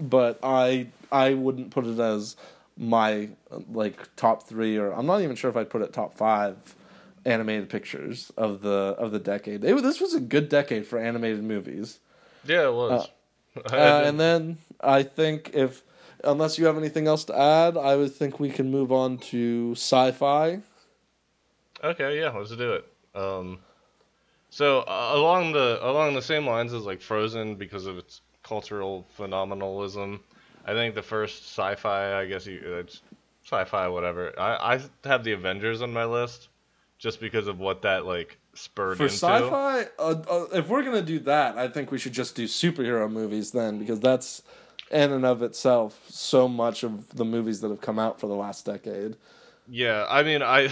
But 0.00 0.40
I 0.42 0.88
I 1.12 1.34
wouldn't 1.34 1.70
put 1.70 1.86
it 1.86 2.00
as 2.00 2.34
my 2.76 3.28
like 3.72 4.08
top 4.16 4.42
three, 4.42 4.76
or 4.76 4.90
I'm 4.90 5.06
not 5.06 5.20
even 5.20 5.36
sure 5.36 5.50
if 5.50 5.56
I'd 5.56 5.70
put 5.70 5.82
it 5.82 5.92
top 5.92 6.16
five 6.16 6.74
animated 7.24 7.68
pictures 7.68 8.32
of 8.36 8.62
the 8.62 8.94
of 8.98 9.12
the 9.12 9.18
decade. 9.18 9.64
It, 9.64 9.82
this 9.82 10.00
was 10.00 10.14
a 10.14 10.20
good 10.20 10.48
decade 10.48 10.86
for 10.86 10.98
animated 10.98 11.42
movies. 11.42 12.00
Yeah, 12.44 12.68
it 12.68 12.74
was. 12.74 13.08
I 13.70 13.76
Uh, 13.76 14.02
and 14.06 14.20
then 14.20 14.58
I 14.80 15.02
think 15.02 15.50
if 15.54 15.82
unless 16.24 16.58
you 16.58 16.66
have 16.66 16.76
anything 16.76 17.06
else 17.06 17.24
to 17.24 17.38
add, 17.38 17.76
I 17.76 17.96
would 17.96 18.12
think 18.12 18.40
we 18.40 18.50
can 18.50 18.70
move 18.70 18.90
on 18.90 19.18
to 19.18 19.72
sci-fi. 19.72 20.60
Okay, 21.82 22.18
yeah, 22.18 22.30
let's 22.30 22.54
do 22.56 22.72
it. 22.72 22.86
Um, 23.14 23.58
so 24.50 24.80
uh, 24.80 25.12
along 25.14 25.52
the 25.52 25.78
along 25.82 26.14
the 26.14 26.22
same 26.22 26.46
lines 26.46 26.72
as 26.72 26.84
like 26.84 27.00
Frozen 27.00 27.56
because 27.56 27.86
of 27.86 27.98
its 27.98 28.22
cultural 28.42 29.06
phenomenalism, 29.18 30.20
I 30.66 30.72
think 30.72 30.94
the 30.94 31.02
first 31.02 31.44
sci-fi, 31.44 32.20
I 32.20 32.26
guess 32.26 32.46
you 32.46 32.60
it's 32.78 33.02
sci-fi 33.44 33.88
whatever. 33.88 34.32
I 34.38 34.74
I 34.74 35.08
have 35.08 35.24
the 35.24 35.32
Avengers 35.32 35.82
on 35.82 35.92
my 35.92 36.04
list 36.04 36.48
just 37.04 37.20
because 37.20 37.48
of 37.48 37.58
what 37.58 37.82
that 37.82 38.06
like 38.06 38.38
spurred 38.54 38.96
For 38.96 39.04
into. 39.04 39.14
sci-fi, 39.14 39.82
uh, 39.98 40.22
uh, 40.26 40.46
if 40.54 40.70
we're 40.70 40.82
gonna 40.82 41.02
do 41.02 41.18
that, 41.20 41.58
I 41.58 41.68
think 41.68 41.92
we 41.92 41.98
should 41.98 42.14
just 42.14 42.34
do 42.34 42.46
superhero 42.46 43.12
movies 43.12 43.50
then, 43.50 43.78
because 43.78 44.00
that's 44.00 44.42
in 44.90 45.12
and 45.12 45.26
of 45.26 45.42
itself 45.42 46.06
so 46.08 46.48
much 46.48 46.82
of 46.82 47.14
the 47.14 47.24
movies 47.26 47.60
that 47.60 47.68
have 47.68 47.82
come 47.82 47.98
out 47.98 48.18
for 48.18 48.26
the 48.26 48.34
last 48.34 48.64
decade. 48.64 49.18
Yeah, 49.68 50.06
I 50.08 50.22
mean, 50.22 50.40
I, 50.42 50.70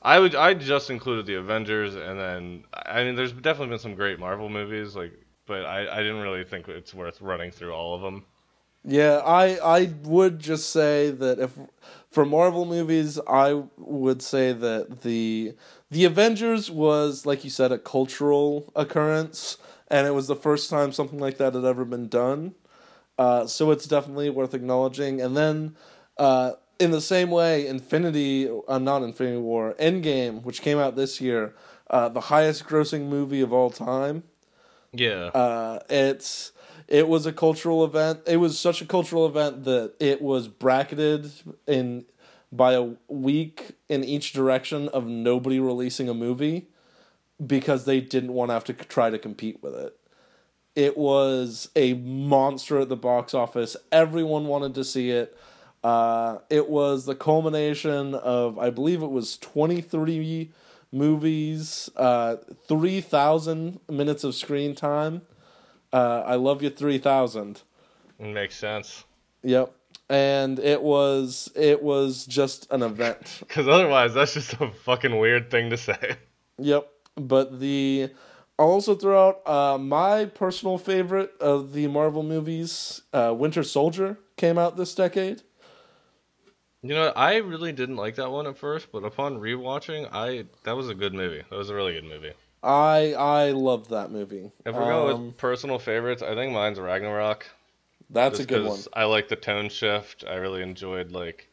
I 0.00 0.18
would, 0.18 0.34
I 0.34 0.54
just 0.54 0.88
included 0.88 1.26
the 1.26 1.34
Avengers, 1.34 1.94
and 1.94 2.18
then, 2.18 2.64
I 2.72 3.04
mean, 3.04 3.14
there's 3.14 3.32
definitely 3.32 3.68
been 3.68 3.78
some 3.78 3.94
great 3.94 4.18
Marvel 4.18 4.48
movies, 4.48 4.96
like, 4.96 5.12
but 5.44 5.66
I, 5.66 5.80
I 5.94 5.98
didn't 5.98 6.22
really 6.22 6.44
think 6.44 6.68
it's 6.68 6.94
worth 6.94 7.20
running 7.20 7.50
through 7.50 7.74
all 7.74 7.94
of 7.94 8.00
them. 8.00 8.24
Yeah, 8.88 9.16
I 9.18 9.58
I 9.80 9.92
would 10.04 10.38
just 10.38 10.70
say 10.70 11.10
that 11.10 11.40
if 11.40 11.50
for 12.16 12.24
Marvel 12.24 12.64
movies, 12.64 13.20
I 13.28 13.64
would 13.76 14.22
say 14.22 14.54
that 14.54 15.02
the 15.02 15.52
the 15.90 16.06
Avengers 16.06 16.70
was 16.70 17.26
like 17.26 17.44
you 17.44 17.50
said 17.50 17.72
a 17.72 17.78
cultural 17.78 18.72
occurrence, 18.74 19.58
and 19.88 20.06
it 20.06 20.12
was 20.12 20.26
the 20.26 20.34
first 20.34 20.70
time 20.70 20.92
something 20.92 21.18
like 21.18 21.36
that 21.36 21.52
had 21.54 21.66
ever 21.66 21.84
been 21.84 22.08
done. 22.08 22.54
Uh, 23.18 23.46
so 23.46 23.70
it's 23.70 23.86
definitely 23.86 24.30
worth 24.30 24.54
acknowledging. 24.54 25.20
And 25.20 25.36
then, 25.36 25.76
uh, 26.16 26.52
in 26.78 26.90
the 26.90 27.02
same 27.02 27.30
way, 27.30 27.66
Infinity, 27.66 28.48
uh, 28.66 28.78
not 28.78 29.02
Infinity 29.02 29.36
War, 29.36 29.74
Endgame, 29.78 30.42
which 30.42 30.62
came 30.62 30.78
out 30.78 30.96
this 30.96 31.20
year, 31.20 31.54
uh, 31.90 32.08
the 32.08 32.22
highest 32.32 32.64
grossing 32.64 33.08
movie 33.10 33.42
of 33.42 33.52
all 33.52 33.68
time. 33.68 34.22
Yeah, 34.94 35.26
Uh, 35.34 35.80
it's 35.90 36.52
it 36.88 37.08
was 37.08 37.26
a 37.26 37.32
cultural 37.32 37.84
event. 37.84 38.20
It 38.26 38.36
was 38.36 38.58
such 38.58 38.80
a 38.80 38.86
cultural 38.86 39.26
event 39.26 39.64
that 39.64 39.94
it 39.98 40.22
was 40.22 40.48
bracketed 40.48 41.30
in 41.66 42.04
by 42.52 42.74
a 42.74 42.90
week 43.08 43.72
in 43.88 44.04
each 44.04 44.32
direction 44.32 44.88
of 44.90 45.06
nobody 45.06 45.58
releasing 45.58 46.08
a 46.08 46.14
movie 46.14 46.68
because 47.44 47.84
they 47.84 48.00
didn't 48.00 48.32
want 48.32 48.50
to 48.50 48.54
have 48.54 48.64
to 48.64 48.72
try 48.72 49.10
to 49.10 49.18
compete 49.18 49.62
with 49.62 49.74
it. 49.74 49.98
It 50.74 50.96
was 50.96 51.70
a 51.74 51.94
monster 51.94 52.80
at 52.80 52.88
the 52.88 52.96
box 52.96 53.34
office. 53.34 53.76
Everyone 53.90 54.46
wanted 54.46 54.74
to 54.74 54.84
see 54.84 55.10
it. 55.10 55.36
Uh, 55.82 56.38
it 56.50 56.68
was 56.68 57.04
the 57.04 57.14
culmination 57.14 58.14
of, 58.14 58.58
I 58.58 58.70
believe 58.70 59.02
it 59.02 59.10
was 59.10 59.38
23 59.38 60.50
movies, 60.92 61.90
uh, 61.96 62.36
3,000 62.68 63.80
minutes 63.88 64.24
of 64.24 64.34
screen 64.34 64.74
time. 64.74 65.22
Uh, 65.96 66.22
I 66.26 66.34
love 66.34 66.62
you 66.62 66.68
3000. 66.68 67.62
makes 68.18 68.54
sense. 68.54 69.04
Yep. 69.42 69.72
And 70.10 70.58
it 70.58 70.82
was 70.82 71.50
it 71.56 71.82
was 71.82 72.26
just 72.26 72.70
an 72.70 72.82
event. 72.82 73.38
Because 73.48 73.66
otherwise, 73.66 74.12
that's 74.12 74.34
just 74.34 74.52
a 74.60 74.70
fucking 74.84 75.18
weird 75.18 75.50
thing 75.50 75.70
to 75.70 75.78
say. 75.78 76.16
Yep. 76.58 76.86
But 77.16 77.60
the 77.60 78.10
I'll 78.58 78.68
also 78.68 78.94
throw 78.94 79.28
out 79.28 79.48
uh, 79.48 79.78
my 79.78 80.26
personal 80.26 80.76
favorite 80.76 81.32
of 81.40 81.72
the 81.72 81.86
Marvel 81.86 82.22
movies, 82.22 83.00
uh, 83.14 83.34
Winter 83.36 83.62
Soldier, 83.62 84.18
came 84.36 84.58
out 84.58 84.76
this 84.76 84.94
decade. 84.94 85.42
You 86.82 86.94
know, 86.94 87.12
I 87.16 87.36
really 87.36 87.72
didn't 87.72 87.96
like 87.96 88.16
that 88.16 88.30
one 88.30 88.46
at 88.46 88.58
first, 88.58 88.92
but 88.92 89.02
upon 89.02 89.38
rewatching, 89.38 90.08
I 90.12 90.44
that 90.64 90.76
was 90.76 90.90
a 90.90 90.94
good 90.94 91.14
movie. 91.14 91.42
That 91.48 91.56
was 91.56 91.70
a 91.70 91.74
really 91.74 91.94
good 91.94 92.04
movie. 92.04 92.34
I 92.66 93.14
I 93.14 93.50
loved 93.52 93.90
that 93.90 94.10
movie. 94.10 94.50
If 94.64 94.74
we're 94.74 94.80
going 94.90 95.14
Um, 95.14 95.26
with 95.28 95.36
personal 95.36 95.78
favorites, 95.78 96.22
I 96.22 96.34
think 96.34 96.52
mine's 96.52 96.80
Ragnarok. 96.80 97.46
that's 98.10 98.38
just 98.38 98.50
a 98.50 98.54
good 98.54 98.66
one. 98.66 98.80
I 98.92 99.04
like 99.04 99.28
the 99.28 99.36
tone 99.36 99.68
shift. 99.68 100.24
I 100.28 100.34
really 100.34 100.62
enjoyed 100.62 101.12
like 101.12 101.48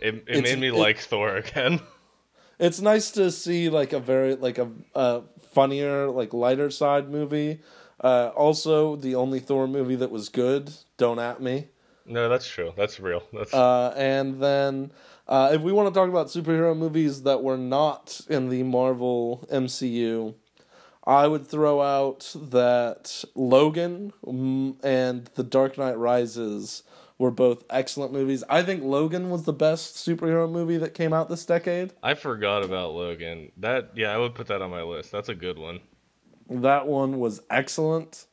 it. 0.00 0.14
It 0.14 0.24
It's- 0.28 0.42
made 0.42 0.58
me 0.60 0.68
it- 0.68 0.74
like 0.74 0.98
Thor 0.98 1.36
again. 1.36 1.80
It's 2.60 2.80
nice 2.80 3.10
to 3.12 3.32
see 3.32 3.68
like 3.68 3.92
a 3.92 3.98
very 3.98 4.36
like 4.36 4.58
a, 4.58 4.70
a 4.94 5.22
funnier 5.52 6.08
like 6.08 6.32
lighter 6.32 6.70
side 6.70 7.10
movie. 7.10 7.60
Uh, 8.00 8.30
also, 8.36 8.94
the 8.94 9.16
only 9.16 9.40
Thor 9.40 9.66
movie 9.66 9.96
that 9.96 10.10
was 10.12 10.28
good. 10.28 10.70
Don't 10.96 11.18
at 11.18 11.42
me. 11.42 11.68
no, 12.06 12.28
that's 12.28 12.46
true. 12.46 12.72
That's 12.76 13.00
real. 13.00 13.22
That's 13.32 13.52
Uh, 13.52 13.92
and 13.96 14.40
then, 14.40 14.92
uh, 15.26 15.50
if 15.52 15.62
we 15.62 15.72
want 15.72 15.92
to 15.92 15.98
talk 15.98 16.08
about 16.08 16.28
superhero 16.28 16.76
movies 16.76 17.22
that 17.24 17.42
were 17.42 17.56
not 17.58 18.20
in 18.28 18.50
the 18.50 18.62
Marvel 18.62 19.48
MCU, 19.50 20.34
I 21.06 21.26
would 21.26 21.46
throw 21.46 21.82
out 21.82 22.34
that 22.34 23.24
Logan 23.34 24.12
mm, 24.24 24.76
and 24.82 25.26
The 25.34 25.42
Dark 25.42 25.76
Knight 25.76 25.98
Rises 25.98 26.82
were 27.18 27.30
both 27.30 27.64
excellent 27.70 28.12
movies. 28.12 28.42
I 28.48 28.62
think 28.62 28.82
Logan 28.82 29.30
was 29.30 29.44
the 29.44 29.52
best 29.52 29.96
superhero 29.96 30.50
movie 30.50 30.78
that 30.78 30.94
came 30.94 31.12
out 31.12 31.28
this 31.28 31.44
decade. 31.44 31.92
I 32.02 32.14
forgot 32.14 32.64
about 32.64 32.92
Logan. 32.92 33.52
That 33.58 33.90
yeah, 33.94 34.12
I 34.12 34.18
would 34.18 34.34
put 34.34 34.48
that 34.48 34.62
on 34.62 34.70
my 34.70 34.82
list. 34.82 35.12
That's 35.12 35.28
a 35.28 35.34
good 35.34 35.58
one. 35.58 35.80
That 36.48 36.86
one 36.86 37.20
was 37.20 37.40
excellent. 37.50 38.26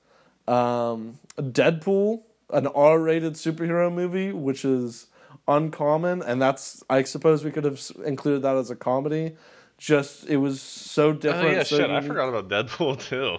Um, 0.48 1.20
Deadpool, 1.38 2.24
an 2.50 2.68
R-rated 2.68 3.34
superhero 3.34 3.94
movie, 3.94 4.32
which 4.32 4.66
is 4.66 5.08
uncommon, 5.48 6.22
and 6.22 6.42
that's 6.42 6.84
I 6.90 7.04
suppose 7.04 7.44
we 7.44 7.52
could 7.52 7.64
have 7.64 7.82
included 8.06 8.42
that 8.44 8.56
as 8.56 8.72
a 8.72 8.76
comedy. 8.76 9.36
Just 9.82 10.30
it 10.30 10.38
was 10.38 10.62
so 10.62 11.10
Oh 11.10 11.14
different. 11.14 11.52
yeah, 11.58 11.64
so 11.64 11.78
shit. 11.78 11.90
I 11.90 12.02
forgot 12.02 12.30
about 12.30 12.50
Deadpool 12.50 13.00
too. 13.10 13.38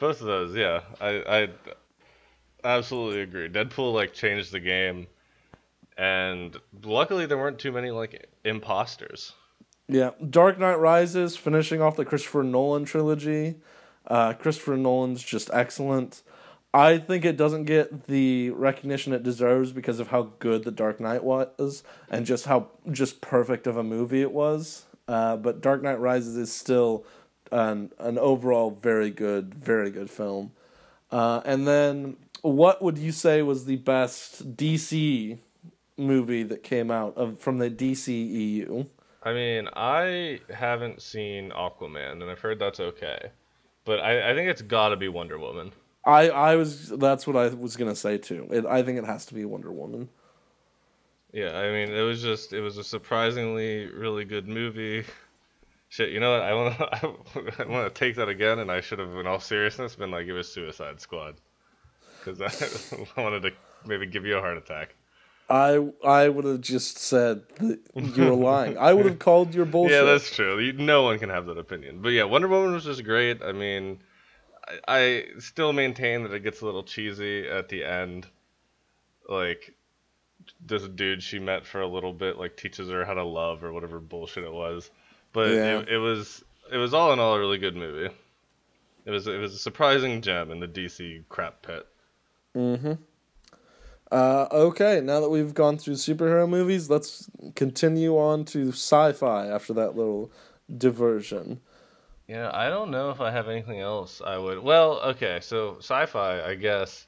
Both 0.00 0.20
of 0.20 0.26
those, 0.26 0.56
yeah. 0.56 0.80
I 1.00 1.44
I 1.44 1.48
absolutely 2.64 3.20
agree. 3.20 3.48
Deadpool 3.48 3.94
like 3.94 4.12
changed 4.12 4.50
the 4.50 4.58
game, 4.58 5.06
and 5.96 6.56
luckily 6.82 7.26
there 7.26 7.38
weren't 7.38 7.60
too 7.60 7.70
many 7.70 7.92
like 7.92 8.28
imposters. 8.44 9.34
Yeah, 9.86 10.10
Dark 10.28 10.58
Knight 10.58 10.80
Rises, 10.80 11.36
finishing 11.36 11.80
off 11.80 11.94
the 11.94 12.04
Christopher 12.04 12.42
Nolan 12.42 12.84
trilogy. 12.84 13.54
Uh, 14.04 14.32
Christopher 14.32 14.76
Nolan's 14.76 15.22
just 15.22 15.48
excellent. 15.52 16.24
I 16.74 16.98
think 16.98 17.24
it 17.24 17.36
doesn't 17.36 17.66
get 17.66 18.08
the 18.08 18.50
recognition 18.50 19.12
it 19.12 19.22
deserves 19.22 19.70
because 19.70 20.00
of 20.00 20.08
how 20.08 20.32
good 20.40 20.64
The 20.64 20.72
Dark 20.72 20.98
Knight 20.98 21.22
was 21.22 21.84
and 22.10 22.26
just 22.26 22.46
how 22.46 22.70
just 22.90 23.20
perfect 23.20 23.68
of 23.68 23.76
a 23.76 23.84
movie 23.84 24.22
it 24.22 24.32
was. 24.32 24.85
Uh, 25.08 25.36
but 25.36 25.60
Dark 25.60 25.82
Knight 25.82 26.00
Rises 26.00 26.36
is 26.36 26.52
still 26.52 27.04
an 27.52 27.92
an 27.98 28.18
overall 28.18 28.70
very 28.70 29.10
good, 29.10 29.54
very 29.54 29.90
good 29.90 30.10
film. 30.10 30.52
Uh, 31.10 31.40
and 31.44 31.66
then, 31.66 32.16
what 32.42 32.82
would 32.82 32.98
you 32.98 33.12
say 33.12 33.42
was 33.42 33.64
the 33.64 33.76
best 33.76 34.56
DC 34.56 35.38
movie 35.96 36.42
that 36.42 36.62
came 36.62 36.90
out 36.90 37.16
of 37.16 37.38
from 37.38 37.58
the 37.58 37.70
DCEU? 37.70 38.86
I 39.22 39.32
mean, 39.32 39.68
I 39.74 40.40
haven't 40.52 41.02
seen 41.02 41.50
Aquaman, 41.50 42.12
and 42.12 42.24
I've 42.24 42.40
heard 42.40 42.58
that's 42.58 42.80
okay, 42.80 43.30
but 43.84 44.00
I, 44.00 44.30
I 44.30 44.34
think 44.34 44.48
it's 44.48 44.62
got 44.62 44.90
to 44.90 44.96
be 44.96 45.08
Wonder 45.08 45.38
Woman. 45.38 45.72
I 46.04 46.30
I 46.30 46.56
was 46.56 46.88
that's 46.90 47.26
what 47.26 47.36
I 47.36 47.48
was 47.48 47.76
gonna 47.76 47.96
say 47.96 48.18
too. 48.18 48.46
It, 48.50 48.64
I 48.64 48.82
think 48.82 48.98
it 48.98 49.04
has 49.04 49.26
to 49.26 49.34
be 49.34 49.44
Wonder 49.44 49.72
Woman. 49.72 50.08
Yeah, 51.32 51.58
I 51.58 51.70
mean, 51.70 51.92
it 51.92 52.02
was 52.02 52.22
just 52.22 52.52
it 52.52 52.60
was 52.60 52.78
a 52.78 52.84
surprisingly 52.84 53.86
really 53.86 54.24
good 54.24 54.48
movie. 54.48 55.04
Shit, 55.88 56.10
you 56.10 56.20
know 56.20 56.32
what? 56.32 56.42
I 56.42 56.54
want 56.54 56.78
to 56.78 57.62
I 57.64 57.66
want 57.66 57.94
to 57.94 57.98
take 57.98 58.16
that 58.16 58.28
again, 58.28 58.58
and 58.58 58.70
I 58.70 58.80
should 58.80 58.98
have, 58.98 59.14
in 59.16 59.26
all 59.26 59.40
seriousness, 59.40 59.96
been 59.96 60.10
like, 60.10 60.26
it 60.26 60.32
was 60.32 60.50
Suicide 60.50 61.00
Squad, 61.00 61.36
because 62.18 62.40
I, 63.16 63.20
wanted 63.20 63.42
to 63.42 63.52
maybe 63.86 64.06
give 64.06 64.24
you 64.24 64.36
a 64.36 64.40
heart 64.40 64.56
attack. 64.56 64.94
I 65.48 65.88
I 66.04 66.28
would 66.28 66.44
have 66.44 66.60
just 66.60 66.98
said 66.98 67.42
that 67.60 67.80
you 67.94 68.24
were 68.24 68.34
lying. 68.34 68.76
I 68.78 68.92
would 68.92 69.06
have 69.06 69.20
called 69.20 69.54
your 69.54 69.64
bullshit. 69.66 69.96
Yeah, 69.96 70.02
that's 70.02 70.34
true. 70.34 70.58
You, 70.58 70.72
no 70.72 71.02
one 71.02 71.20
can 71.20 71.30
have 71.30 71.46
that 71.46 71.58
opinion. 71.58 72.02
But 72.02 72.08
yeah, 72.10 72.24
Wonder 72.24 72.48
Woman 72.48 72.72
was 72.72 72.84
just 72.84 73.04
great. 73.04 73.42
I 73.42 73.52
mean, 73.52 74.00
I, 74.66 74.78
I 74.88 75.24
still 75.38 75.72
maintain 75.72 76.24
that 76.24 76.32
it 76.32 76.40
gets 76.40 76.62
a 76.62 76.64
little 76.64 76.82
cheesy 76.82 77.48
at 77.48 77.68
the 77.68 77.84
end. 77.84 78.26
Like, 79.28 79.75
this 80.64 80.86
dude 80.88 81.22
she 81.22 81.38
met 81.38 81.66
for 81.66 81.80
a 81.80 81.86
little 81.86 82.12
bit 82.12 82.38
like 82.38 82.56
teaches 82.56 82.88
her 82.90 83.04
how 83.04 83.14
to 83.14 83.24
love 83.24 83.64
or 83.64 83.72
whatever 83.72 83.98
bullshit 84.00 84.44
it 84.44 84.52
was. 84.52 84.90
But 85.32 85.50
Yeah. 85.50 85.78
it, 85.80 85.88
it 85.90 85.98
was 85.98 86.44
it 86.72 86.76
was 86.78 86.94
all 86.94 87.12
in 87.12 87.18
all 87.18 87.34
a 87.34 87.38
really 87.38 87.58
good 87.58 87.76
movie. 87.76 88.12
It 89.04 89.10
was 89.10 89.26
it 89.26 89.38
was 89.38 89.54
a 89.54 89.58
surprising 89.58 90.20
gem 90.22 90.50
in 90.50 90.60
the 90.60 90.68
DC 90.68 91.24
crap 91.28 91.62
pit. 91.62 91.86
Mm-hmm. 92.56 92.94
Uh, 94.10 94.46
okay, 94.52 95.00
now 95.00 95.20
that 95.20 95.30
we've 95.30 95.52
gone 95.54 95.76
through 95.78 95.94
superhero 95.94 96.48
movies, 96.48 96.88
let's 96.88 97.28
continue 97.56 98.16
on 98.16 98.44
to 98.44 98.68
sci-fi 98.68 99.48
after 99.48 99.72
that 99.72 99.96
little 99.96 100.30
diversion. 100.76 101.60
Yeah, 102.28 102.50
I 102.52 102.68
don't 102.68 102.90
know 102.90 103.10
if 103.10 103.20
I 103.20 103.30
have 103.30 103.48
anything 103.48 103.80
else 103.80 104.20
I 104.24 104.38
would. 104.38 104.60
Well, 104.60 105.00
okay, 105.10 105.40
so 105.42 105.76
sci-fi, 105.78 106.42
I 106.42 106.54
guess. 106.54 107.06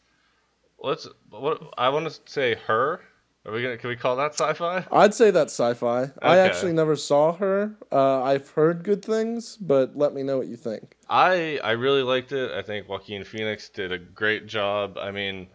Let's. 0.81 1.09
What 1.31 1.73
I 1.77 1.89
want 1.89 2.09
to 2.09 2.21
say, 2.27 2.55
her. 2.67 3.01
Are 3.49 3.53
we 3.53 3.63
gonna? 3.63 3.79
Can 3.79 3.89
we 3.89 3.97
call 3.97 4.17
that 4.17 4.35
sci-fi? 4.35 4.85
I'd 4.93 5.15
say 5.15 5.31
that's 5.31 5.55
sci-fi. 5.55 6.11
I 6.21 6.39
actually 6.39 6.75
never 6.75 6.97
saw 6.97 7.33
her. 7.33 7.77
Uh, 7.91 8.23
I've 8.23 8.51
heard 8.51 8.85
good 8.85 9.03
things, 9.03 9.57
but 9.57 9.97
let 9.97 10.13
me 10.13 10.23
know 10.23 10.37
what 10.37 10.49
you 10.49 10.57
think. 10.57 10.97
I 11.09 11.59
I 11.65 11.71
really 11.71 12.03
liked 12.03 12.33
it. 12.33 12.51
I 12.51 12.61
think 12.61 12.89
Joaquin 12.89 13.25
Phoenix 13.25 13.71
did 13.71 13.91
a 13.91 13.99
great 13.99 14.47
job. 14.47 14.99
I 15.01 15.13
mean, 15.13 15.47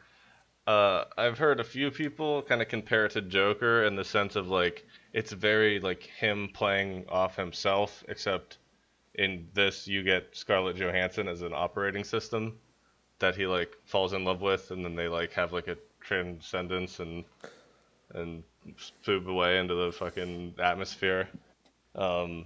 uh, 0.66 1.04
I've 1.20 1.38
heard 1.38 1.60
a 1.60 1.64
few 1.64 1.92
people 1.92 2.42
kind 2.42 2.64
of 2.64 2.68
compare 2.68 3.06
it 3.06 3.12
to 3.12 3.22
Joker 3.22 3.84
in 3.84 3.96
the 3.96 4.04
sense 4.04 4.36
of 4.36 4.48
like 4.48 4.88
it's 5.14 5.32
very 5.32 5.80
like 5.80 6.02
him 6.02 6.50
playing 6.52 7.06
off 7.10 7.36
himself, 7.36 8.04
except 8.08 8.58
in 9.16 9.48
this 9.54 9.88
you 9.88 10.02
get 10.02 10.30
Scarlett 10.36 10.78
Johansson 10.78 11.28
as 11.28 11.44
an 11.44 11.54
operating 11.54 12.04
system 12.04 12.58
that 13.20 13.36
he 13.36 13.46
like 13.46 13.78
falls 13.86 14.14
in 14.14 14.26
love 14.26 14.42
with, 14.42 14.72
and 14.72 14.84
then 14.84 14.96
they 14.96 15.08
like 15.08 15.32
have 15.34 15.54
like 15.54 15.68
a 15.68 15.78
transcendence 16.00 17.00
and 17.00 17.24
and 18.14 18.44
swoop 19.02 19.28
away 19.28 19.60
into 19.60 19.76
the 19.76 19.92
fucking 19.92 20.56
atmosphere. 20.60 21.28
Um, 21.96 22.46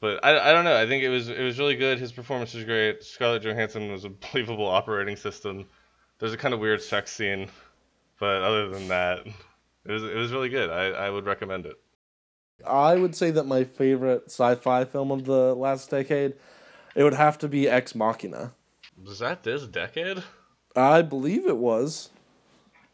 but 0.00 0.24
I, 0.24 0.50
I 0.50 0.52
don't 0.52 0.64
know. 0.64 0.76
I 0.76 0.86
think 0.86 1.04
it 1.04 1.08
was 1.08 1.28
it 1.28 1.42
was 1.42 1.58
really 1.58 1.76
good. 1.76 1.98
His 1.98 2.12
performance 2.12 2.54
was 2.54 2.64
great. 2.64 3.04
Scarlett 3.04 3.42
Johansson 3.42 3.92
was 3.92 4.04
a 4.04 4.10
believable 4.32 4.66
operating 4.66 5.16
system. 5.16 5.66
There's 6.18 6.32
a 6.32 6.38
kind 6.38 6.54
of 6.54 6.60
weird 6.60 6.82
sex 6.82 7.12
scene, 7.12 7.48
but 8.18 8.42
other 8.42 8.68
than 8.68 8.88
that, 8.88 9.26
it 9.26 9.92
was 9.92 10.02
it 10.02 10.16
was 10.16 10.32
really 10.32 10.48
good. 10.48 10.70
I, 10.70 10.86
I 10.88 11.10
would 11.10 11.26
recommend 11.26 11.66
it. 11.66 11.78
I 12.66 12.96
would 12.96 13.14
say 13.14 13.30
that 13.30 13.44
my 13.44 13.64
favorite 13.64 14.24
sci-fi 14.26 14.84
film 14.84 15.10
of 15.10 15.24
the 15.24 15.54
last 15.54 15.90
decade, 15.90 16.34
it 16.94 17.02
would 17.02 17.14
have 17.14 17.38
to 17.38 17.48
be 17.48 17.68
Ex 17.68 17.94
Machina. 17.94 18.52
Was 19.02 19.20
that 19.20 19.42
this 19.42 19.66
decade? 19.66 20.22
I 20.76 21.02
believe 21.02 21.46
it 21.46 21.56
was. 21.56 22.10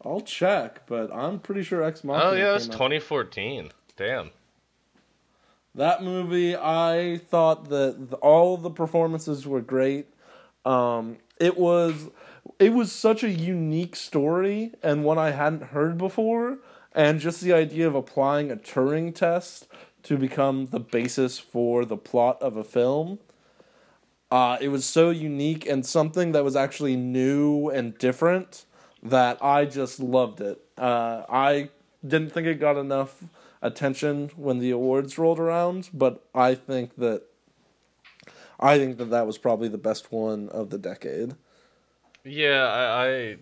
I'll 0.03 0.21
check, 0.21 0.85
but 0.87 1.13
I'm 1.13 1.39
pretty 1.39 1.63
sure 1.63 1.83
Ex 1.83 2.03
Machina. 2.03 2.31
Oh 2.31 2.33
yeah, 2.33 2.51
it 2.51 2.53
was 2.53 2.65
came 2.65 2.73
out. 2.73 2.77
2014. 2.77 3.71
Damn. 3.95 4.31
That 5.75 6.03
movie, 6.03 6.55
I 6.55 7.19
thought 7.29 7.69
that 7.69 8.17
all 8.21 8.57
the 8.57 8.69
performances 8.71 9.45
were 9.45 9.61
great. 9.61 10.07
Um, 10.65 11.17
it 11.39 11.57
was 11.57 12.09
it 12.59 12.73
was 12.73 12.91
such 12.91 13.23
a 13.23 13.29
unique 13.29 13.95
story 13.95 14.73
and 14.81 15.03
one 15.03 15.17
I 15.17 15.31
hadn't 15.31 15.63
heard 15.65 15.97
before, 15.97 16.59
and 16.93 17.19
just 17.19 17.41
the 17.41 17.53
idea 17.53 17.87
of 17.87 17.95
applying 17.95 18.51
a 18.51 18.55
Turing 18.55 19.13
test 19.13 19.67
to 20.03 20.17
become 20.17 20.67
the 20.67 20.79
basis 20.79 21.37
for 21.37 21.85
the 21.85 21.97
plot 21.97 22.41
of 22.41 22.55
a 22.55 22.63
film. 22.63 23.19
Uh, 24.29 24.57
it 24.59 24.69
was 24.69 24.85
so 24.85 25.09
unique 25.09 25.65
and 25.67 25.85
something 25.85 26.31
that 26.33 26.43
was 26.43 26.55
actually 26.55 26.95
new 26.95 27.69
and 27.69 27.97
different 27.97 28.65
that 29.03 29.43
I 29.43 29.65
just 29.65 29.99
loved 29.99 30.41
it. 30.41 30.59
Uh, 30.77 31.23
I 31.29 31.69
didn't 32.05 32.31
think 32.31 32.47
it 32.47 32.59
got 32.59 32.77
enough 32.77 33.23
attention 33.61 34.31
when 34.35 34.59
the 34.59 34.71
awards 34.71 35.17
rolled 35.17 35.39
around, 35.39 35.89
but 35.93 36.23
I 36.33 36.55
think 36.55 36.95
that 36.97 37.23
I 38.59 38.77
think 38.77 38.97
that 38.97 39.05
that 39.11 39.25
was 39.27 39.37
probably 39.37 39.67
the 39.67 39.77
best 39.77 40.11
one 40.11 40.49
of 40.49 40.69
the 40.69 40.77
decade. 40.77 41.35
Yeah, 42.23 42.65
I, 42.65 43.37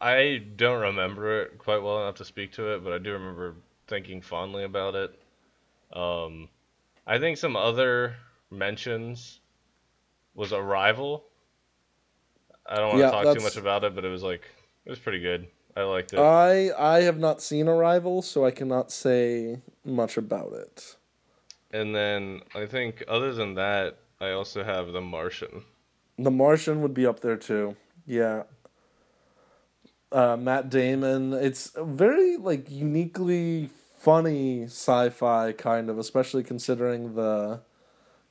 I 0.00 0.12
I 0.18 0.38
don't 0.56 0.80
remember 0.80 1.42
it 1.42 1.58
quite 1.58 1.82
well 1.82 2.02
enough 2.02 2.16
to 2.16 2.24
speak 2.24 2.52
to 2.52 2.74
it, 2.74 2.84
but 2.84 2.92
I 2.92 2.98
do 2.98 3.12
remember 3.12 3.56
thinking 3.86 4.20
fondly 4.22 4.64
about 4.64 4.94
it. 4.94 5.18
Um, 5.92 6.48
I 7.06 7.18
think 7.18 7.38
some 7.38 7.56
other 7.56 8.16
mentions 8.50 9.40
was 10.34 10.52
Arrival. 10.52 11.24
I 12.66 12.76
don't 12.76 12.88
want 12.90 13.04
to 13.06 13.10
Yeah, 13.10 13.10
talk 13.10 13.30
too 13.30 13.40
much 13.40 13.56
about 13.56 13.84
it, 13.84 13.94
but 13.94 14.04
it 14.04 14.08
was 14.08 14.22
like 14.22 14.42
was 14.90 14.98
pretty 14.98 15.20
good. 15.20 15.46
I 15.76 15.82
liked 15.82 16.12
it. 16.12 16.18
I 16.18 16.70
I 16.76 17.02
have 17.02 17.18
not 17.18 17.40
seen 17.40 17.68
Arrival, 17.68 18.22
so 18.22 18.44
I 18.44 18.50
cannot 18.50 18.90
say 18.90 19.60
much 19.84 20.16
about 20.16 20.52
it. 20.52 20.96
and 21.72 21.94
then 21.94 22.40
I 22.54 22.66
think 22.66 23.04
other 23.08 23.32
than 23.32 23.54
that, 23.54 23.98
I 24.20 24.30
also 24.30 24.64
have 24.64 24.92
The 24.92 25.00
Martian. 25.00 25.62
The 26.18 26.30
Martian 26.30 26.82
would 26.82 26.92
be 26.94 27.06
up 27.06 27.20
there 27.20 27.36
too. 27.36 27.76
Yeah. 28.04 28.42
Uh, 30.12 30.36
Matt 30.36 30.68
Damon. 30.68 31.32
It's 31.32 31.70
very 31.78 32.36
like 32.36 32.68
uniquely 32.68 33.70
funny 33.98 34.64
sci-fi 34.64 35.52
kind 35.52 35.88
of, 35.88 35.98
especially 35.98 36.42
considering 36.42 37.14
the 37.14 37.60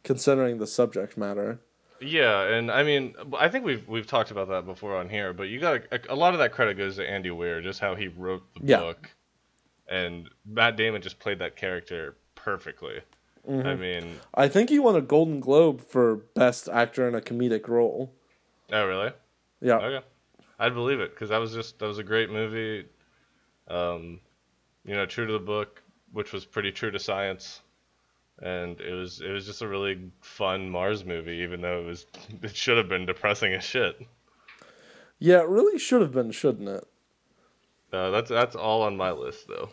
considering 0.04 0.58
the 0.58 0.68
subject 0.68 1.18
matter. 1.18 1.62
Yeah, 2.02 2.44
and 2.44 2.72
I 2.72 2.84
mean, 2.84 3.16
I 3.38 3.50
think 3.50 3.66
we've 3.66 3.88
we've 3.88 4.08
talked 4.08 4.32
about 4.32 4.48
that 4.50 4.66
before 4.66 4.96
on 4.96 5.10
here, 5.10 5.34
but 5.34 5.44
you 5.50 5.60
got 5.60 5.82
a, 5.92 6.00
a 6.10 6.16
lot 6.16 6.34
of 6.34 6.40
that 6.40 6.52
credit 6.54 6.78
goes 6.78 6.96
to 6.98 7.10
Andy 7.10 7.32
Weir, 7.32 7.62
just 7.62 7.80
how 7.80 7.96
he 7.96 8.08
wrote 8.08 8.44
the 8.54 8.62
Yeah. 8.66 8.78
book, 8.80 9.10
and 9.88 10.30
Matt 10.46 10.78
Damon 10.78 11.02
just 11.02 11.20
played 11.20 11.40
that 11.40 11.56
character 11.56 12.16
perfectly. 12.36 13.02
I 13.48 13.74
mean, 13.74 14.20
I 14.36 14.48
think 14.48 14.70
he 14.70 14.78
won 14.78 14.96
a 14.96 15.02
Golden 15.02 15.40
Globe 15.40 15.82
for 15.82 16.18
best 16.36 16.70
actor 16.70 17.08
in 17.08 17.16
a 17.16 17.22
comedic 17.22 17.68
role. 17.68 18.14
oh 18.72 18.86
really? 18.86 19.12
Yeah. 19.60 19.78
Okay, 19.80 20.06
I'd 20.60 20.74
believe 20.76 21.00
it 21.00 21.12
because 21.16 21.30
that 21.30 21.40
was 21.40 21.54
just 21.54 21.80
that 21.80 21.88
was 21.88 21.98
a 21.98 22.04
great 22.04 22.30
movie. 22.30 22.86
Um, 23.68 24.20
you 24.86 24.94
know, 24.96 25.06
true 25.06 25.26
to 25.26 25.34
the 25.34 25.40
book, 25.40 25.82
which 26.14 26.32
was 26.32 26.46
pretty 26.46 26.72
true 26.72 26.92
to 26.92 27.00
science, 27.00 27.62
and 28.42 28.80
it 28.82 28.94
was 28.94 29.22
it 29.22 29.32
was 29.32 29.46
just 29.46 29.62
a 29.62 29.68
really 29.68 30.12
fun 30.22 30.70
Mars 30.70 31.06
movie, 31.06 31.38
even 31.38 31.62
though 31.62 31.82
it 31.82 31.86
was 31.86 32.06
it 32.42 32.56
should 32.56 32.78
have 32.78 32.90
been 32.90 33.06
depressing 33.06 33.54
as 33.54 33.64
shit. 33.64 34.00
Yeah, 35.20 35.42
it 35.42 35.48
really 35.50 35.78
should 35.78 36.02
have 36.02 36.14
been, 36.14 36.32
shouldn't 36.32 36.70
it? 36.70 36.88
Uh, 37.92 38.10
that's 38.12 38.30
that's 38.30 38.56
all 38.56 38.82
on 38.84 38.96
my 38.98 39.12
list 39.12 39.48
though. 39.48 39.70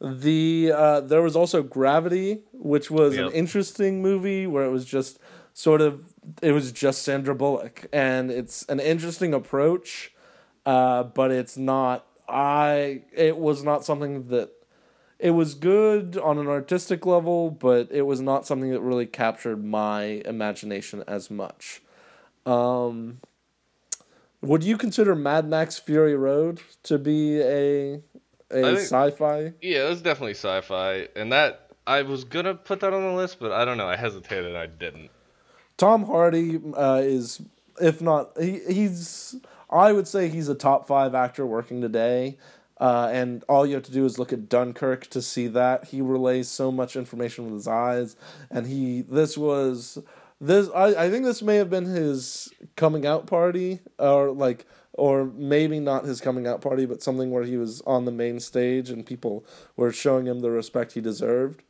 The 0.00 0.72
uh, 0.74 1.00
there 1.00 1.22
was 1.22 1.36
also 1.36 1.62
Gravity, 1.62 2.42
which 2.52 2.90
was 2.90 3.16
Yep. 3.16 3.26
an 3.26 3.32
interesting 3.32 4.00
movie 4.02 4.46
where 4.46 4.64
it 4.64 4.70
was 4.70 4.84
just 4.84 5.18
sort 5.52 5.80
of 5.80 6.12
it 6.42 6.52
was 6.52 6.72
just 6.72 7.02
Sandra 7.02 7.34
Bullock, 7.34 7.86
and 7.92 8.30
it's 8.30 8.64
an 8.68 8.80
interesting 8.80 9.34
approach, 9.34 10.12
uh, 10.66 11.02
but 11.04 11.30
it's 11.30 11.56
not. 11.56 12.06
I 12.28 13.02
it 13.12 13.36
was 13.36 13.62
not 13.62 13.84
something 13.84 14.28
that 14.28 14.50
it 15.20 15.30
was 15.30 15.54
good 15.54 16.16
on 16.16 16.38
an 16.38 16.48
artistic 16.48 17.04
level, 17.04 17.50
but 17.50 17.88
it 17.90 18.02
was 18.02 18.20
not 18.20 18.46
something 18.46 18.70
that 18.70 18.80
really 18.80 19.06
captured 19.06 19.64
my 19.64 20.22
imagination 20.24 21.04
as 21.06 21.30
much. 21.30 21.82
Um, 22.46 23.20
would 24.40 24.64
you 24.64 24.78
consider 24.78 25.14
Mad 25.14 25.46
Max 25.48 25.78
Fury 25.78 26.16
Road 26.16 26.60
to 26.84 26.98
be 26.98 27.40
a 27.40 28.00
think- 28.50 28.78
sci-fi? 28.78 29.52
Yeah, 29.60 29.86
it 29.86 29.90
was 29.90 30.00
definitely 30.00 30.34
sci-fi, 30.34 31.08
and 31.14 31.30
that 31.32 31.70
I 31.86 32.02
was 32.02 32.24
gonna 32.24 32.54
put 32.54 32.80
that 32.80 32.92
on 32.94 33.02
the 33.02 33.12
list, 33.12 33.38
but 33.38 33.52
I 33.52 33.64
don't 33.64 33.76
know. 33.76 33.88
I 33.88 33.96
hesitated. 33.96 34.56
I 34.56 34.66
didn't. 34.66 35.10
Tom 35.76 36.04
Hardy 36.04 36.60
uh, 36.76 37.00
is, 37.02 37.42
if 37.80 38.00
not, 38.00 38.32
he, 38.40 38.60
he's. 38.68 39.36
I 39.68 39.92
would 39.92 40.08
say 40.08 40.28
he's 40.28 40.48
a 40.48 40.54
top 40.54 40.86
five 40.86 41.14
actor 41.14 41.46
working 41.46 41.80
today, 41.80 42.38
uh, 42.80 43.10
and 43.12 43.44
all 43.46 43.66
you 43.66 43.74
have 43.74 43.84
to 43.84 43.92
do 43.92 44.06
is 44.06 44.18
look 44.18 44.32
at 44.32 44.48
Dunkirk 44.48 45.06
to 45.08 45.20
see 45.20 45.46
that 45.48 45.84
he 45.86 46.00
relays 46.00 46.48
so 46.48 46.72
much 46.72 46.96
information 46.96 47.44
with 47.44 47.54
his 47.54 47.68
eyes, 47.68 48.16
and 48.50 48.66
he. 48.66 49.02
This 49.02 49.36
was 49.36 49.98
this. 50.40 50.70
I 50.74 51.04
I 51.04 51.10
think 51.10 51.26
this 51.26 51.42
may 51.42 51.56
have 51.56 51.68
been 51.68 51.84
his 51.84 52.50
coming 52.76 53.04
out 53.04 53.26
party, 53.26 53.80
or 53.98 54.30
like, 54.30 54.64
or 54.94 55.26
maybe 55.26 55.78
not 55.78 56.06
his 56.06 56.22
coming 56.22 56.46
out 56.46 56.62
party, 56.62 56.86
but 56.86 57.02
something 57.02 57.30
where 57.30 57.44
he 57.44 57.58
was 57.58 57.82
on 57.82 58.06
the 58.06 58.12
main 58.12 58.40
stage 58.40 58.88
and 58.88 59.04
people 59.04 59.44
were 59.76 59.92
showing 59.92 60.26
him 60.26 60.40
the 60.40 60.50
respect 60.50 60.92
he 60.92 61.02
deserved. 61.02 61.62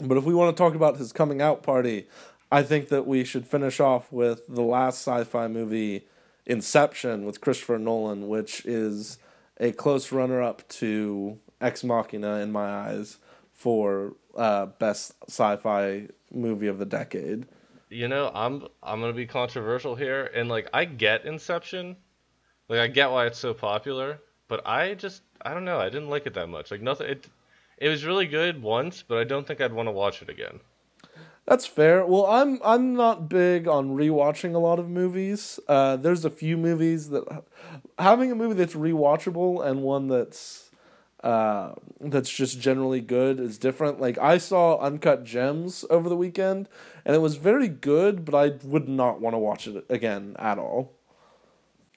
But 0.00 0.16
if 0.16 0.24
we 0.24 0.34
want 0.34 0.56
to 0.56 0.60
talk 0.60 0.74
about 0.74 0.98
his 0.98 1.12
coming 1.12 1.42
out 1.42 1.62
party, 1.62 2.06
I 2.50 2.62
think 2.62 2.88
that 2.88 3.06
we 3.06 3.24
should 3.24 3.46
finish 3.46 3.80
off 3.80 4.12
with 4.12 4.46
the 4.48 4.62
last 4.62 5.06
sci-fi 5.06 5.48
movie, 5.48 6.06
Inception, 6.46 7.24
with 7.24 7.40
Christopher 7.40 7.78
Nolan, 7.78 8.28
which 8.28 8.64
is 8.66 9.18
a 9.58 9.72
close 9.72 10.12
runner-up 10.12 10.66
to 10.68 11.38
Ex 11.60 11.84
Machina 11.84 12.36
in 12.36 12.52
my 12.52 12.68
eyes 12.68 13.18
for 13.52 14.14
uh, 14.36 14.66
best 14.66 15.14
sci-fi 15.28 16.08
movie 16.32 16.66
of 16.66 16.78
the 16.78 16.84
decade. 16.84 17.46
You 17.88 18.08
know, 18.08 18.30
I'm 18.34 18.66
I'm 18.82 19.00
gonna 19.00 19.12
be 19.12 19.26
controversial 19.26 19.94
here, 19.94 20.30
and 20.34 20.48
like 20.48 20.68
I 20.74 20.84
get 20.84 21.26
Inception, 21.26 21.96
like 22.68 22.80
I 22.80 22.88
get 22.88 23.10
why 23.10 23.26
it's 23.26 23.38
so 23.38 23.54
popular, 23.54 24.20
but 24.48 24.66
I 24.66 24.94
just 24.94 25.22
I 25.42 25.54
don't 25.54 25.64
know, 25.64 25.78
I 25.78 25.90
didn't 25.90 26.10
like 26.10 26.26
it 26.26 26.34
that 26.34 26.48
much. 26.48 26.70
Like 26.70 26.82
nothing, 26.82 27.08
it 27.08 27.28
it 27.78 27.88
was 27.88 28.04
really 28.04 28.26
good 28.26 28.60
once, 28.60 29.04
but 29.06 29.18
I 29.18 29.24
don't 29.24 29.46
think 29.46 29.60
I'd 29.60 29.72
want 29.72 29.86
to 29.86 29.92
watch 29.92 30.22
it 30.22 30.28
again. 30.28 30.60
That's 31.46 31.66
fair. 31.66 32.06
Well, 32.06 32.26
I'm 32.26 32.58
I'm 32.64 32.94
not 32.94 33.28
big 33.28 33.68
on 33.68 33.90
rewatching 33.96 34.54
a 34.54 34.58
lot 34.58 34.78
of 34.78 34.88
movies. 34.88 35.60
Uh, 35.68 35.96
there's 35.96 36.24
a 36.24 36.30
few 36.30 36.56
movies 36.56 37.10
that 37.10 37.24
having 37.98 38.32
a 38.32 38.34
movie 38.34 38.54
that's 38.54 38.74
rewatchable 38.74 39.64
and 39.64 39.82
one 39.82 40.08
that's 40.08 40.70
uh, 41.22 41.74
that's 42.00 42.30
just 42.30 42.60
generally 42.60 43.00
good 43.02 43.40
is 43.40 43.58
different. 43.58 44.00
Like 44.00 44.16
I 44.18 44.38
saw 44.38 44.78
Uncut 44.78 45.24
Gems 45.24 45.84
over 45.90 46.08
the 46.08 46.16
weekend, 46.16 46.66
and 47.04 47.14
it 47.14 47.20
was 47.20 47.36
very 47.36 47.68
good, 47.68 48.24
but 48.24 48.34
I 48.34 48.66
would 48.66 48.88
not 48.88 49.20
want 49.20 49.34
to 49.34 49.38
watch 49.38 49.66
it 49.66 49.84
again 49.90 50.36
at 50.38 50.58
all. 50.58 50.94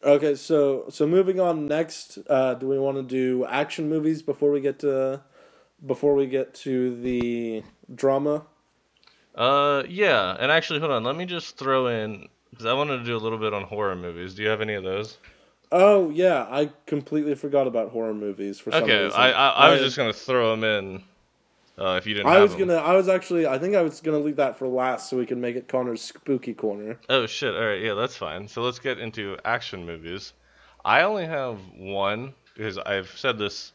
Okay, 0.04 0.36
so 0.36 0.86
so 0.90 1.08
moving 1.08 1.40
on 1.40 1.68
next, 1.68 2.20
uh, 2.30 2.54
do 2.54 2.68
we 2.68 2.78
want 2.80 2.98
to 2.98 3.04
do 3.04 3.46
action 3.46 3.90
movies 3.90 4.22
before 4.22 4.52
we 4.52 4.62
get 4.62 4.80
to 4.80 5.24
before 5.86 6.16
we 6.16 6.28
get 6.28 6.54
to 6.56 6.96
the 7.02 7.64
drama? 7.94 8.46
Uh, 9.38 9.84
yeah, 9.88 10.36
and 10.40 10.52
actually, 10.52 10.80
hold 10.80 10.92
on, 10.92 11.04
let 11.04 11.16
me 11.16 11.26
just 11.26 11.58
throw 11.58 11.88
in 11.88 12.28
because 12.50 12.66
I 12.66 12.74
wanted 12.74 12.98
to 12.98 13.04
do 13.04 13.16
a 13.16 13.20
little 13.20 13.38
bit 13.38 13.54
on 13.54 13.64
horror 13.64 13.96
movies. 13.96 14.34
Do 14.34 14.42
you 14.42 14.50
have 14.50 14.62
any 14.62 14.74
of 14.74 14.84
those? 14.84 15.18
Oh 15.72 16.10
yeah, 16.10 16.48
I 16.50 16.72
completely 16.86 17.36
forgot 17.36 17.68
about 17.68 17.92
horror 17.92 18.14
movies 18.14 18.60
for 18.60 18.72
some 18.72 18.84
Okay, 18.84 19.04
reason. 19.04 19.20
I 19.20 19.32
I, 19.32 19.50
I 19.50 19.70
was 19.72 19.82
just 19.82 19.98
gonna 19.98 20.14
throw 20.14 20.52
them 20.52 20.64
in. 20.64 21.04
Uh, 21.80 21.96
if 21.98 22.08
you 22.08 22.16
didn't. 22.16 22.28
I 22.28 22.40
was 22.40 22.54
'em. 22.54 22.60
gonna. 22.62 22.78
I 22.78 22.96
was 22.96 23.08
actually. 23.08 23.46
I 23.46 23.60
think 23.60 23.76
I 23.76 23.84
was 23.84 24.02
gonna 24.02 24.18
leave 24.18 24.38
that 24.38 24.58
for 24.58 24.68
last 24.68 25.10
so 25.10 25.18
we 25.18 25.28
can 25.28 25.40
make 25.40 25.56
it 25.56 25.68
Connor's 25.68 26.02
spooky 26.02 26.54
corner. 26.56 26.98
Oh 27.10 27.28
shit! 27.28 27.54
All 27.54 27.64
right, 27.66 27.82
yeah, 27.82 27.94
that's 27.94 28.16
fine. 28.16 28.48
So 28.48 28.64
let's 28.64 28.80
get 28.80 28.98
into 28.98 29.38
action 29.46 29.86
movies. 29.86 30.34
I 30.84 31.02
only 31.02 31.26
have 31.26 31.60
one 31.76 32.34
because 32.56 32.80
I've 32.80 33.10
said 33.16 33.38
this 33.38 33.74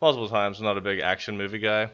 multiple 0.00 0.28
times. 0.28 0.58
I'm 0.58 0.64
not 0.64 0.78
a 0.78 0.80
big 0.80 0.98
action 0.98 1.38
movie 1.38 1.58
guy, 1.60 1.90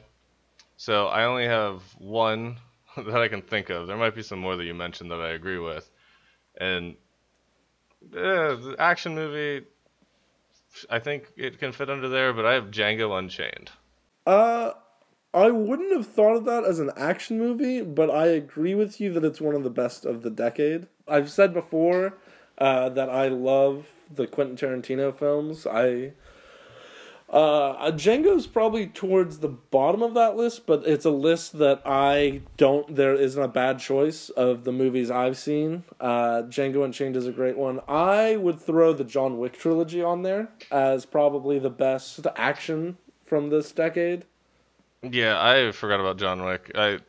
so 0.79 1.09
I 1.09 1.25
only 1.25 1.45
have 1.47 1.83
one 1.99 2.57
that 3.07 3.21
I 3.21 3.29
can 3.29 3.43
think 3.43 3.71
of. 3.71 3.87
There 3.87 3.97
might 3.97 4.15
be 4.15 4.23
some 4.23 4.39
more 4.39 4.57
that 4.57 4.65
you 4.65 4.75
mentioned 4.75 5.11
that 5.11 5.21
I 5.21 5.31
agree 5.31 5.59
with, 5.59 5.91
and 6.59 6.97
uh, 8.13 8.57
the 8.57 8.77
action 8.79 9.15
movie. 9.15 9.67
I 10.91 10.99
think 10.99 11.33
it 11.37 11.59
can 11.59 11.73
fit 11.73 11.89
under 11.89 12.09
there, 12.09 12.33
but 12.35 12.45
I 12.45 12.53
have 12.53 12.65
Django 12.67 13.19
Unchained. 13.19 13.71
Uh, 14.27 14.73
I 15.33 15.51
wouldn't 15.51 15.93
have 15.93 16.07
thought 16.07 16.37
of 16.37 16.45
that 16.47 16.65
as 16.65 16.81
an 16.81 16.91
action 16.97 17.39
movie, 17.39 17.83
but 17.83 18.11
I 18.11 18.27
agree 18.27 18.75
with 18.75 19.01
you 19.01 19.13
that 19.15 19.25
it's 19.25 19.41
one 19.41 19.55
of 19.55 19.65
the 19.65 19.71
best 19.71 20.05
of 20.05 20.23
the 20.23 20.31
decade. 20.31 20.87
I've 21.09 21.31
said 21.31 21.55
before 21.55 22.19
uh, 22.59 22.89
that 22.91 23.09
I 23.09 23.29
love 23.29 23.87
the 24.11 24.27
Quentin 24.27 24.57
Tarantino 24.57 25.17
films. 25.17 25.67
I 25.67 26.13
uh, 27.29 27.91
Django's 27.93 28.47
probably 28.47 28.87
towards 28.87 29.39
the 29.39 29.49
bottom 29.49 30.03
of 30.03 30.15
that 30.15 30.37
list, 30.37 30.67
but 30.67 30.87
it's 30.87 31.05
a 31.05 31.11
list 31.11 31.59
that 31.59 31.83
I 31.85 32.43
don't. 32.57 32.95
There 32.95 33.15
isn't 33.15 33.43
a 33.43 33.49
bad 33.49 33.81
choice 33.81 34.29
of 34.31 34.65
the 34.65 34.73
movies 34.73 35.11
I've 35.11 35.37
seen. 35.37 35.85
Uh, 36.01 36.43
Django 36.43 36.85
Unchained 36.85 37.17
is 37.17 37.27
a 37.27 37.33
great 37.33 37.59
one. 37.59 37.81
I 37.89 38.37
would 38.37 38.61
throw 38.61 38.93
the 38.93 39.05
John 39.05 39.39
Wick 39.39 39.59
trilogy 39.59 40.03
on 40.03 40.23
there 40.23 40.49
as 40.71 41.05
probably 41.05 41.59
the 41.59 41.71
best 41.71 42.27
action 42.37 42.97
from 43.25 43.51
this 43.51 43.73
decade. 43.73 44.25
Yeah, 45.03 45.41
I 45.41 45.73
forgot 45.73 46.01
about 46.01 46.19
John 46.19 46.45
Wick. 46.45 46.71
I 46.75 47.01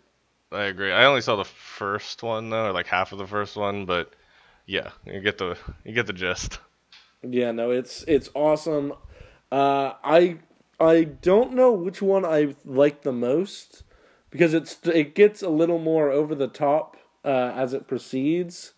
I 0.52 0.64
agree. 0.64 0.92
I 0.92 1.06
only 1.06 1.22
saw 1.22 1.36
the 1.36 1.46
first 1.46 2.24
one 2.24 2.50
though, 2.50 2.68
or 2.68 2.72
like 2.72 2.88
half 2.88 3.12
of 3.12 3.18
the 3.18 3.28
first 3.28 3.56
one, 3.56 3.86
but 3.86 4.14
yeah, 4.66 4.90
you 5.06 5.20
get 5.22 5.38
the 5.38 5.58
you 5.84 5.94
get 5.94 6.08
the 6.08 6.14
gist. 6.14 6.60
Yeah, 7.24 7.52
no, 7.52 7.72
it's 7.72 8.04
it's 8.08 8.30
awesome. 8.34 8.94
Uh, 9.52 9.94
I 10.04 10.40
I 10.80 11.04
don't 11.04 11.54
know 11.54 11.72
which 11.72 12.02
one 12.02 12.26
I 12.26 12.56
like 12.66 13.04
the 13.04 13.12
most 13.12 13.84
because 14.30 14.54
it's 14.54 14.78
it 14.88 15.16
gets 15.16 15.42
a 15.42 15.50
little 15.50 15.80
more 15.80 16.12
over 16.12 16.36
the 16.36 16.48
top 16.48 16.98
uh, 17.24 17.54
as 17.56 17.74
it 17.74 17.88
proceeds. 17.88 18.74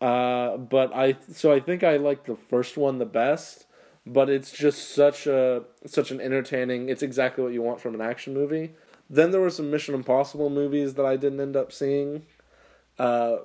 Uh, 0.00 0.56
but 0.56 0.94
I 0.94 1.16
so 1.30 1.52
I 1.52 1.60
think 1.60 1.84
I 1.84 1.96
like 1.96 2.24
the 2.24 2.36
first 2.36 2.76
one 2.76 2.98
the 2.98 3.06
best. 3.06 3.66
But 4.06 4.30
it's 4.30 4.50
just 4.50 4.94
such 4.94 5.26
a 5.26 5.64
such 5.86 6.10
an 6.10 6.20
entertaining. 6.20 6.88
It's 6.88 7.02
exactly 7.02 7.44
what 7.44 7.52
you 7.52 7.62
want 7.62 7.80
from 7.80 7.94
an 7.94 8.00
action 8.00 8.32
movie. 8.32 8.72
Then 9.10 9.30
there 9.30 9.40
were 9.40 9.50
some 9.50 9.70
Mission 9.70 9.94
Impossible 9.94 10.50
movies 10.50 10.94
that 10.94 11.04
I 11.04 11.16
didn't 11.16 11.40
end 11.40 11.56
up 11.56 11.70
seeing. 11.70 12.22
Uh, 12.98 13.38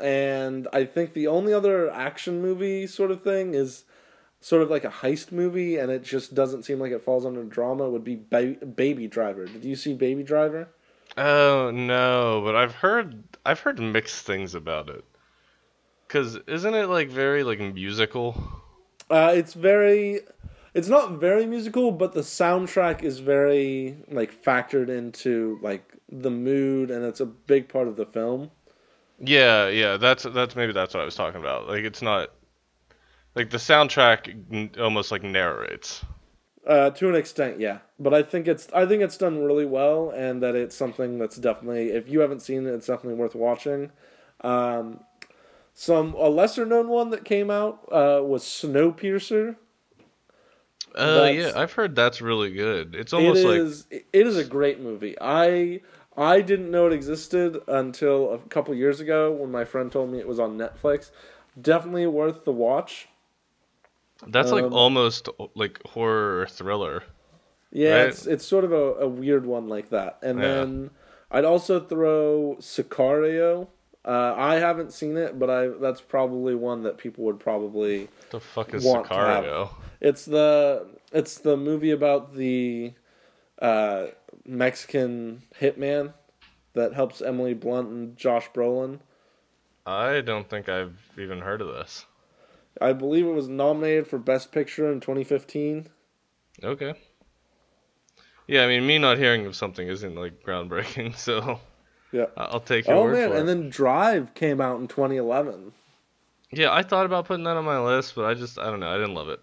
and 0.00 0.66
I 0.72 0.84
think 0.84 1.12
the 1.12 1.28
only 1.28 1.52
other 1.52 1.90
action 1.90 2.42
movie 2.42 2.86
sort 2.86 3.10
of 3.10 3.22
thing 3.22 3.54
is 3.54 3.84
sort 4.44 4.60
of 4.60 4.68
like 4.68 4.84
a 4.84 4.90
heist 4.90 5.32
movie, 5.32 5.78
and 5.78 5.90
it 5.90 6.02
just 6.02 6.34
doesn't 6.34 6.64
seem 6.64 6.78
like 6.78 6.92
it 6.92 7.02
falls 7.02 7.24
under 7.24 7.42
drama. 7.44 7.88
Would 7.88 8.04
be 8.04 8.16
ba- 8.16 8.66
Baby 8.66 9.08
Driver. 9.08 9.46
Did 9.46 9.64
you 9.64 9.74
see 9.74 9.94
Baby 9.94 10.22
Driver? 10.22 10.68
Oh 11.16 11.70
no, 11.72 12.42
but 12.44 12.54
I've 12.54 12.74
heard 12.74 13.24
I've 13.46 13.60
heard 13.60 13.78
mixed 13.78 14.26
things 14.26 14.54
about 14.54 14.90
it. 14.90 15.02
Cause 16.08 16.38
isn't 16.46 16.74
it 16.74 16.88
like 16.88 17.08
very 17.08 17.42
like 17.42 17.58
musical? 17.58 18.60
Uh, 19.08 19.32
it's 19.34 19.54
very. 19.54 20.20
It's 20.74 20.88
not 20.88 21.12
very 21.12 21.46
musical, 21.46 21.92
but 21.92 22.12
the 22.12 22.20
soundtrack 22.20 23.02
is 23.02 23.20
very 23.20 23.96
like 24.10 24.42
factored 24.44 24.90
into 24.90 25.58
like 25.62 25.94
the 26.10 26.30
mood, 26.30 26.90
and 26.90 27.02
it's 27.06 27.20
a 27.20 27.26
big 27.26 27.70
part 27.70 27.88
of 27.88 27.96
the 27.96 28.04
film. 28.04 28.50
Yeah, 29.18 29.68
yeah, 29.68 29.96
that's 29.96 30.24
that's 30.24 30.54
maybe 30.54 30.74
that's 30.74 30.92
what 30.92 31.00
I 31.00 31.06
was 31.06 31.14
talking 31.14 31.40
about. 31.40 31.66
Like 31.66 31.84
it's 31.84 32.02
not 32.02 32.30
like 33.34 33.50
the 33.50 33.56
soundtrack 33.58 34.28
n- 34.52 34.70
almost 34.80 35.10
like 35.12 35.22
narrates. 35.22 36.04
Uh, 36.66 36.88
to 36.88 37.10
an 37.10 37.14
extent, 37.14 37.60
yeah, 37.60 37.80
but 37.98 38.14
I 38.14 38.22
think 38.22 38.48
it's 38.48 38.68
I 38.72 38.86
think 38.86 39.02
it's 39.02 39.18
done 39.18 39.44
really 39.44 39.66
well, 39.66 40.08
and 40.10 40.42
that 40.42 40.54
it's 40.54 40.74
something 40.74 41.18
that's 41.18 41.36
definitely 41.36 41.90
if 41.90 42.08
you 42.08 42.20
haven't 42.20 42.40
seen 42.40 42.66
it, 42.66 42.70
it's 42.72 42.86
definitely 42.86 43.18
worth 43.18 43.34
watching. 43.34 43.92
Um, 44.40 45.00
some 45.74 46.14
a 46.14 46.28
lesser 46.30 46.64
known 46.64 46.88
one 46.88 47.10
that 47.10 47.24
came 47.24 47.50
out 47.50 47.80
uh, 47.92 48.22
was 48.22 48.44
Snowpiercer. 48.44 49.56
That's- 50.94 51.36
yeah, 51.36 51.52
I've 51.60 51.72
heard 51.72 51.94
that's 51.96 52.20
really 52.22 52.52
good. 52.52 52.94
It's 52.94 53.12
It 53.12 53.16
almost 53.16 53.44
like 53.44 53.60
it 53.90 54.26
is 54.26 54.36
a 54.36 54.44
great 54.44 54.80
movie. 54.80 55.16
I 55.20 55.80
I 56.16 56.40
didn't 56.40 56.70
know 56.70 56.86
it 56.86 56.92
existed 56.92 57.60
until 57.66 58.32
a 58.32 58.38
couple 58.38 58.74
years 58.74 59.00
ago 59.00 59.32
when 59.32 59.50
my 59.50 59.64
friend 59.64 59.90
told 59.90 60.10
me 60.10 60.18
it 60.18 60.28
was 60.28 60.38
on 60.38 60.56
Netflix. 60.56 61.10
Definitely 61.60 62.06
worth 62.06 62.44
the 62.44 62.52
watch. 62.52 63.08
That's 64.26 64.52
like 64.52 64.64
um, 64.64 64.72
almost 64.72 65.28
like 65.54 65.82
horror 65.86 66.40
or 66.40 66.46
thriller. 66.46 67.02
Yeah, 67.72 67.94
Right. 67.96 68.08
it's 68.08 68.26
it's 68.26 68.46
sort 68.46 68.64
of 68.64 68.72
a, 68.72 68.94
a 68.94 69.08
weird 69.08 69.46
one 69.46 69.68
like 69.68 69.90
that. 69.90 70.18
And 70.22 70.38
Yeah. 70.38 70.44
then 70.48 70.90
I'd 71.30 71.44
also 71.44 71.80
throw 71.80 72.56
Sicario. 72.60 73.68
Uh, 74.04 74.34
I 74.36 74.56
haven't 74.56 74.92
seen 74.92 75.16
it, 75.16 75.38
but 75.38 75.50
I 75.50 75.68
that's 75.68 76.00
probably 76.00 76.54
one 76.54 76.82
that 76.82 76.98
people 76.98 77.24
would 77.24 77.40
probably. 77.40 78.00
what 78.02 78.30
the 78.30 78.40
fuck 78.40 78.74
is 78.74 78.84
Sicario? 78.84 79.70
It's 80.00 80.24
the 80.24 80.86
it's 81.12 81.38
the 81.38 81.56
movie 81.56 81.90
about 81.90 82.34
the 82.34 82.92
uh, 83.60 84.06
Mexican 84.44 85.42
hitman 85.60 86.12
that 86.74 86.92
helps 86.92 87.22
Emily 87.22 87.54
Blunt 87.54 87.88
and 87.88 88.16
Josh 88.16 88.50
Brolin. 88.52 88.98
I 89.86 90.20
don't 90.20 90.48
think 90.48 90.68
I've 90.68 90.98
even 91.18 91.40
heard 91.40 91.60
of 91.60 91.68
this. 91.68 92.04
I 92.80 92.92
believe 92.92 93.26
it 93.26 93.32
was 93.32 93.48
nominated 93.48 94.06
for 94.06 94.18
Best 94.18 94.52
Picture 94.52 94.90
in 94.90 95.00
2015. 95.00 95.88
Okay. 96.62 96.94
Yeah, 98.46 98.64
I 98.64 98.66
mean, 98.66 98.86
me 98.86 98.98
not 98.98 99.18
hearing 99.18 99.46
of 99.46 99.56
something 99.56 99.88
isn't 99.88 100.14
like 100.14 100.42
groundbreaking, 100.42 101.16
so 101.16 101.60
Yeah. 102.12 102.26
I'll 102.36 102.60
take 102.60 102.86
your 102.86 102.96
Oh 102.96 103.04
word 103.04 103.12
man, 103.12 103.30
for 103.30 103.36
and 103.36 103.48
then 103.48 103.70
Drive 103.70 104.34
came 104.34 104.60
out 104.60 104.80
in 104.80 104.88
2011. 104.88 105.72
Yeah, 106.50 106.72
I 106.72 106.82
thought 106.82 107.06
about 107.06 107.26
putting 107.26 107.44
that 107.44 107.56
on 107.56 107.64
my 107.64 107.80
list, 107.80 108.14
but 108.14 108.26
I 108.26 108.34
just 108.34 108.58
I 108.58 108.66
don't 108.66 108.80
know, 108.80 108.90
I 108.90 108.96
didn't 108.96 109.14
love 109.14 109.28
it. 109.28 109.40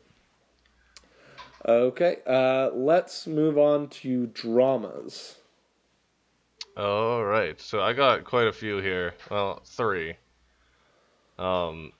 Okay, 1.67 2.17
uh, 2.25 2.71
let's 2.73 3.27
move 3.27 3.57
on 3.57 3.87
to 3.89 4.27
dramas. 4.27 5.35
All 6.77 7.23
right, 7.23 7.59
so 7.59 7.81
I 7.81 7.93
got 7.93 8.23
quite 8.23 8.47
a 8.47 8.53
few 8.53 8.77
here. 8.77 9.13
Well, 9.29 9.61
three. 9.65 10.15
Um, 11.37 11.91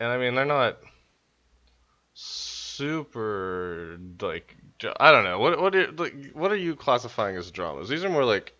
and 0.00 0.08
I 0.08 0.18
mean 0.18 0.34
they're 0.34 0.44
not 0.44 0.78
super 2.14 3.98
like 4.20 4.56
I 4.98 5.12
don't 5.12 5.24
know 5.24 5.38
what 5.38 5.60
what 5.60 5.74
are 5.76 5.92
like 5.92 6.32
what 6.32 6.50
are 6.50 6.56
you 6.56 6.74
classifying 6.74 7.36
as 7.36 7.50
dramas? 7.50 7.88
These 7.88 8.04
are 8.04 8.10
more 8.10 8.24
like 8.24 8.54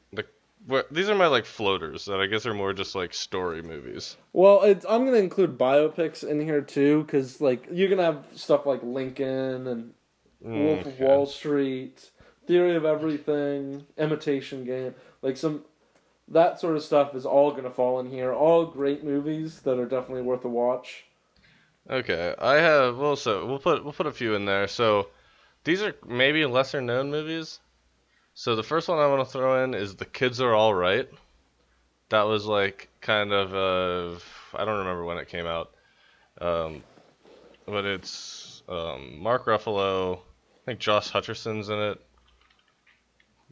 where, 0.66 0.84
these 0.90 1.08
are 1.08 1.14
my 1.14 1.26
like 1.26 1.46
floaters 1.46 2.04
that 2.04 2.20
I 2.20 2.26
guess 2.26 2.46
are 2.46 2.54
more 2.54 2.72
just 2.72 2.94
like 2.94 3.14
story 3.14 3.62
movies. 3.62 4.16
Well, 4.32 4.62
it's, 4.62 4.84
I'm 4.88 5.04
gonna 5.04 5.16
include 5.18 5.58
biopics 5.58 6.22
in 6.22 6.40
here 6.40 6.60
too, 6.60 7.02
because 7.02 7.40
like 7.40 7.66
you're 7.70 7.88
gonna 7.88 8.04
have 8.04 8.24
stuff 8.34 8.66
like 8.66 8.82
Lincoln 8.82 9.66
and 9.66 9.94
Wolf 10.40 10.86
of 10.86 10.94
Mm. 10.94 11.00
Wall 11.00 11.26
Street, 11.26 12.10
Theory 12.46 12.76
of 12.76 12.84
Everything, 12.84 13.86
Imitation 13.96 14.64
Game, 14.64 14.94
like 15.22 15.36
some 15.36 15.64
that 16.28 16.60
sort 16.60 16.76
of 16.76 16.82
stuff 16.82 17.14
is 17.14 17.26
all 17.26 17.52
gonna 17.52 17.70
fall 17.70 17.98
in 18.00 18.10
here. 18.10 18.32
All 18.32 18.66
great 18.66 19.02
movies 19.02 19.60
that 19.62 19.78
are 19.78 19.86
definitely 19.86 20.22
worth 20.22 20.44
a 20.44 20.48
watch. 20.48 21.06
Okay, 21.90 22.34
I 22.38 22.54
have 22.54 22.98
well, 22.98 23.16
so 23.16 23.46
we'll 23.46 23.58
put 23.58 23.82
we'll 23.82 23.92
put 23.92 24.06
a 24.06 24.12
few 24.12 24.34
in 24.34 24.44
there. 24.44 24.68
So 24.68 25.08
these 25.64 25.82
are 25.82 25.94
maybe 26.06 26.46
lesser 26.46 26.80
known 26.80 27.10
movies. 27.10 27.58
So 28.34 28.54
the 28.54 28.62
first 28.62 28.88
one 28.88 28.98
I 28.98 29.06
want 29.08 29.26
to 29.26 29.32
throw 29.32 29.64
in 29.64 29.74
is 29.74 29.96
The 29.96 30.04
Kids 30.04 30.40
Are 30.40 30.54
All 30.54 30.72
Right. 30.72 31.08
That 32.10 32.22
was 32.22 32.46
like 32.46 32.88
kind 33.00 33.32
of 33.32 33.54
uh, 33.54 34.20
I 34.56 34.64
don't 34.64 34.78
remember 34.78 35.04
when 35.04 35.18
it 35.18 35.28
came 35.28 35.46
out, 35.46 35.70
um, 36.40 36.82
but 37.66 37.84
it's 37.84 38.62
um, 38.68 39.20
Mark 39.20 39.46
Ruffalo. 39.46 40.18
I 40.18 40.64
think 40.66 40.78
Josh 40.78 41.10
Hutcherson's 41.10 41.68
in 41.70 41.78
it. 41.78 42.00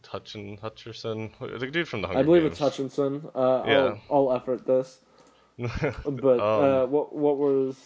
Hutchin 0.02 0.58
Hutcherson, 0.60 1.32
the 1.58 1.66
dude 1.66 1.88
from 1.88 2.02
the 2.02 2.06
Hunger 2.06 2.20
I 2.20 2.22
believe 2.22 2.42
Games. 2.42 2.52
it's 2.52 2.60
Hutchinson. 2.60 3.28
Uh, 3.34 3.64
Yeah. 3.66 3.96
I'll, 4.08 4.28
I'll 4.28 4.36
effort 4.36 4.64
this, 4.64 5.00
but 5.58 6.40
Um, 6.40 6.64
uh, 6.64 6.86
what 6.86 7.14
what 7.14 7.36
was 7.36 7.76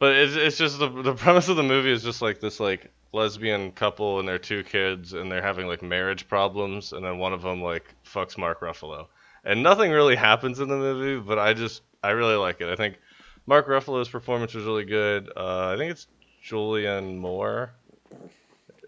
But 0.00 0.16
it's 0.16 0.34
it's 0.34 0.56
just 0.56 0.78
the 0.78 0.88
the 0.88 1.14
premise 1.14 1.48
of 1.48 1.56
the 1.56 1.62
movie 1.62 1.92
is 1.92 2.02
just 2.02 2.22
like 2.22 2.40
this 2.40 2.58
like 2.58 2.90
lesbian 3.12 3.70
couple 3.72 4.18
and 4.18 4.26
their 4.26 4.38
two 4.38 4.64
kids 4.64 5.12
and 5.12 5.30
they're 5.30 5.42
having 5.42 5.66
like 5.66 5.82
marriage 5.82 6.26
problems 6.26 6.92
and 6.92 7.04
then 7.04 7.18
one 7.18 7.32
of 7.34 7.42
them 7.42 7.60
like 7.62 7.94
fucks 8.04 8.38
Mark 8.38 8.60
Ruffalo 8.60 9.08
and 9.44 9.62
nothing 9.62 9.90
really 9.90 10.16
happens 10.16 10.58
in 10.60 10.68
the 10.68 10.76
movie 10.76 11.20
but 11.20 11.38
I 11.38 11.52
just 11.52 11.82
I 12.02 12.10
really 12.10 12.36
like 12.36 12.60
it 12.60 12.68
I 12.68 12.76
think 12.76 12.98
Mark 13.46 13.66
Ruffalo's 13.68 14.08
performance 14.08 14.54
was 14.54 14.64
really 14.64 14.84
good 14.84 15.30
uh, 15.36 15.74
I 15.74 15.76
think 15.76 15.90
it's 15.90 16.06
Julianne 16.44 17.18
Moore 17.18 17.72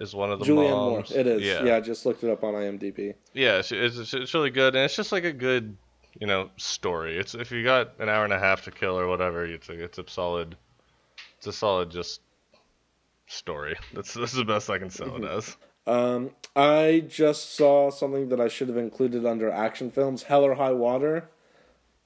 is 0.01 0.15
one 0.15 0.31
of 0.33 0.39
the 0.39 0.45
Julianne 0.47 0.71
Moore? 0.71 1.05
It 1.15 1.27
is. 1.27 1.43
yeah 1.43 1.65
Yeah. 1.65 1.77
I 1.77 1.81
just 1.81 2.07
looked 2.07 2.23
it 2.25 2.31
up 2.31 2.45
on 2.45 2.55
IMDb. 2.55 3.15
yeah 3.35 3.59
it's, 3.59 3.73
it's, 3.73 4.15
it's 4.15 4.33
really 4.35 4.51
good 4.51 4.77
and 4.77 4.85
it's 4.85 4.97
just 4.97 5.11
like 5.13 5.25
a 5.25 5.33
good 5.33 5.77
you 6.21 6.29
know 6.29 6.49
story 6.59 7.19
it's 7.19 7.35
if 7.35 7.51
you 7.51 7.65
got 7.65 7.99
an 7.99 8.09
hour 8.09 8.23
and 8.23 8.33
a 8.33 8.39
half 8.39 8.63
to 8.65 8.71
kill 8.71 8.97
or 8.99 9.09
whatever 9.09 9.45
it's 9.45 9.69
a, 9.69 9.83
it's 9.85 9.99
a 9.99 10.05
solid 10.07 10.57
it's 11.43 11.49
a 11.49 11.53
solid 11.53 11.91
just 11.91 12.21
story 13.27 13.75
that's 13.95 14.15
that's 14.15 14.31
the 14.31 14.45
best 14.45 14.71
i 14.71 14.79
can 14.79 14.91
sell 14.91 15.17
it 15.17 15.25
as 15.25 15.57
Um, 15.85 16.31
I 16.55 17.03
just 17.09 17.57
saw 17.57 17.91
something 17.91 18.29
that 18.29 18.41
I 18.41 18.47
should 18.47 18.69
have 18.69 18.77
included 18.77 19.27
under 19.27 19.51
action 19.51 19.91
films. 19.91 20.23
Hell 20.23 20.45
or 20.45 20.55
High 20.55 20.71
Water, 20.71 21.29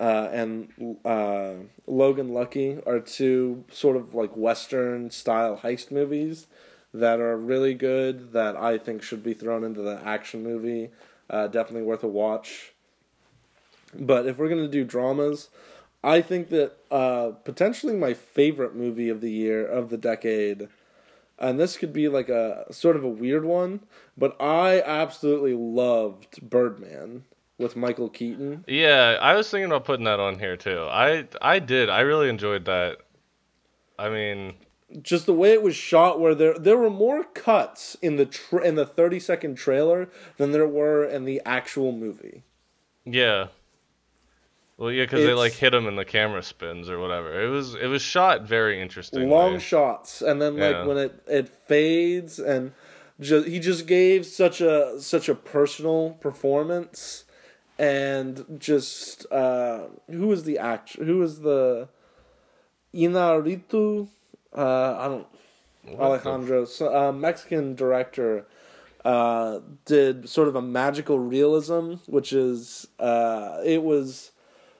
uh, 0.00 0.30
and 0.32 0.96
uh, 1.04 1.52
Logan 1.86 2.32
Lucky 2.32 2.78
are 2.86 3.00
two 3.00 3.64
sort 3.70 3.98
of 3.98 4.14
like 4.14 4.34
Western 4.34 5.10
style 5.10 5.60
heist 5.62 5.90
movies 5.90 6.46
that 6.94 7.20
are 7.20 7.36
really 7.36 7.74
good. 7.74 8.32
That 8.32 8.56
I 8.56 8.78
think 8.78 9.02
should 9.02 9.22
be 9.22 9.34
thrown 9.34 9.62
into 9.62 9.82
the 9.82 10.00
action 10.02 10.42
movie. 10.42 10.88
Uh, 11.28 11.46
definitely 11.48 11.82
worth 11.82 12.02
a 12.02 12.08
watch. 12.08 12.72
But 13.94 14.24
if 14.26 14.38
we're 14.38 14.48
gonna 14.48 14.68
do 14.68 14.84
dramas, 14.84 15.50
I 16.04 16.20
think 16.20 16.50
that 16.50 16.72
uh, 16.90 17.30
potentially 17.44 17.94
my 17.94 18.14
favorite 18.14 18.74
movie 18.76 19.08
of 19.08 19.20
the 19.20 19.30
year 19.32 19.66
of 19.66 19.88
the 19.90 19.96
decade 19.98 20.68
and 21.38 21.60
this 21.60 21.76
could 21.76 21.92
be 21.92 22.08
like 22.08 22.30
a 22.30 22.64
sort 22.72 22.96
of 22.96 23.04
a 23.04 23.08
weird 23.08 23.44
one, 23.44 23.80
but 24.16 24.34
I 24.40 24.80
absolutely 24.80 25.52
loved 25.52 26.40
Birdman 26.48 27.24
with 27.58 27.76
Michael 27.76 28.08
Keaton. 28.10 28.64
yeah 28.68 29.16
i 29.20 29.34
was 29.34 29.48
thinking 29.50 29.64
about 29.66 29.84
putting 29.86 30.04
that 30.04 30.20
on 30.20 30.38
here 30.38 30.58
too 30.58 30.86
i 30.90 31.26
i 31.40 31.58
did 31.58 31.88
i 31.88 32.00
really 32.00 32.28
enjoyed 32.28 32.66
that 32.66 32.98
i 33.98 34.10
mean 34.10 34.52
Just 35.00 35.24
the 35.24 35.32
way 35.32 35.52
it 35.52 35.62
was 35.62 35.74
shot, 35.74 36.20
where 36.20 36.34
there 36.34 36.52
there 36.58 36.76
were 36.76 36.90
more 36.90 37.24
cuts 37.24 37.96
in 38.02 38.16
the 38.16 38.26
tra- 38.26 38.62
in 38.62 38.74
the 38.74 38.84
thirty 38.84 39.18
second 39.18 39.54
trailer 39.56 40.10
than 40.36 40.52
there 40.52 40.68
were 40.68 41.02
in 41.04 41.24
the 41.24 41.40
actual 41.46 41.92
movie. 41.92 42.42
yeah 43.06 43.46
well 44.78 44.90
yeah 44.90 45.04
because 45.04 45.24
they 45.24 45.32
like 45.34 45.52
hit 45.52 45.72
him 45.74 45.86
and 45.86 45.98
the 45.98 46.04
camera 46.04 46.42
spins 46.42 46.88
or 46.88 46.98
whatever 46.98 47.42
it 47.42 47.48
was 47.48 47.74
it 47.74 47.86
was 47.86 48.02
shot 48.02 48.42
very 48.42 48.80
interesting 48.80 49.28
Long 49.30 49.58
shots, 49.58 50.22
and 50.22 50.40
then 50.40 50.56
like 50.56 50.72
Yeah. 50.72 50.84
when 50.86 50.98
it 50.98 51.22
it 51.26 51.48
fades, 51.48 52.38
and 52.38 52.72
just 53.20 53.46
he 53.48 53.58
just 53.58 53.86
gave 53.86 54.26
such 54.26 54.60
a 54.60 55.00
such 55.00 55.28
a 55.28 55.34
personal 55.34 56.10
performance, 56.20 57.24
and 57.78 58.44
just 58.58 59.24
uh, 59.32 59.84
who 60.10 60.26
was 60.28 60.44
the 60.44 60.58
actor? 60.58 61.04
Who 61.04 61.18
was 61.18 61.40
the 61.40 61.88
Inarritu? 62.94 64.08
Uh, 64.54 64.96
I 64.98 65.08
don't 65.08 65.26
Alejandro, 66.00 66.64
so, 66.64 66.94
uh, 66.94 67.12
Mexican 67.12 67.74
director, 67.76 68.44
uh, 69.04 69.60
did 69.84 70.28
sort 70.28 70.48
of 70.48 70.56
a 70.56 70.62
magical 70.62 71.18
realism, 71.18 71.94
which 72.06 72.32
is 72.32 72.88
uh, 72.98 73.60
it 73.64 73.82
was 73.82 74.32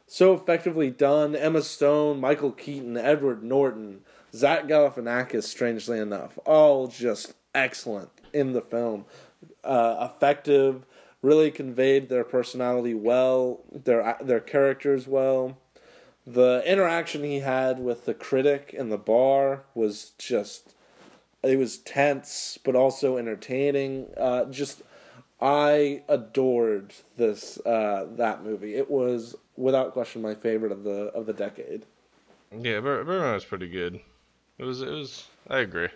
so 0.07 0.35
effectively 0.35 0.91
done. 0.91 1.35
Emma 1.35 1.63
Stone, 1.63 2.21
Michael 2.21 2.53
Keaton, 2.53 2.97
Edward 2.97 3.43
Norton, 3.43 4.01
Zach 4.33 4.67
Galifianakis, 4.67 5.45
strangely 5.45 5.99
enough, 5.99 6.39
all 6.45 6.89
just 6.89 7.35
excellent 7.55 8.11
in 8.33 8.53
the 8.53 8.63
film. 8.63 9.05
Uh, 9.65 10.11
effective, 10.15 10.85
really 11.23 11.51
conveyed 11.51 12.09
their 12.09 12.25
personality 12.25 12.95
well, 12.95 13.61
their 13.73 14.17
their 14.23 14.41
characters 14.41 15.07
well. 15.07 15.59
The 16.27 16.63
interaction 16.67 17.23
he 17.23 17.41
had 17.41 17.79
with 17.79 18.05
the 18.05 18.15
critic 18.15 18.75
in 18.77 18.89
the 18.89 18.99
bar 18.99 19.65
was 19.75 20.13
just 20.19 20.75
it 21.43 21.59
was 21.59 21.79
tense 21.79 22.59
but 22.65 22.75
also 22.75 23.17
entertaining. 23.17 24.09
Uh, 24.17 24.45
just 24.47 24.83
I 25.41 26.03
adored 26.09 26.95
this 27.17 27.59
uh, 27.67 28.07
that 28.17 28.43
movie. 28.43 28.75
It 28.75 28.91
was 28.91 29.37
without 29.57 29.93
question 29.93 30.23
my 30.23 30.35
favorite 30.35 30.73
of 30.73 30.85
the 30.85 31.07
of 31.15 31.27
the 31.27 31.33
decade. 31.33 31.85
Yeah, 32.53 32.81
Bur- 32.81 33.05
Birdman 33.05 33.35
was 33.35 33.45
pretty 33.45 33.69
good. 33.69 34.01
It 34.59 34.65
was. 34.65 34.83
It 34.83 34.91
was. 34.91 35.27
I 35.49 35.59
agree. 35.59 35.89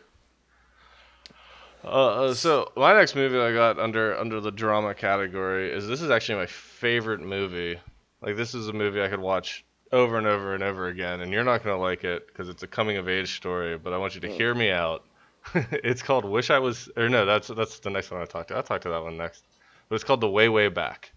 Uh, 1.83 1.89
uh, 1.89 2.35
so 2.35 2.71
my 2.77 2.93
next 2.93 3.15
movie 3.15 3.39
I 3.39 3.53
got 3.53 3.79
under 3.79 4.17
under 4.19 4.41
the 4.41 4.51
drama 4.51 4.95
category 4.95 5.73
is 5.73 5.87
this 5.87 6.03
is 6.03 6.11
actually 6.11 6.39
my 6.39 6.47
favorite 6.47 7.21
movie. 7.21 7.79
Like 8.21 8.37
this 8.37 8.55
is 8.55 8.69
a 8.69 8.73
movie 8.73 9.03
I 9.03 9.09
could 9.09 9.21
watch 9.21 9.65
over 9.93 10.19
and 10.19 10.27
over 10.27 10.55
and 10.55 10.63
over 10.63 10.89
again, 10.89 11.21
and 11.21 11.33
you're 11.33 11.45
not 11.45 11.65
gonna 11.65 11.81
like 11.81 12.05
it 12.05 12.27
because 12.27 12.49
it's 12.49 12.63
a 12.63 12.67
coming 12.67 12.99
of 12.99 13.09
age 13.09 13.37
story. 13.37 13.79
But 13.79 13.93
I 13.93 13.97
want 13.99 14.15
you 14.15 14.21
to 14.23 14.29
hear 14.29 14.55
me 14.55 14.71
out. 14.71 15.05
it's 15.55 16.03
called 16.03 16.27
Wish 16.27 16.51
I 16.51 16.59
Was, 16.59 16.91
or 16.97 17.09
no, 17.09 17.25
that's 17.25 17.49
that's 17.49 17.79
the 17.79 17.91
next 17.91 18.11
one 18.11 18.21
I 18.21 18.27
talked 18.27 18.49
to. 18.49 18.57
I'll 18.57 18.63
talk 18.63 18.83
to 18.83 18.91
that 18.91 19.03
one 19.03 19.17
next. 19.17 19.45
But 19.89 19.95
it's 19.95 20.05
called 20.05 20.21
The 20.21 20.29
Way 20.29 20.49
Way 20.51 20.69
Back. 20.69 21.13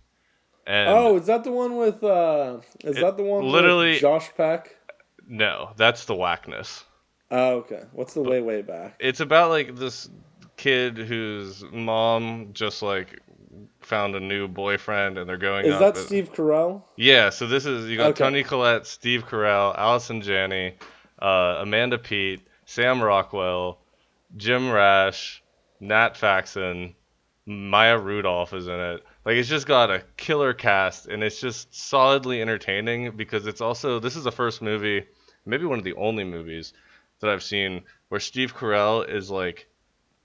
And 0.66 0.90
oh, 0.90 1.18
is 1.18 1.26
that 1.28 1.44
the 1.44 1.52
one 1.52 1.76
with? 1.78 2.04
Uh, 2.04 2.60
is 2.84 2.96
that 2.98 3.18
the 3.18 3.24
one 3.24 3.44
literally- 3.46 3.92
with 3.92 4.02
Josh 4.02 4.30
Peck? 4.36 4.76
no, 5.28 5.72
that's 5.78 6.06
the 6.06 6.16
wackness. 6.16 6.84
Oh, 7.32 7.56
okay. 7.58 7.84
What's 7.94 8.14
the 8.14 8.22
way 8.22 8.42
way 8.42 8.62
back? 8.62 8.96
it's 9.00 9.20
about 9.20 9.50
like 9.50 9.76
this 9.76 10.10
kid 10.58 10.98
whose 10.98 11.64
mom 11.72 12.50
just 12.54 12.82
like 12.82 13.20
found 13.82 14.16
a 14.16 14.20
new 14.20 14.48
boyfriend 14.48 15.18
and 15.18 15.28
they're 15.28 15.38
going 15.38 15.66
Is 15.66 15.80
that 15.80 15.98
and- 15.98 16.06
Steve 16.06 16.32
Carell? 16.32 16.84
yeah 16.96 17.30
so 17.30 17.48
this 17.48 17.66
is 17.66 17.90
you 17.90 17.98
got 17.98 18.12
Okay. 18.12 18.24
toni 18.24 18.44
collette 18.44 18.86
steve 18.88 19.26
carell 19.28 19.76
allison 19.78 20.22
janney 20.22 20.76
uh, 21.22 21.58
amanda 21.60 21.98
peet 21.98 22.42
sam 22.66 23.02
rockwell 23.02 23.80
jim 24.38 24.70
rash 24.72 25.42
nat 25.80 26.16
faxon 26.16 26.94
maya 27.46 27.98
rudolph 27.98 28.54
is 28.54 28.68
in 28.68 28.80
it 28.80 29.04
like 29.26 29.36
it's 29.36 29.50
just 29.50 29.68
got 29.68 29.90
a 29.92 30.04
killer 30.18 30.54
cast 30.54 31.08
and 31.08 31.24
it's 31.24 31.40
just 31.40 31.74
solidly 31.74 32.42
entertaining 32.42 33.16
because 33.16 33.48
it's 33.48 33.62
also 33.62 34.00
this 34.00 34.16
is 34.16 34.24
the 34.24 34.32
first 34.32 34.62
movie 34.62 35.06
maybe 35.46 35.66
one 35.66 35.80
of 35.80 35.86
the 35.86 35.94
only 35.94 36.24
movies 36.24 36.74
that 37.20 37.30
i've 37.30 37.44
seen 37.44 37.82
where 38.10 38.20
steve 38.20 38.56
carell 38.56 39.08
is 39.08 39.30
like 39.30 39.68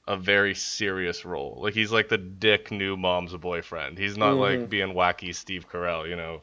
a 0.07 0.17
very 0.17 0.55
serious 0.55 1.27
role. 1.27 1.59
Like 1.63 1.75
he's 1.75 1.93
like 1.93 2.09
the 2.09 2.17
dick 2.17 2.71
new 2.71 2.97
mom's 2.97 3.37
boyfriend. 3.37 3.99
He's 3.99 4.17
not 4.17 4.37
Mhm. 4.37 4.41
like 4.41 4.71
being 4.71 4.95
wacky 4.95 5.35
Steve 5.35 5.69
Carell, 5.69 6.09
you 6.09 6.17
know, 6.17 6.41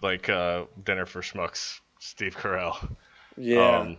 like 0.00 0.28
uh, 0.28 0.66
Dinner 0.84 1.04
for 1.04 1.20
Schmucks 1.20 1.80
Steve 1.98 2.36
Carell. 2.36 2.76
Yeah. 3.36 3.78
Um, 3.80 3.98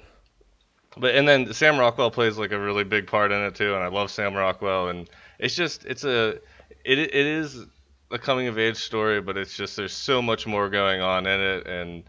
but 0.98 1.14
and 1.16 1.28
then 1.28 1.54
Sam 1.54 1.78
Rockwell 1.78 2.10
plays 2.10 2.38
like 2.38 2.54
a 2.54 2.60
really 2.60 2.86
big 2.86 3.08
part 3.08 3.34
in 3.34 3.42
it 3.42 3.56
too, 3.56 3.74
and 3.76 3.84
I 3.84 3.88
love 3.88 4.12
Sam 4.12 4.34
Rockwell, 4.34 4.88
and 4.88 5.10
it's 5.40 5.56
just 5.56 5.86
it's 5.86 6.04
a 6.04 6.40
it 6.84 7.00
it 7.00 7.16
is 7.16 7.66
a 8.12 8.20
coming 8.20 8.48
of 8.48 8.58
age 8.58 8.78
story, 8.78 9.22
but 9.22 9.38
it's 9.38 9.56
just 9.56 9.76
there's 9.76 9.94
so 9.94 10.22
much 10.22 10.46
more 10.46 10.70
going 10.70 11.02
on 11.02 11.26
in 11.26 11.40
it, 11.40 11.68
and 11.68 12.04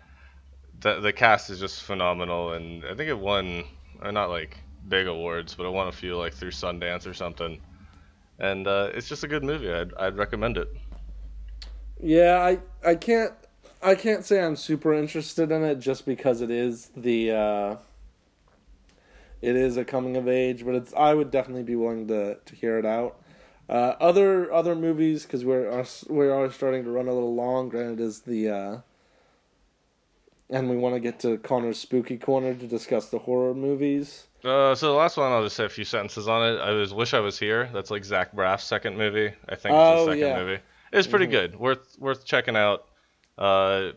the 0.81 1.01
the 1.01 1.13
cast 1.13 1.51
is 1.51 1.61
just 1.61 1.83
phenomenal, 1.83 2.53
and 2.53 2.85
I 2.85 2.95
think 2.95 3.09
it 3.09 3.19
won 3.19 3.65
or 4.03 4.13
not 4.13 4.31
like 4.31 4.59
big 4.89 5.07
awards, 5.07 5.55
but 5.55 5.67
it 5.67 5.71
won 5.71 5.89
a 5.89 5.93
few 5.93 6.17
like 6.17 6.35
through 6.35 6.51
Sundance 6.51 7.07
or 7.07 7.15
something, 7.15 7.61
and 8.39 8.67
uh, 8.67 8.91
it's 8.95 9.09
just 9.09 9.25
a 9.25 9.29
good 9.29 9.45
movie. 9.45 9.73
I'd 9.73 9.95
I'd 9.95 10.17
recommend 10.17 10.59
it. 10.59 10.69
Yeah, 12.03 12.39
I 12.41 12.59
I 12.89 12.95
can't 12.97 13.35
I 13.83 13.95
can't 13.95 14.25
say 14.25 14.43
I'm 14.43 14.57
super 14.57 14.93
interested 14.93 15.51
in 15.51 15.63
it 15.65 15.79
just 15.79 16.05
because 16.05 16.41
it 16.41 16.51
is 16.51 16.91
the 16.97 17.31
uh, 17.31 17.77
it 19.43 19.57
is 19.57 19.77
a 19.77 19.85
coming 19.85 20.17
of 20.17 20.29
age, 20.29 20.65
but 20.65 20.75
it's 20.75 20.93
I 20.95 21.15
would 21.15 21.31
definitely 21.31 21.63
be 21.65 21.77
willing 21.77 22.07
to 22.09 22.37
to 22.37 22.55
hear 22.55 22.79
it 22.79 22.87
out. 22.87 23.17
Uh, 23.69 23.95
other 24.01 24.53
other 24.53 24.75
movies 24.75 25.23
because 25.25 25.45
we're 25.45 25.85
we 26.09 26.29
are 26.29 26.51
starting 26.51 26.85
to 26.85 26.91
run 26.91 27.07
a 27.09 27.13
little 27.13 27.35
long. 27.35 27.69
Granted, 27.69 28.01
is 28.01 28.21
the 28.23 28.49
uh, 28.49 28.79
and 30.49 30.69
we 30.69 30.77
want 30.77 30.95
to 30.97 31.01
get 31.01 31.21
to 31.21 31.39
Connor's 31.39 31.79
spooky 31.79 32.17
corner 32.19 32.55
to 32.55 32.67
discuss 32.67 33.09
the 33.09 33.21
horror 33.21 33.55
movies. 33.55 34.27
Uh, 34.45 34.75
so 34.75 34.87
the 34.89 34.93
last 34.99 35.17
one, 35.17 35.31
I'll 35.31 35.45
just 35.45 35.55
say 35.57 35.65
a 35.67 35.69
few 35.69 35.85
sentences 35.85 36.27
on 36.27 36.43
it. 36.55 36.59
I 36.59 36.71
was 36.73 36.93
wish 36.95 37.15
I 37.15 37.21
was 37.21 37.39
here. 37.39 37.69
That's 37.73 37.91
like 37.91 38.05
Zach 38.05 38.33
Braff's 38.33 38.65
second 38.65 38.97
movie. 38.97 39.33
I 39.49 39.55
think 39.55 39.75
Oh, 39.75 39.93
it's 39.93 39.99
his 40.01 40.07
second 40.07 40.19
yeah. 40.39 40.45
movie. 40.45 40.63
It's 40.93 41.07
pretty 41.07 41.27
Mhm. 41.27 41.31
good. 41.31 41.57
Worth 41.61 41.97
worth 42.01 42.25
checking 42.25 42.57
out. 42.57 42.87
Uh, 43.39 43.91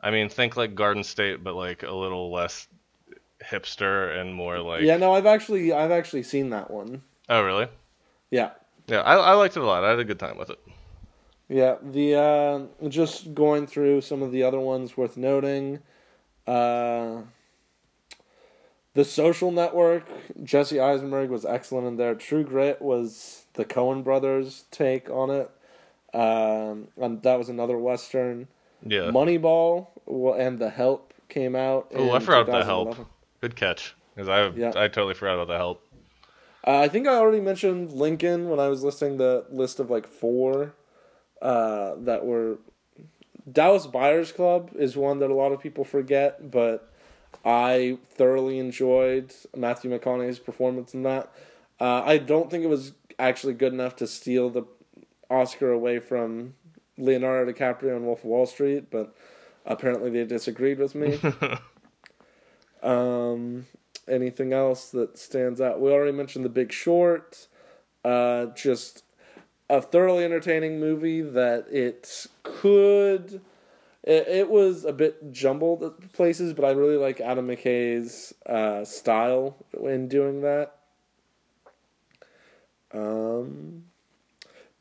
I 0.00 0.10
mean, 0.10 0.28
think 0.28 0.56
like 0.56 0.74
Garden 0.74 1.04
State, 1.04 1.42
but 1.44 1.54
like 1.54 1.82
a 1.82 1.92
little 1.92 2.32
less 2.32 2.66
hipster 3.50 4.18
and 4.18 4.34
more 4.34 4.58
like. 4.60 4.82
yeah, 4.82 4.96
no, 4.96 5.14
I've 5.14 5.26
actually 5.26 5.72
I've 5.72 5.90
actually 5.90 6.22
seen 6.22 6.50
that 6.50 6.70
one. 6.70 7.02
Oh 7.28 7.42
really? 7.42 7.68
Yeah. 8.30 8.50
Yeah, 8.86 9.00
I, 9.00 9.14
I 9.14 9.32
liked 9.32 9.56
it 9.56 9.60
a 9.60 9.66
lot. 9.66 9.84
I 9.84 9.90
had 9.90 9.98
a 9.98 10.04
good 10.04 10.18
time 10.18 10.36
with 10.36 10.50
it. 10.50 10.58
Yeah, 11.48 11.76
the 11.82 12.14
uh, 12.14 12.88
just 12.88 13.34
going 13.34 13.66
through 13.66 14.00
some 14.00 14.22
of 14.22 14.32
the 14.32 14.42
other 14.42 14.60
ones 14.60 14.96
worth 14.96 15.16
noting. 15.16 15.80
Uh, 16.46 17.22
the 18.94 19.04
Social 19.04 19.50
Network, 19.50 20.06
Jesse 20.42 20.80
Eisenberg 20.80 21.30
was 21.30 21.44
excellent 21.44 21.86
in 21.86 21.96
there. 21.96 22.14
True 22.14 22.44
Grit 22.44 22.80
was 22.80 23.46
the 23.54 23.64
Coen 23.64 24.04
brothers' 24.04 24.64
take 24.70 25.10
on 25.10 25.30
it, 25.30 25.50
um, 26.14 26.88
and 26.96 27.22
that 27.22 27.38
was 27.38 27.48
another 27.48 27.76
western. 27.76 28.48
Yeah. 28.86 29.10
Moneyball 29.10 29.88
and 30.38 30.58
The 30.58 30.70
Help 30.70 31.12
came 31.28 31.56
out. 31.56 31.90
Oh, 31.94 32.12
I 32.12 32.18
forgot 32.20 32.46
The 32.46 32.64
Help. 32.64 32.96
2011. 33.48 33.50
Good 33.50 33.56
catch. 33.56 33.94
Because 34.14 34.28
I 34.28 34.48
Yeah. 34.48 34.68
I 34.70 34.88
totally 34.88 35.14
forgot 35.14 35.34
about 35.34 35.48
the 35.48 35.56
help. 35.56 35.86
Uh, 36.66 36.78
I 36.78 36.88
think 36.88 37.06
I 37.06 37.14
already 37.14 37.40
mentioned 37.40 37.92
Lincoln 37.92 38.48
when 38.48 38.58
I 38.58 38.68
was 38.68 38.82
listing 38.82 39.18
the 39.18 39.44
list 39.50 39.80
of 39.80 39.90
like 39.90 40.06
four 40.06 40.74
uh, 41.42 41.94
that 41.98 42.24
were. 42.24 42.58
Dallas 43.50 43.86
Buyers 43.86 44.32
Club 44.32 44.70
is 44.74 44.96
one 44.96 45.18
that 45.18 45.30
a 45.30 45.34
lot 45.34 45.52
of 45.52 45.60
people 45.60 45.84
forget, 45.84 46.50
but 46.50 46.90
I 47.44 47.98
thoroughly 48.14 48.58
enjoyed 48.58 49.34
Matthew 49.54 49.90
McConaughey's 49.90 50.38
performance 50.38 50.94
in 50.94 51.02
that. 51.02 51.30
Uh, 51.78 52.02
I 52.06 52.16
don't 52.16 52.50
think 52.50 52.64
it 52.64 52.68
was 52.68 52.92
actually 53.18 53.52
good 53.52 53.74
enough 53.74 53.96
to 53.96 54.06
steal 54.06 54.48
the 54.48 54.62
Oscar 55.28 55.70
away 55.72 55.98
from 55.98 56.54
Leonardo 56.96 57.52
DiCaprio 57.52 57.96
and 57.96 58.06
Wolf 58.06 58.20
of 58.20 58.26
Wall 58.26 58.46
Street, 58.46 58.90
but 58.90 59.14
apparently 59.66 60.08
they 60.08 60.24
disagreed 60.24 60.78
with 60.78 60.94
me. 60.94 61.18
Um, 62.84 63.66
anything 64.06 64.52
else 64.52 64.90
that 64.90 65.18
stands 65.18 65.60
out? 65.60 65.80
We 65.80 65.90
already 65.90 66.12
mentioned 66.12 66.44
The 66.44 66.50
Big 66.50 66.72
Short. 66.72 67.48
Uh, 68.04 68.46
just 68.46 69.02
a 69.70 69.80
thoroughly 69.80 70.24
entertaining 70.24 70.78
movie 70.78 71.22
that 71.22 71.66
it 71.70 72.26
could. 72.42 73.40
It, 74.02 74.28
it 74.28 74.50
was 74.50 74.84
a 74.84 74.92
bit 74.92 75.32
jumbled 75.32 75.82
at 75.82 76.12
places, 76.12 76.52
but 76.52 76.66
I 76.66 76.72
really 76.72 76.98
like 76.98 77.20
Adam 77.20 77.48
McKay's 77.48 78.34
uh, 78.46 78.84
style 78.84 79.56
in 79.82 80.08
doing 80.08 80.42
that. 80.42 80.76
Um, 82.92 83.84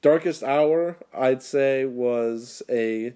Darkest 0.02 0.44
Hour, 0.44 0.98
I'd 1.14 1.42
say, 1.42 1.86
was 1.86 2.62
a 2.70 3.14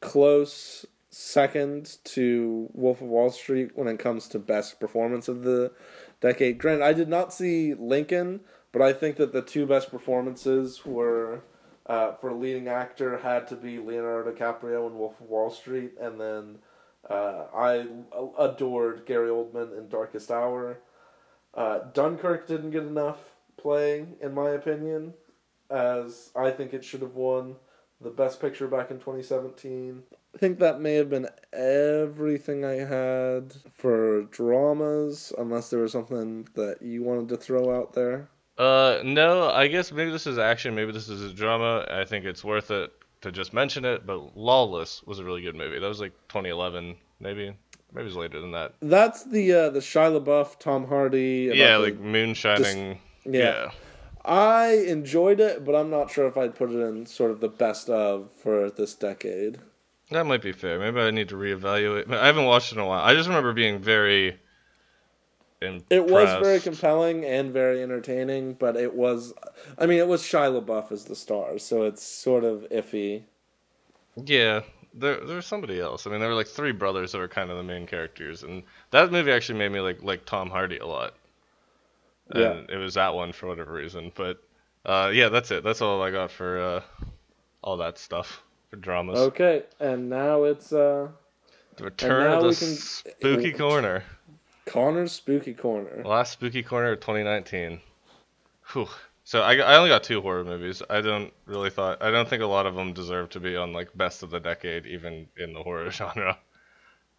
close 0.00 0.84
second 1.18 1.96
to 2.04 2.68
Wolf 2.74 3.00
of 3.00 3.08
Wall 3.08 3.30
Street 3.30 3.70
when 3.74 3.88
it 3.88 3.98
comes 3.98 4.28
to 4.28 4.38
best 4.38 4.78
performance 4.78 5.28
of 5.28 5.44
the 5.44 5.72
decade. 6.20 6.58
Granted, 6.58 6.84
I 6.84 6.92
did 6.92 7.08
not 7.08 7.32
see 7.32 7.72
Lincoln, 7.72 8.40
but 8.70 8.82
I 8.82 8.92
think 8.92 9.16
that 9.16 9.32
the 9.32 9.40
two 9.40 9.64
best 9.64 9.90
performances 9.90 10.84
were 10.84 11.40
uh, 11.86 12.12
for 12.16 12.34
leading 12.34 12.68
actor 12.68 13.16
had 13.16 13.48
to 13.48 13.56
be 13.56 13.78
Leonardo 13.78 14.30
DiCaprio 14.30 14.88
in 14.88 14.98
Wolf 14.98 15.18
of 15.18 15.30
Wall 15.30 15.48
Street, 15.48 15.92
and 15.98 16.20
then 16.20 16.58
uh, 17.08 17.44
I 17.54 17.86
adored 18.38 19.06
Gary 19.06 19.30
Oldman 19.30 19.76
in 19.78 19.88
Darkest 19.88 20.30
Hour. 20.30 20.80
Uh, 21.54 21.78
Dunkirk 21.94 22.46
didn't 22.46 22.72
get 22.72 22.82
enough 22.82 23.20
play, 23.56 24.04
in 24.20 24.34
my 24.34 24.50
opinion, 24.50 25.14
as 25.70 26.30
I 26.36 26.50
think 26.50 26.74
it 26.74 26.84
should 26.84 27.00
have 27.00 27.14
won 27.14 27.56
the 28.00 28.10
best 28.10 28.40
picture 28.40 28.68
back 28.68 28.90
in 28.90 28.98
2017. 28.98 30.02
I 30.34 30.38
think 30.38 30.58
that 30.58 30.80
may 30.80 30.94
have 30.94 31.08
been 31.08 31.28
everything 31.52 32.64
I 32.64 32.74
had 32.74 33.54
for 33.72 34.22
dramas, 34.24 35.32
unless 35.38 35.70
there 35.70 35.80
was 35.80 35.92
something 35.92 36.46
that 36.54 36.82
you 36.82 37.02
wanted 37.02 37.28
to 37.30 37.36
throw 37.36 37.74
out 37.74 37.94
there. 37.94 38.28
Uh, 38.58 39.00
no, 39.04 39.50
I 39.50 39.66
guess 39.68 39.92
maybe 39.92 40.10
this 40.10 40.26
is 40.26 40.38
action, 40.38 40.74
maybe 40.74 40.92
this 40.92 41.08
is 41.08 41.22
a 41.22 41.32
drama. 41.34 41.86
I 41.90 42.04
think 42.04 42.24
it's 42.24 42.44
worth 42.44 42.70
it 42.70 42.92
to 43.22 43.32
just 43.32 43.52
mention 43.52 43.84
it. 43.84 44.06
But 44.06 44.36
Lawless 44.36 45.02
was 45.04 45.18
a 45.18 45.24
really 45.24 45.42
good 45.42 45.54
movie. 45.56 45.78
That 45.78 45.88
was 45.88 46.00
like 46.00 46.12
2011, 46.28 46.96
maybe. 47.20 47.54
Maybe 47.92 48.02
it 48.02 48.04
was 48.04 48.16
later 48.16 48.40
than 48.40 48.52
that. 48.52 48.74
That's 48.80 49.24
the 49.24 49.52
uh, 49.52 49.70
the 49.70 49.78
Shia 49.80 50.20
LaBeouf, 50.22 50.58
Tom 50.58 50.86
Hardy. 50.86 51.48
about 51.48 51.56
Yeah, 51.56 51.76
like 51.76 51.98
moon 51.98 52.34
shining. 52.34 52.98
yeah. 53.24 53.40
yeah. 53.40 53.70
I 54.26 54.84
enjoyed 54.86 55.38
it, 55.38 55.64
but 55.64 55.74
I'm 55.74 55.88
not 55.88 56.10
sure 56.10 56.26
if 56.26 56.36
I'd 56.36 56.56
put 56.56 56.70
it 56.70 56.80
in 56.80 57.06
sort 57.06 57.30
of 57.30 57.40
the 57.40 57.48
best 57.48 57.88
of 57.88 58.30
for 58.42 58.70
this 58.70 58.94
decade. 58.94 59.58
That 60.10 60.26
might 60.26 60.42
be 60.42 60.52
fair. 60.52 60.78
Maybe 60.78 61.00
I 61.00 61.10
need 61.10 61.28
to 61.28 61.36
reevaluate. 61.36 62.12
I 62.12 62.26
haven't 62.26 62.44
watched 62.44 62.72
it 62.72 62.76
in 62.76 62.80
a 62.80 62.86
while. 62.86 63.02
I 63.02 63.14
just 63.14 63.28
remember 63.28 63.52
being 63.52 63.78
very. 63.78 64.38
Impressed. 65.62 65.86
It 65.90 66.06
was 66.06 66.46
very 66.46 66.60
compelling 66.60 67.24
and 67.24 67.50
very 67.50 67.82
entertaining, 67.82 68.54
but 68.54 68.76
it 68.76 68.94
was, 68.94 69.32
I 69.78 69.86
mean, 69.86 69.98
it 69.98 70.06
was 70.06 70.22
Shia 70.22 70.62
LaBeouf 70.62 70.92
as 70.92 71.04
the 71.04 71.16
star, 71.16 71.58
so 71.58 71.84
it's 71.84 72.02
sort 72.02 72.44
of 72.44 72.66
iffy. 72.70 73.22
Yeah, 74.22 74.60
there 74.92 75.24
there 75.24 75.36
was 75.36 75.46
somebody 75.46 75.80
else. 75.80 76.06
I 76.06 76.10
mean, 76.10 76.20
there 76.20 76.28
were 76.28 76.34
like 76.34 76.46
three 76.46 76.72
brothers 76.72 77.12
that 77.12 77.18
were 77.18 77.28
kind 77.28 77.50
of 77.50 77.56
the 77.56 77.62
main 77.62 77.86
characters, 77.86 78.42
and 78.42 78.64
that 78.90 79.10
movie 79.10 79.32
actually 79.32 79.58
made 79.58 79.72
me 79.72 79.80
like 79.80 80.02
like 80.02 80.26
Tom 80.26 80.50
Hardy 80.50 80.76
a 80.76 80.86
lot. 80.86 81.14
And 82.30 82.70
it 82.70 82.76
was 82.76 82.94
that 82.94 83.14
one 83.14 83.32
for 83.32 83.46
whatever 83.46 83.72
reason. 83.72 84.12
But 84.14 84.42
uh, 84.84 85.10
yeah, 85.12 85.28
that's 85.28 85.50
it. 85.50 85.62
That's 85.64 85.80
all 85.82 86.02
I 86.02 86.10
got 86.10 86.30
for 86.30 86.58
uh, 86.60 86.80
all 87.62 87.76
that 87.78 87.98
stuff 87.98 88.42
for 88.70 88.76
dramas. 88.76 89.18
Okay, 89.18 89.62
and 89.80 90.08
now 90.08 90.44
it's 90.44 90.72
uh, 90.72 91.08
The 91.76 91.84
return 91.84 92.32
of 92.32 92.42
the 92.42 92.48
can- 92.48 92.76
spooky 92.76 93.52
corner. 93.52 94.04
Connor's 94.66 95.12
Spooky 95.12 95.54
Corner. 95.54 96.02
Last 96.04 96.32
spooky 96.32 96.64
corner 96.64 96.90
of 96.90 96.98
2019. 97.00 97.80
Whew. 98.72 98.88
So 99.22 99.40
I, 99.40 99.54
I 99.56 99.76
only 99.76 99.90
got 99.90 100.02
two 100.02 100.20
horror 100.20 100.42
movies. 100.44 100.82
I 100.90 101.00
don't 101.00 101.32
really 101.46 101.70
thought 101.70 102.02
I 102.02 102.10
don't 102.10 102.28
think 102.28 102.42
a 102.42 102.46
lot 102.46 102.66
of 102.66 102.74
them 102.74 102.92
deserve 102.92 103.30
to 103.30 103.40
be 103.40 103.56
on 103.56 103.72
like 103.72 103.96
best 103.96 104.24
of 104.24 104.30
the 104.30 104.40
decade, 104.40 104.86
even 104.86 105.28
in 105.36 105.52
the 105.52 105.62
horror 105.62 105.88
genre. 105.92 106.36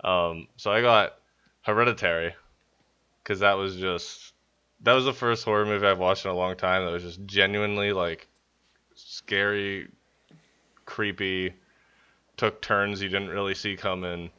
Um, 0.04 0.48
so 0.58 0.72
I 0.72 0.82
got 0.82 1.14
Hereditary, 1.62 2.36
because 3.24 3.40
that 3.40 3.54
was 3.54 3.78
just 3.78 4.34
that 4.82 4.94
was 4.94 5.06
the 5.06 5.14
first 5.14 5.44
horror 5.46 5.66
movie 5.66 5.86
I've 5.88 6.00
watched 6.00 6.26
in 6.26 6.32
a 6.32 6.36
long 6.36 6.56
time 6.56 6.86
that 6.86 6.92
was 6.92 7.04
just 7.04 7.26
genuinely 7.26 7.92
like 7.94 8.28
scary, 8.96 9.90
creepy, 10.86 11.54
took 12.38 12.62
turns 12.62 13.02
you 13.02 13.10
didn't 13.10 13.30
really 13.30 13.56
see 13.56 13.76
coming, 13.78 14.32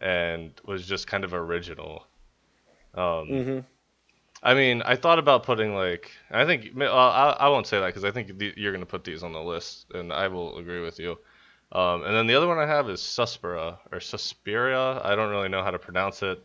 and 0.00 0.52
was 0.64 0.86
just 0.86 1.06
kind 1.06 1.24
of 1.24 1.34
original. 1.34 2.06
Um, 2.94 3.44
hmm 3.44 3.60
I 4.42 4.54
mean, 4.54 4.82
I 4.82 4.96
thought 4.96 5.18
about 5.18 5.42
putting 5.44 5.74
like 5.74 6.10
I 6.30 6.44
think 6.46 6.70
well, 6.74 6.96
I 6.96 7.30
I 7.40 7.48
won't 7.48 7.66
say 7.66 7.80
that 7.80 7.86
because 7.86 8.04
I 8.04 8.10
think 8.10 8.38
the, 8.38 8.52
you're 8.56 8.72
gonna 8.72 8.86
put 8.86 9.04
these 9.04 9.22
on 9.22 9.32
the 9.32 9.42
list, 9.42 9.86
and 9.94 10.12
I 10.12 10.28
will 10.28 10.58
agree 10.58 10.80
with 10.82 10.98
you. 10.98 11.18
Um, 11.72 12.04
and 12.04 12.14
then 12.14 12.26
the 12.26 12.34
other 12.34 12.46
one 12.46 12.58
I 12.58 12.66
have 12.66 12.88
is 12.88 13.00
Suspira 13.00 13.78
or 13.92 14.00
Suspiria. 14.00 15.00
I 15.04 15.14
don't 15.16 15.30
really 15.30 15.48
know 15.48 15.62
how 15.62 15.70
to 15.72 15.78
pronounce 15.78 16.22
it. 16.22 16.44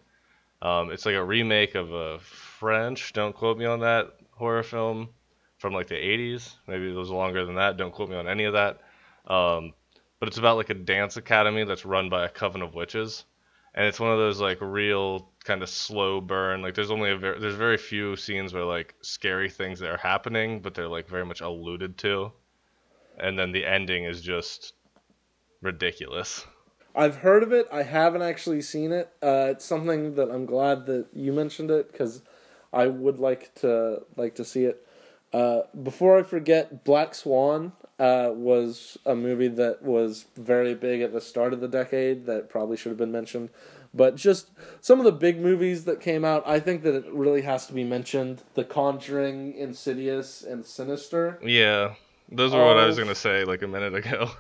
Um, 0.62 0.92
it's 0.92 1.06
like 1.06 1.16
a 1.16 1.24
remake 1.24 1.76
of 1.76 1.94
a 1.94 2.20
French. 2.62 3.12
Don't 3.14 3.36
quote 3.36 3.58
me 3.58 3.66
on 3.66 3.80
that 3.80 4.12
horror 4.34 4.62
film 4.62 5.10
from 5.58 5.74
like 5.74 5.88
the 5.88 5.96
80s. 5.96 6.54
Maybe 6.68 6.92
it 6.92 6.96
was 6.96 7.10
longer 7.10 7.44
than 7.44 7.56
that. 7.56 7.76
Don't 7.76 7.92
quote 7.92 8.08
me 8.08 8.16
on 8.16 8.28
any 8.28 8.44
of 8.44 8.54
that. 8.54 8.82
Um, 9.26 9.74
but 10.20 10.28
it's 10.28 10.38
about 10.38 10.58
like 10.58 10.70
a 10.70 10.76
dance 10.76 11.18
academy 11.18 11.64
that's 11.64 11.86
run 11.86 12.08
by 12.08 12.24
a 12.24 12.30
coven 12.30 12.62
of 12.62 12.76
witches, 12.76 13.26
and 13.74 13.88
it's 13.88 14.00
one 14.00 14.12
of 14.12 14.20
those 14.20 14.40
like 14.40 14.60
real 14.62 15.32
kind 15.44 15.64
of 15.64 15.70
slow 15.70 16.22
burn. 16.22 16.62
Like 16.62 16.76
there's 16.76 16.92
only 16.92 17.10
a 17.10 17.18
very 17.18 17.40
there's 17.40 17.56
very 17.56 17.78
few 17.78 18.16
scenes 18.16 18.54
where 18.54 18.64
like 18.64 18.94
scary 19.02 19.50
things 19.50 19.80
that 19.80 19.90
are 19.90 19.98
happening, 19.98 20.60
but 20.60 20.76
they're 20.76 20.88
like 20.88 21.10
very 21.10 21.26
much 21.26 21.42
alluded 21.42 21.98
to, 22.00 22.32
and 23.18 23.40
then 23.40 23.52
the 23.52 23.66
ending 23.66 24.04
is 24.04 24.22
just 24.22 24.74
ridiculous. 25.64 26.46
I've 26.96 27.16
heard 27.18 27.42
of 27.42 27.54
it. 27.54 27.68
I 27.72 27.82
haven't 27.82 28.22
actually 28.22 28.62
seen 28.62 28.92
it. 28.92 29.12
Uh, 29.24 29.48
it's 29.50 29.66
something 29.66 30.14
that 30.14 30.30
I'm 30.30 30.46
glad 30.46 30.86
that 30.86 31.08
you 31.14 31.34
mentioned 31.34 31.72
it 31.72 31.92
because 31.92 32.22
I 32.74 32.88
would 32.88 33.20
like 33.20 33.54
to 33.56 34.04
like 34.16 34.36
to 34.36 34.46
see 34.46 34.66
it. 34.66 34.86
Uh, 35.34 35.62
before 35.82 36.18
I 36.18 36.24
forget, 36.24 36.84
Black 36.84 37.16
Swan. 37.16 37.74
uh, 38.02 38.32
was 38.34 38.98
a 39.06 39.14
movie 39.14 39.48
that 39.48 39.84
was 39.84 40.26
very 40.36 40.74
big 40.74 41.02
at 41.02 41.14
the 41.14 41.22
start 41.22 41.54
of 41.54 41.62
the 41.62 41.68
decade 41.68 42.26
that 42.26 42.50
probably 42.50 42.76
should 42.76 42.90
have 42.90 42.98
been 42.98 43.12
mentioned. 43.12 43.50
But 43.94 44.16
just 44.16 44.50
some 44.80 44.98
of 44.98 45.06
the 45.06 45.12
big 45.12 45.40
movies 45.40 45.86
that 45.86 46.02
came 46.02 46.26
out, 46.26 46.42
I 46.48 46.60
think 46.60 46.82
that 46.82 46.96
it 46.96 47.06
really 47.12 47.44
has 47.44 47.68
to 47.68 47.74
be 47.74 47.84
mentioned: 47.84 48.42
The 48.56 48.64
Conjuring, 48.64 49.54
Insidious, 49.54 50.42
and 50.42 50.66
Sinister. 50.66 51.40
Yeah, 51.44 51.94
those 52.32 52.54
were 52.54 52.66
what 52.66 52.78
I 52.78 52.88
was 52.88 52.98
gonna 52.98 53.14
say 53.14 53.44
like 53.44 53.62
a 53.62 53.68
minute 53.68 53.94
ago. 53.94 54.32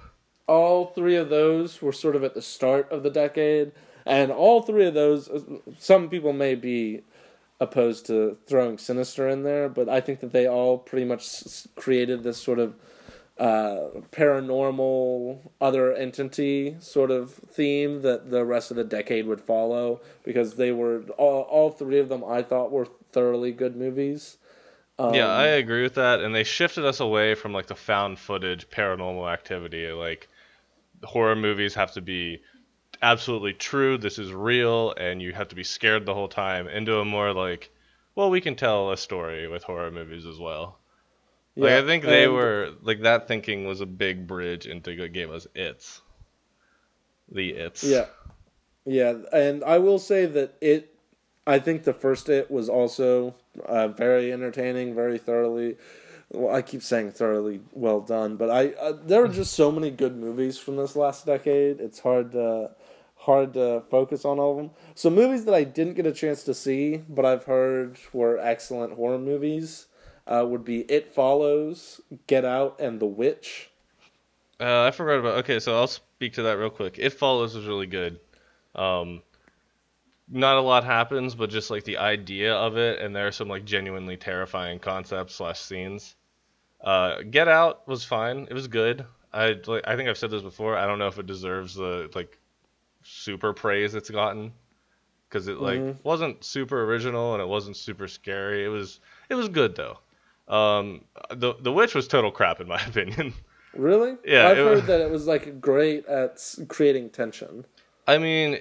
All 0.47 0.88
three 0.88 1.15
of 1.15 1.29
those 1.29 1.82
were 1.82 1.93
sort 1.93 2.15
of 2.15 2.23
at 2.23 2.34
the 2.34 2.41
start 2.41 2.91
of 2.91 3.03
the 3.03 3.11
decade, 3.11 3.73
and 4.05 4.32
all 4.32 4.63
three 4.63 4.86
of 4.88 4.95
those, 4.95 5.29
some 5.77 6.09
people 6.09 6.34
may 6.34 6.55
be 6.55 7.03
opposed 7.62 8.07
to 8.07 8.38
throwing 8.47 8.78
Sinister 8.78 9.30
in 9.30 9.43
there, 9.43 9.70
but 9.70 9.88
I 9.88 10.01
think 10.01 10.20
that 10.20 10.34
they 10.34 10.47
all 10.47 10.80
pretty 10.80 11.05
much 11.05 11.22
s- 11.22 11.68
created 11.76 12.24
this 12.24 12.38
sort 12.38 12.57
of 12.57 12.76
uh, 13.38 14.01
paranormal 14.12 15.39
other 15.62 15.93
entity 15.93 16.76
sort 16.80 17.12
of 17.12 17.32
theme 17.32 18.01
that 18.01 18.32
the 18.32 18.43
rest 18.43 18.72
of 18.72 18.78
the 18.78 18.84
decade 18.84 19.28
would 19.28 19.41
follow 19.41 20.01
because 20.24 20.55
they 20.55 20.72
were 20.72 21.01
all, 21.18 21.43
all 21.43 21.70
three 21.70 21.99
of 21.99 22.09
them 22.09 22.24
I 22.24 22.41
thought 22.41 22.72
were 22.72 22.88
thoroughly 23.12 23.51
good 23.51 23.76
movies. 23.76 24.38
Um, 24.97 25.14
yeah, 25.14 25.28
I 25.28 25.47
agree 25.47 25.84
with 25.84 25.95
that, 25.95 26.20
and 26.20 26.34
they 26.34 26.43
shifted 26.43 26.84
us 26.84 26.99
away 26.99 27.36
from 27.36 27.53
like 27.53 27.68
the 27.68 27.76
found 27.76 28.18
footage 28.18 28.70
paranormal 28.70 29.32
activity. 29.32 29.88
Like 29.91 30.28
horror 31.03 31.36
movies 31.36 31.76
have 31.76 31.93
to 31.93 32.01
be 32.01 32.41
absolutely 33.02 33.54
true. 33.54 33.97
This 33.97 34.20
is 34.20 34.32
real, 34.34 34.93
and 34.97 35.22
you 35.22 35.34
have 35.34 35.47
to 35.49 35.56
be 35.56 35.64
scared 35.64 36.06
the 36.06 36.14
whole 36.14 36.28
time. 36.28 36.68
Into 36.68 36.99
a 36.99 37.06
more 37.06 37.34
like, 37.34 37.72
well, 38.16 38.30
we 38.30 38.41
can 38.41 38.56
tell 38.56 38.91
a 38.91 38.97
story 38.97 39.47
with 39.47 39.64
horror 39.64 39.91
movies 39.91 40.26
as 40.26 40.39
well. 40.39 40.78
Like 41.56 41.72
yeah, 41.72 41.78
I 41.80 41.86
think 41.86 42.04
they 42.04 42.26
and- 42.26 42.34
were 42.34 42.72
like 42.82 43.02
that 43.02 43.28
thinking 43.28 43.66
was 43.66 43.82
a 43.82 43.86
big 43.86 44.26
bridge 44.28 44.66
into 44.68 44.97
what 44.97 45.14
gave 45.14 45.32
us 45.32 45.47
its. 45.56 46.02
The 47.32 47.52
its. 47.52 47.84
Yeah, 47.84 48.06
yeah, 48.86 49.16
and 49.32 49.64
I 49.64 49.78
will 49.78 49.99
say 49.99 50.26
that 50.26 50.56
it. 50.62 50.88
I 51.47 51.60
think 51.60 51.84
the 51.84 51.93
first 51.93 52.30
it 52.30 52.52
was 52.52 52.70
also 52.70 53.36
uh, 53.66 53.88
very 53.89 54.32
entertaining, 54.32 54.93
very 54.95 55.18
thoroughly. 55.18 55.78
Well, 56.32 56.56
I 56.56 56.62
keep 56.62 56.84
saying 56.84 57.12
thoroughly 57.12 57.60
well 57.74 57.99
done, 57.99 58.38
but 58.38 58.49
I 58.49 58.70
uh, 58.74 58.93
there 59.06 59.24
are 59.24 59.28
just 59.28 59.54
so 59.54 59.72
many 59.72 59.91
good 59.91 60.16
movies 60.16 60.58
from 60.58 60.78
this 60.78 60.95
last 60.95 61.26
decade. 61.26 61.82
It's 61.82 61.99
hard 61.99 62.32
to 62.34 62.72
hard 63.22 63.53
to 63.53 63.84
focus 63.91 64.26
on 64.26 64.39
all 64.39 64.51
of 64.51 64.57
them. 64.57 64.72
So 64.95 65.09
movies 65.09 65.45
that 65.45 65.53
I 65.53 65.63
didn't 65.63 65.93
get 65.93 66.07
a 66.07 66.11
chance 66.11 66.43
to 66.43 66.53
see, 66.53 67.03
but 67.07 67.24
I've 67.24 67.43
heard 67.43 67.99
were 68.11 68.39
excellent 68.39 68.93
horror 68.93 69.19
movies, 69.19 69.86
uh, 70.26 70.45
would 70.47 70.65
be 70.65 70.82
It 70.91 71.13
Follows, 71.13 72.01
Get 72.26 72.45
Out, 72.45 72.80
and 72.80 72.99
The 72.99 73.05
Witch. 73.05 73.69
Uh, 74.59 74.84
I 74.84 74.91
forgot 74.91 75.19
about. 75.19 75.38
Okay, 75.39 75.59
so 75.59 75.78
I'll 75.78 75.88
speak 75.88 76.34
to 76.34 76.43
that 76.43 76.57
real 76.57 76.69
quick. 76.69 76.97
It 76.97 77.13
Follows 77.13 77.55
was 77.55 77.67
really 77.67 77.88
good. 77.88 78.19
Um, 78.74 79.22
not 80.28 80.57
a 80.57 80.61
lot 80.61 80.84
happens, 80.84 81.36
but 81.36 81.49
just 81.49 81.69
like 81.69 81.84
the 81.84 81.97
idea 81.97 82.55
of 82.55 82.78
it, 82.78 83.01
and 83.01 83.15
there 83.15 83.28
are 83.28 83.32
some 83.32 83.49
like 83.49 83.65
genuinely 83.65 84.17
terrifying 84.17 84.80
concepts 84.80 85.36
slash 85.36 85.59
scenes. 85.59 86.15
Uh, 86.80 87.22
Get 87.30 87.47
Out 87.47 87.88
was 87.88 88.03
fine. 88.03 88.47
It 88.49 88.53
was 88.53 88.67
good. 88.67 89.05
I 89.32 89.59
like, 89.67 89.84
I 89.86 89.95
think 89.95 90.09
I've 90.09 90.17
said 90.17 90.32
this 90.32 90.41
before. 90.41 90.76
I 90.76 90.88
don't 90.88 90.99
know 90.99 91.07
if 91.07 91.19
it 91.19 91.28
deserves 91.28 91.76
the 91.76 92.09
like 92.15 92.38
super 93.04 93.54
praise 93.54 93.95
it's 93.95 94.10
gotten 94.10 94.52
because 95.30 95.47
it 95.47 95.58
like 95.60 95.80
Mhm. 95.80 95.97
wasn't 96.04 96.43
super 96.43 96.84
original 96.84 97.34
and 97.34 97.41
it 97.41 97.47
wasn't 97.47 97.78
super 97.78 98.08
scary. 98.08 98.66
It 98.66 98.70
was 98.70 98.99
it 99.30 99.36
was 99.36 99.49
good 99.49 99.76
though. 99.76 99.97
Um, 100.47 101.02
the 101.30 101.54
the 101.62 101.72
witch 101.72 101.95
was 101.95 102.08
total 102.08 102.32
crap 102.32 102.60
in 102.60 102.68
my 102.68 102.82
opinion. 102.88 103.34
Really? 103.74 104.18
Yeah, 104.26 104.49
I've 104.49 104.58
heard 104.58 104.76
was- 104.78 104.86
that 104.88 104.99
it 105.02 105.10
was 105.10 105.28
like 105.28 105.62
great 105.62 106.06
at 106.08 106.43
creating 106.68 107.10
tension. 107.12 107.66
I 108.08 108.18
mean, 108.18 108.60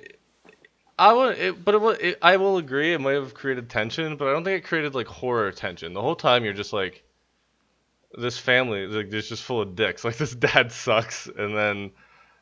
I 0.98 1.12
would, 1.12 1.38
it, 1.38 1.64
but 1.64 1.74
it, 1.74 2.00
it, 2.00 2.18
I 2.22 2.36
will 2.36 2.58
agree. 2.58 2.92
It 2.92 3.00
might 3.00 3.14
have 3.14 3.34
created 3.34 3.68
tension, 3.70 4.16
but 4.16 4.28
I 4.28 4.32
don't 4.32 4.44
think 4.44 4.62
it 4.62 4.68
created 4.68 4.94
like 4.94 5.06
horror 5.08 5.50
tension. 5.50 5.94
The 5.94 6.02
whole 6.02 6.14
time 6.14 6.44
you're 6.44 6.52
just 6.52 6.72
like, 6.72 7.02
this 8.16 8.38
family, 8.38 8.86
like, 8.86 9.12
is 9.12 9.28
just 9.28 9.42
full 9.42 9.60
of 9.62 9.74
dicks. 9.74 10.04
Like 10.04 10.16
this 10.18 10.34
dad 10.34 10.70
sucks, 10.72 11.26
and 11.26 11.56
then 11.56 11.90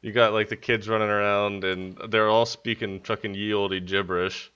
you 0.03 0.13
got 0.13 0.33
like 0.33 0.49
the 0.49 0.57
kids 0.57 0.89
running 0.89 1.09
around, 1.09 1.65
and 1.65 1.97
they're 2.09 2.29
all 2.29 2.47
speaking 2.47 3.01
fucking 3.01 3.35
ye 3.35 3.53
olde 3.53 3.87
gibberish, 3.87 4.51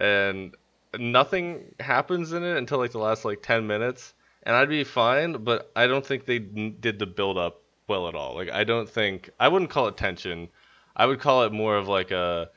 and 0.00 0.54
nothing 0.98 1.74
happens 1.80 2.32
in 2.32 2.42
it 2.42 2.56
until 2.56 2.78
like 2.78 2.92
the 2.92 2.98
last 2.98 3.24
like 3.24 3.42
ten 3.42 3.66
minutes, 3.66 4.14
and 4.42 4.54
I'd 4.54 4.68
be 4.68 4.84
fine. 4.84 5.44
But 5.44 5.70
I 5.74 5.86
don't 5.86 6.04
think 6.04 6.26
they 6.26 6.38
did 6.38 6.98
the 6.98 7.06
build 7.06 7.38
up 7.38 7.62
well 7.88 8.08
at 8.08 8.14
all. 8.14 8.34
Like 8.34 8.50
I 8.50 8.64
don't 8.64 8.88
think 8.88 9.30
I 9.40 9.48
wouldn't 9.48 9.70
call 9.70 9.88
it 9.88 9.96
tension. 9.96 10.48
I 10.94 11.06
would 11.06 11.20
call 11.20 11.44
it 11.44 11.52
more 11.52 11.76
of 11.76 11.88
like 11.88 12.10
a 12.10 12.50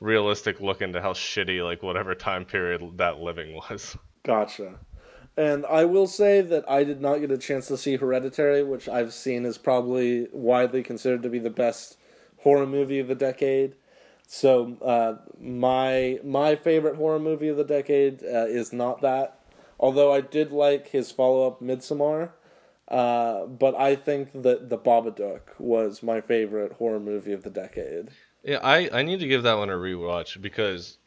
realistic 0.00 0.60
look 0.60 0.82
into 0.82 1.00
how 1.00 1.12
shitty 1.12 1.64
like 1.64 1.82
whatever 1.82 2.14
time 2.14 2.44
period 2.44 2.82
that 2.98 3.18
living 3.18 3.54
was. 3.54 3.96
Gotcha. 4.24 4.74
And 5.36 5.66
I 5.66 5.84
will 5.84 6.06
say 6.06 6.40
that 6.40 6.68
I 6.68 6.82
did 6.82 7.00
not 7.00 7.18
get 7.18 7.30
a 7.30 7.36
chance 7.36 7.66
to 7.68 7.76
see 7.76 7.96
Hereditary, 7.96 8.62
which 8.62 8.88
I've 8.88 9.12
seen 9.12 9.44
is 9.44 9.58
probably 9.58 10.28
widely 10.32 10.82
considered 10.82 11.22
to 11.24 11.28
be 11.28 11.38
the 11.38 11.50
best 11.50 11.98
horror 12.38 12.66
movie 12.66 12.98
of 12.98 13.08
the 13.08 13.14
decade. 13.14 13.74
So 14.26 14.76
uh, 14.82 15.16
my 15.38 16.18
my 16.24 16.56
favorite 16.56 16.96
horror 16.96 17.18
movie 17.18 17.48
of 17.48 17.56
the 17.56 17.64
decade 17.64 18.22
uh, 18.22 18.46
is 18.46 18.72
not 18.72 19.02
that. 19.02 19.40
Although 19.78 20.12
I 20.12 20.22
did 20.22 20.52
like 20.52 20.88
his 20.88 21.12
follow 21.12 21.46
up 21.46 21.60
Midsommar, 21.60 22.30
uh, 22.88 23.44
but 23.46 23.74
I 23.74 23.94
think 23.94 24.42
that 24.42 24.70
The 24.70 24.78
Babadook 24.78 25.58
was 25.58 26.02
my 26.02 26.20
favorite 26.20 26.72
horror 26.72 26.98
movie 26.98 27.32
of 27.32 27.42
the 27.42 27.50
decade. 27.50 28.08
Yeah, 28.42 28.58
I 28.62 28.88
I 28.92 29.02
need 29.02 29.20
to 29.20 29.28
give 29.28 29.42
that 29.42 29.58
one 29.58 29.70
a 29.70 29.74
rewatch 29.74 30.40
because 30.40 30.98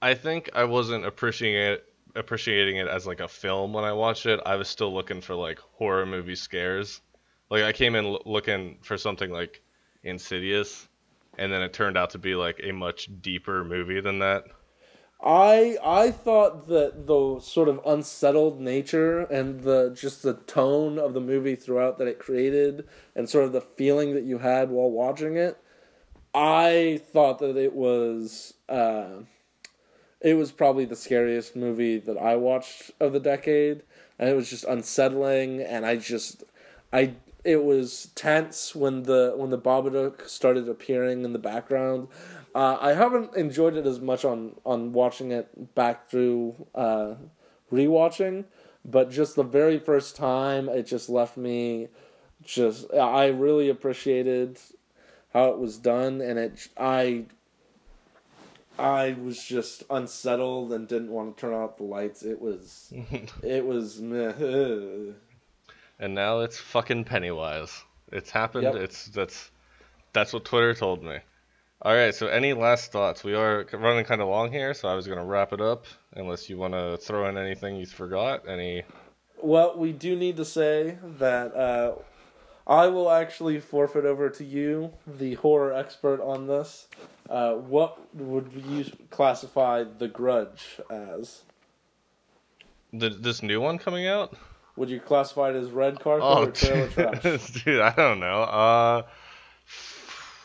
I 0.00 0.14
think 0.14 0.50
I 0.54 0.64
wasn't 0.64 1.04
appreciating 1.04 1.60
it 1.60 1.84
appreciating 2.16 2.76
it 2.76 2.88
as 2.88 3.06
like 3.06 3.20
a 3.20 3.28
film 3.28 3.72
when 3.72 3.84
I 3.84 3.92
watched 3.92 4.26
it. 4.26 4.40
I 4.44 4.56
was 4.56 4.68
still 4.68 4.92
looking 4.92 5.20
for 5.20 5.34
like 5.34 5.58
horror 5.58 6.06
movie 6.06 6.34
scares. 6.34 7.00
Like 7.50 7.62
I 7.62 7.72
came 7.72 7.94
in 7.94 8.06
l- 8.06 8.22
looking 8.26 8.78
for 8.82 8.98
something 8.98 9.30
like 9.30 9.62
Insidious, 10.02 10.88
and 11.38 11.52
then 11.52 11.62
it 11.62 11.72
turned 11.72 11.96
out 11.96 12.10
to 12.10 12.18
be 12.18 12.34
like 12.34 12.60
a 12.62 12.72
much 12.72 13.08
deeper 13.20 13.64
movie 13.64 14.00
than 14.00 14.20
that. 14.20 14.44
I 15.22 15.78
I 15.82 16.10
thought 16.10 16.68
that 16.68 17.06
the 17.06 17.40
sort 17.40 17.68
of 17.68 17.80
unsettled 17.86 18.60
nature 18.60 19.22
and 19.22 19.62
the 19.62 19.90
just 19.94 20.22
the 20.22 20.34
tone 20.34 20.98
of 20.98 21.14
the 21.14 21.20
movie 21.20 21.56
throughout 21.56 21.98
that 21.98 22.06
it 22.06 22.18
created 22.18 22.86
and 23.14 23.28
sort 23.28 23.44
of 23.44 23.52
the 23.52 23.60
feeling 23.60 24.14
that 24.14 24.24
you 24.24 24.38
had 24.38 24.70
while 24.70 24.90
watching 24.90 25.36
it, 25.36 25.58
I 26.34 27.00
thought 27.12 27.38
that 27.38 27.56
it 27.56 27.72
was 27.72 28.54
uh, 28.68 29.22
it 30.26 30.34
was 30.34 30.50
probably 30.50 30.84
the 30.84 30.96
scariest 30.96 31.54
movie 31.54 31.98
that 31.98 32.18
I 32.18 32.34
watched 32.34 32.90
of 32.98 33.12
the 33.12 33.20
decade, 33.20 33.82
and 34.18 34.28
it 34.28 34.34
was 34.34 34.50
just 34.50 34.64
unsettling, 34.64 35.62
and 35.62 35.86
I 35.86 35.94
just 35.94 36.42
I 36.92 37.14
it 37.44 37.62
was 37.62 38.10
tense 38.16 38.74
when 38.74 39.04
the 39.04 39.34
when 39.36 39.50
the 39.50 39.58
Babadook 39.58 40.28
started 40.28 40.68
appearing 40.68 41.24
in 41.24 41.32
the 41.32 41.38
background. 41.38 42.08
Uh, 42.56 42.76
I 42.80 42.94
haven't 42.94 43.36
enjoyed 43.36 43.76
it 43.76 43.86
as 43.86 44.00
much 44.00 44.24
on 44.24 44.56
on 44.64 44.92
watching 44.92 45.30
it 45.30 45.76
back 45.76 46.10
through 46.10 46.66
uh, 46.74 47.14
rewatching, 47.72 48.46
but 48.84 49.12
just 49.12 49.36
the 49.36 49.44
very 49.44 49.78
first 49.78 50.16
time, 50.16 50.68
it 50.68 50.88
just 50.88 51.08
left 51.08 51.36
me 51.36 51.86
just 52.42 52.92
I 52.92 53.26
really 53.28 53.68
appreciated 53.68 54.58
how 55.32 55.50
it 55.50 55.58
was 55.58 55.78
done, 55.78 56.20
and 56.20 56.36
it 56.36 56.66
I 56.76 57.26
I 58.78 59.16
was 59.22 59.42
just 59.42 59.84
unsettled 59.90 60.72
and 60.72 60.86
didn't 60.86 61.10
want 61.10 61.36
to 61.36 61.40
turn 61.40 61.54
off 61.54 61.78
the 61.78 61.84
lights. 61.84 62.22
It 62.22 62.40
was 62.40 62.92
it 63.42 63.64
was 63.64 64.00
meh. 64.00 65.12
And 65.98 66.14
now 66.14 66.40
it's 66.40 66.58
fucking 66.58 67.04
Pennywise. 67.04 67.84
It's 68.12 68.30
happened. 68.30 68.64
Yep. 68.64 68.74
It's 68.76 69.06
that's 69.06 69.50
that's 70.12 70.32
what 70.32 70.44
Twitter 70.44 70.74
told 70.74 71.02
me. 71.02 71.18
All 71.82 71.94
right. 71.94 72.14
So 72.14 72.26
any 72.26 72.52
last 72.52 72.92
thoughts? 72.92 73.24
We 73.24 73.34
are 73.34 73.66
running 73.72 74.04
kind 74.04 74.20
of 74.20 74.28
long 74.28 74.52
here, 74.52 74.74
so 74.74 74.88
I 74.88 74.94
was 74.94 75.06
gonna 75.06 75.24
wrap 75.24 75.52
it 75.52 75.60
up. 75.60 75.86
Unless 76.14 76.48
you 76.48 76.56
want 76.56 76.74
to 76.74 76.96
throw 76.98 77.28
in 77.28 77.36
anything 77.36 77.76
you 77.76 77.86
forgot. 77.86 78.48
Any? 78.48 78.82
Well, 79.42 79.76
we 79.76 79.92
do 79.92 80.16
need 80.16 80.36
to 80.38 80.44
say 80.44 80.98
that 81.18 81.54
uh, 81.54 81.94
I 82.66 82.88
will 82.88 83.10
actually 83.10 83.60
forfeit 83.60 84.04
over 84.04 84.28
to 84.28 84.44
you, 84.44 84.92
the 85.06 85.34
horror 85.34 85.72
expert 85.72 86.20
on 86.20 86.48
this. 86.48 86.88
Uh, 87.30 87.54
what 87.54 87.98
would 88.14 88.50
you 88.68 88.84
classify 89.10 89.84
The 89.84 90.08
Grudge 90.08 90.80
as? 90.90 91.42
The, 92.92 93.10
this 93.10 93.42
new 93.42 93.60
one 93.60 93.78
coming 93.78 94.06
out? 94.06 94.34
Would 94.76 94.90
you 94.90 95.00
classify 95.00 95.50
it 95.50 95.56
as 95.56 95.70
red 95.70 96.00
carpet 96.00 96.24
Oh, 96.24 96.44
or 96.44 96.50
trailer 96.50 96.88
trash? 96.88 97.50
dude, 97.64 97.80
I 97.80 97.94
don't 97.94 98.20
know. 98.20 98.42
Uh, 98.42 99.02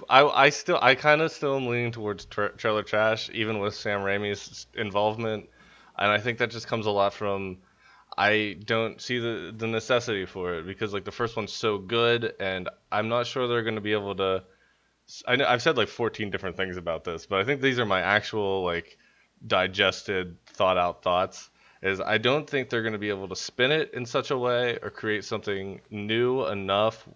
I 0.10 0.24
I 0.24 0.50
still 0.50 0.80
I 0.82 0.96
kind 0.96 1.22
of 1.22 1.32
still 1.32 1.58
am 1.58 1.68
leaning 1.68 1.92
towards 1.92 2.26
tra- 2.26 2.56
trailer 2.56 2.84
trash, 2.84 3.30
even 3.34 3.60
with 3.60 3.76
Sam 3.76 4.02
Raimi's 4.02 4.68
involvement, 4.74 5.50
and 5.98 6.12
I 6.12 6.18
think 6.18 6.38
that 6.40 6.50
just 6.50 6.68
comes 6.68 6.86
a 6.86 6.92
lot 6.92 7.14
from. 7.14 7.58
I 8.18 8.58
don't 8.66 9.02
see 9.02 9.20
the 9.20 9.54
the 9.56 9.68
necessity 9.68 10.26
for 10.26 10.56
it 10.56 10.66
because 10.66 10.94
like 10.94 11.06
the 11.06 11.12
first 11.12 11.36
one's 11.36 11.54
so 11.54 11.78
good, 11.78 12.34
and 12.40 12.70
I'm 12.92 13.10
not 13.10 13.28
sure 13.28 13.48
they're 13.48 13.64
going 13.64 13.76
to 13.76 13.82
be 13.82 13.94
able 13.94 14.16
to. 14.16 14.44
I 15.28 15.36
know 15.38 15.46
I've 15.48 15.62
said 15.62 15.78
like 15.78 15.88
14 15.88 16.30
different 16.30 16.58
things 16.58 16.78
about 16.78 17.04
this, 17.04 17.26
but 17.26 17.40
I 17.40 17.44
think 17.44 17.62
these 17.62 17.80
are 17.80 17.86
my 17.86 18.02
actual 18.02 18.64
like 18.64 18.98
digested, 19.46 20.38
thought 20.46 20.78
out 20.78 21.04
thoughts. 21.04 21.50
Is 21.82 22.00
I 22.00 22.20
don't 22.20 22.48
think 22.48 22.70
they're 22.70 22.84
going 22.84 22.94
to 22.94 23.00
be 23.00 23.10
able 23.10 23.30
to 23.30 23.36
spin 23.36 23.72
it 23.72 23.94
in 23.94 24.06
such 24.06 24.30
a 24.30 24.38
way 24.38 24.78
or 24.84 24.90
create 24.92 25.26
something 25.26 25.82
new 25.90 26.46
enough 26.46 27.08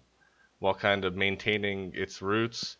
while 0.58 0.74
kind 0.74 1.04
of 1.04 1.14
maintaining 1.14 1.92
its 1.94 2.20
roots 2.20 2.76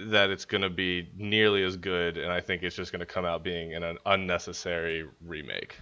that 0.00 0.30
it's 0.30 0.44
going 0.44 0.62
to 0.62 0.70
be 0.70 1.08
nearly 1.16 1.62
as 1.62 1.76
good, 1.76 2.16
and 2.16 2.32
I 2.32 2.40
think 2.40 2.62
it's 2.62 2.76
just 2.76 2.92
going 2.92 3.00
to 3.00 3.06
come 3.06 3.24
out 3.24 3.44
being 3.44 3.74
an 3.74 3.98
unnecessary 4.04 5.06
remake. 5.24 5.76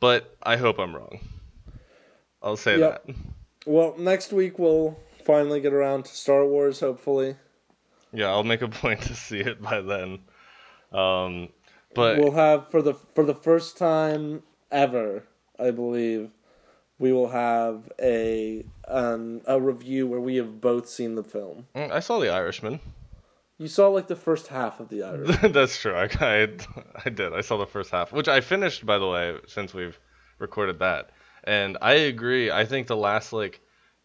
But 0.00 0.36
I 0.42 0.56
hope 0.56 0.78
I'm 0.78 0.94
wrong. 0.94 1.20
I'll 2.42 2.56
say 2.56 2.78
yep. 2.78 3.06
that. 3.06 3.16
Well, 3.66 3.94
next 3.98 4.32
week 4.32 4.58
we'll 4.58 4.98
finally 5.24 5.60
get 5.60 5.72
around 5.72 6.04
to 6.04 6.14
Star 6.14 6.46
Wars, 6.46 6.80
hopefully. 6.80 7.36
Yeah, 8.12 8.28
I'll 8.28 8.44
make 8.44 8.62
a 8.62 8.68
point 8.82 9.02
to 9.02 9.14
see 9.14 9.40
it 9.40 9.60
by 9.60 9.80
then. 9.80 10.20
Um, 10.92 11.48
but 11.94 12.18
we'll 12.18 12.32
have 12.32 12.70
for 12.70 12.82
the 12.82 12.94
for 13.14 13.24
the 13.24 13.34
first 13.34 13.76
time 13.76 14.42
ever, 14.70 15.24
I 15.58 15.70
believe, 15.70 16.30
we 16.98 17.12
will 17.12 17.28
have 17.28 17.90
a 18.00 18.64
um, 18.86 19.40
a 19.46 19.60
review 19.60 20.06
where 20.06 20.20
we 20.20 20.36
have 20.36 20.60
both 20.60 20.88
seen 20.88 21.14
the 21.14 21.24
film. 21.24 21.66
Mm, 21.74 21.90
I 21.90 22.00
saw 22.00 22.18
The 22.20 22.30
Irishman. 22.30 22.80
You 23.58 23.68
saw 23.68 23.88
like 23.88 24.06
the 24.06 24.16
first 24.16 24.48
half 24.48 24.80
of 24.80 24.88
The 24.88 25.02
Irishman. 25.02 25.52
That's 25.52 25.78
true. 25.78 25.94
I, 25.94 26.08
I, 26.20 26.48
I 27.04 27.10
did. 27.10 27.32
I 27.32 27.40
saw 27.40 27.56
the 27.56 27.66
first 27.66 27.90
half, 27.90 28.12
which 28.12 28.28
I 28.28 28.40
finished 28.40 28.84
by 28.84 28.98
the 28.98 29.06
way 29.06 29.36
since 29.46 29.72
we've 29.72 29.98
recorded 30.38 30.78
that. 30.80 31.10
And 31.44 31.78
I 31.80 31.94
agree. 31.94 32.50
I 32.50 32.66
think 32.66 32.86
the 32.86 32.96
last 32.96 33.32
like 33.32 33.60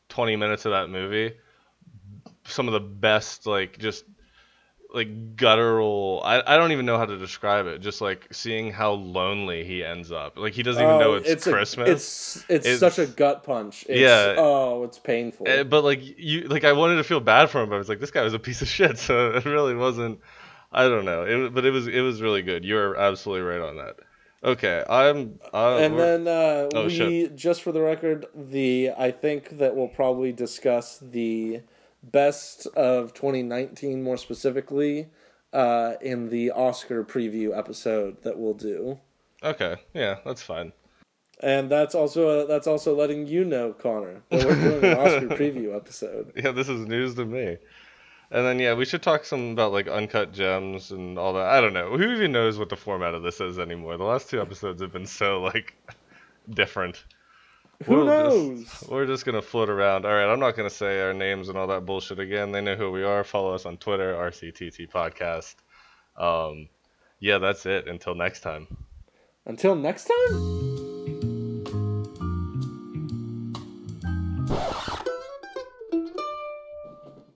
20 0.10 0.36
minutes 0.36 0.66
of 0.66 0.72
that 0.72 0.90
movie 0.90 1.34
some 2.46 2.68
of 2.68 2.74
the 2.74 2.80
best 2.80 3.46
like 3.46 3.78
just 3.78 4.06
like 4.94 5.36
guttural 5.38 6.22
I, 6.24 6.42
I 6.46 6.58
don't 6.58 6.72
even 6.72 6.86
know 6.86 6.98
how 6.98 7.06
to 7.06 7.18
describe 7.18 7.66
it. 7.68 7.80
Just 7.80 8.02
like 8.02 8.28
seeing 8.32 8.72
how 8.72 8.92
lonely 8.92 9.64
he 9.64 9.84
ends 9.84 10.12
up. 10.12 10.38
Like 10.38 10.54
he 10.54 10.64
doesn't 10.64 10.84
even 10.84 11.00
know 11.00 11.14
oh, 11.14 11.16
it's, 11.16 11.30
it's 11.30 11.44
christmas. 11.46 11.88
a, 11.88 11.92
it's, 11.92 12.46
it's, 12.50 12.68
it's 12.68 12.80
such 12.80 13.00
a 13.00 13.06
gut 13.06 13.44
punch. 13.44 13.86
It's, 13.88 14.00
yeah. 14.00 14.36
oh 14.38 14.84
it's 14.84 15.00
painful. 15.00 15.48
Eh, 15.48 15.64
but 15.64 15.84
like 15.84 16.02
you 16.04 16.42
like 16.48 16.64
i 16.64 16.74
wanted 16.74 16.96
to 16.96 17.04
feel 17.04 17.20
bad 17.20 17.50
for 17.50 17.62
him 17.62 17.70
but 17.70 17.76
i 17.76 17.78
was 17.78 17.90
like 17.90 18.00
this 18.00 18.12
guy 18.12 18.22
was 18.22 18.34
a 18.34 18.40
piece 18.40 18.62
of 18.62 18.68
shit 18.68 18.98
so 18.98 19.32
it 19.32 19.46
really 19.46 19.76
wasn't 19.76 20.20
i 20.72 20.88
don't 20.88 21.06
know. 21.06 21.24
It, 21.24 21.54
but 21.54 21.66
it 21.66 21.72
was 21.72 21.88
it 21.88 22.02
was 22.02 22.22
really 22.22 22.42
good. 22.42 22.66
You're 22.66 22.98
absolutely 22.98 23.48
right 23.48 23.62
on 23.62 23.78
that. 23.78 23.98
Okay 24.44 24.84
i'm 24.90 25.40
uh, 25.54 25.78
and 25.78 26.00
then 26.00 26.28
uh, 26.28 26.68
oh, 26.74 26.86
we 26.86 26.90
shit. 26.90 27.36
just 27.36 27.62
for 27.62 27.72
the 27.72 27.82
record 27.82 28.26
the 28.36 28.90
i 28.98 29.12
think 29.12 29.60
that 29.60 29.76
we'll 29.76 29.88
probably 29.88 30.32
discuss 30.32 30.98
the 30.98 31.62
best 32.04 32.68
of 32.68 33.14
2019 33.14 34.04
more 34.04 34.18
specifically 34.18 35.08
uh, 35.54 35.94
in 36.02 36.30
the 36.30 36.52
Oscar 36.52 37.04
preview 37.04 37.58
episode 37.58 38.22
that 38.24 38.38
we'll 38.38 38.54
do. 38.54 39.00
Okay, 39.44 39.76
yeah, 39.94 40.18
that's 40.26 40.42
fine. 40.42 40.72
And 41.42 41.72
that's 41.72 41.96
also 41.96 42.42
uh, 42.42 42.46
that's 42.46 42.68
also 42.68 42.96
letting 42.96 43.26
you 43.28 43.44
know, 43.44 43.74
Connor, 43.74 44.22
that 44.30 44.46
we're 44.46 44.56
doing 44.56 44.84
an 44.84 44.98
Oscar 45.00 45.28
preview 45.36 45.76
episode. 45.76 46.32
Yeah, 46.36 46.52
this 46.52 46.70
is 46.70 46.86
news 46.88 47.16
to 47.16 47.26
me. 47.26 47.58
And 48.30 48.46
then 48.46 48.60
yeah, 48.60 48.76
we 48.76 48.86
should 48.86 49.02
talk 49.02 49.26
some 49.26 49.52
about 49.52 49.74
like 49.74 49.88
uncut 49.88 50.32
gems 50.32 50.92
and 50.92 51.18
all 51.18 51.34
that. 51.34 51.48
I 51.48 51.60
don't 51.60 51.74
know. 51.74 51.98
Who 51.98 52.14
even 52.14 52.32
knows 52.32 52.60
what 52.60 52.70
the 52.70 52.78
format 52.78 53.16
of 53.16 53.24
this 53.24 53.42
is 53.42 53.60
anymore? 53.60 53.98
The 53.98 54.04
last 54.04 54.30
two 54.30 54.40
episodes 54.40 54.82
have 54.82 54.94
been 54.94 55.08
so 55.08 55.42
like 55.42 55.76
different. 56.50 57.04
Who 57.86 57.96
we'll 57.98 58.06
knows? 58.06 58.64
Just, 58.64 58.90
we're 58.90 59.06
just 59.06 59.26
gonna 59.26 59.42
float 59.42 59.70
around. 59.70 60.06
All 60.06 60.14
right, 60.14 60.32
I'm 60.32 60.40
not 60.40 60.56
gonna 60.56 60.70
say 60.70 61.02
our 61.02 61.14
names 61.14 61.50
and 61.50 61.58
all 61.58 61.68
that 61.68 61.86
bullshit 61.86 62.20
again. 62.20 62.52
They 62.52 62.62
know 62.62 62.76
who 62.76 62.92
we 62.92 63.04
are. 63.04 63.24
Follow 63.24 63.54
us 63.54 63.66
on 63.66 63.78
Twitter, 63.78 64.14
RCTT 64.14 64.90
Podcast. 64.90 65.56
Um, 66.18 66.70
yeah, 67.20 67.38
that's 67.38 67.66
it. 67.66 67.88
Until 67.88 68.16
next 68.16 68.42
time. 68.42 68.68
Until 69.46 69.76
next 69.76 70.06
time. 70.06 70.91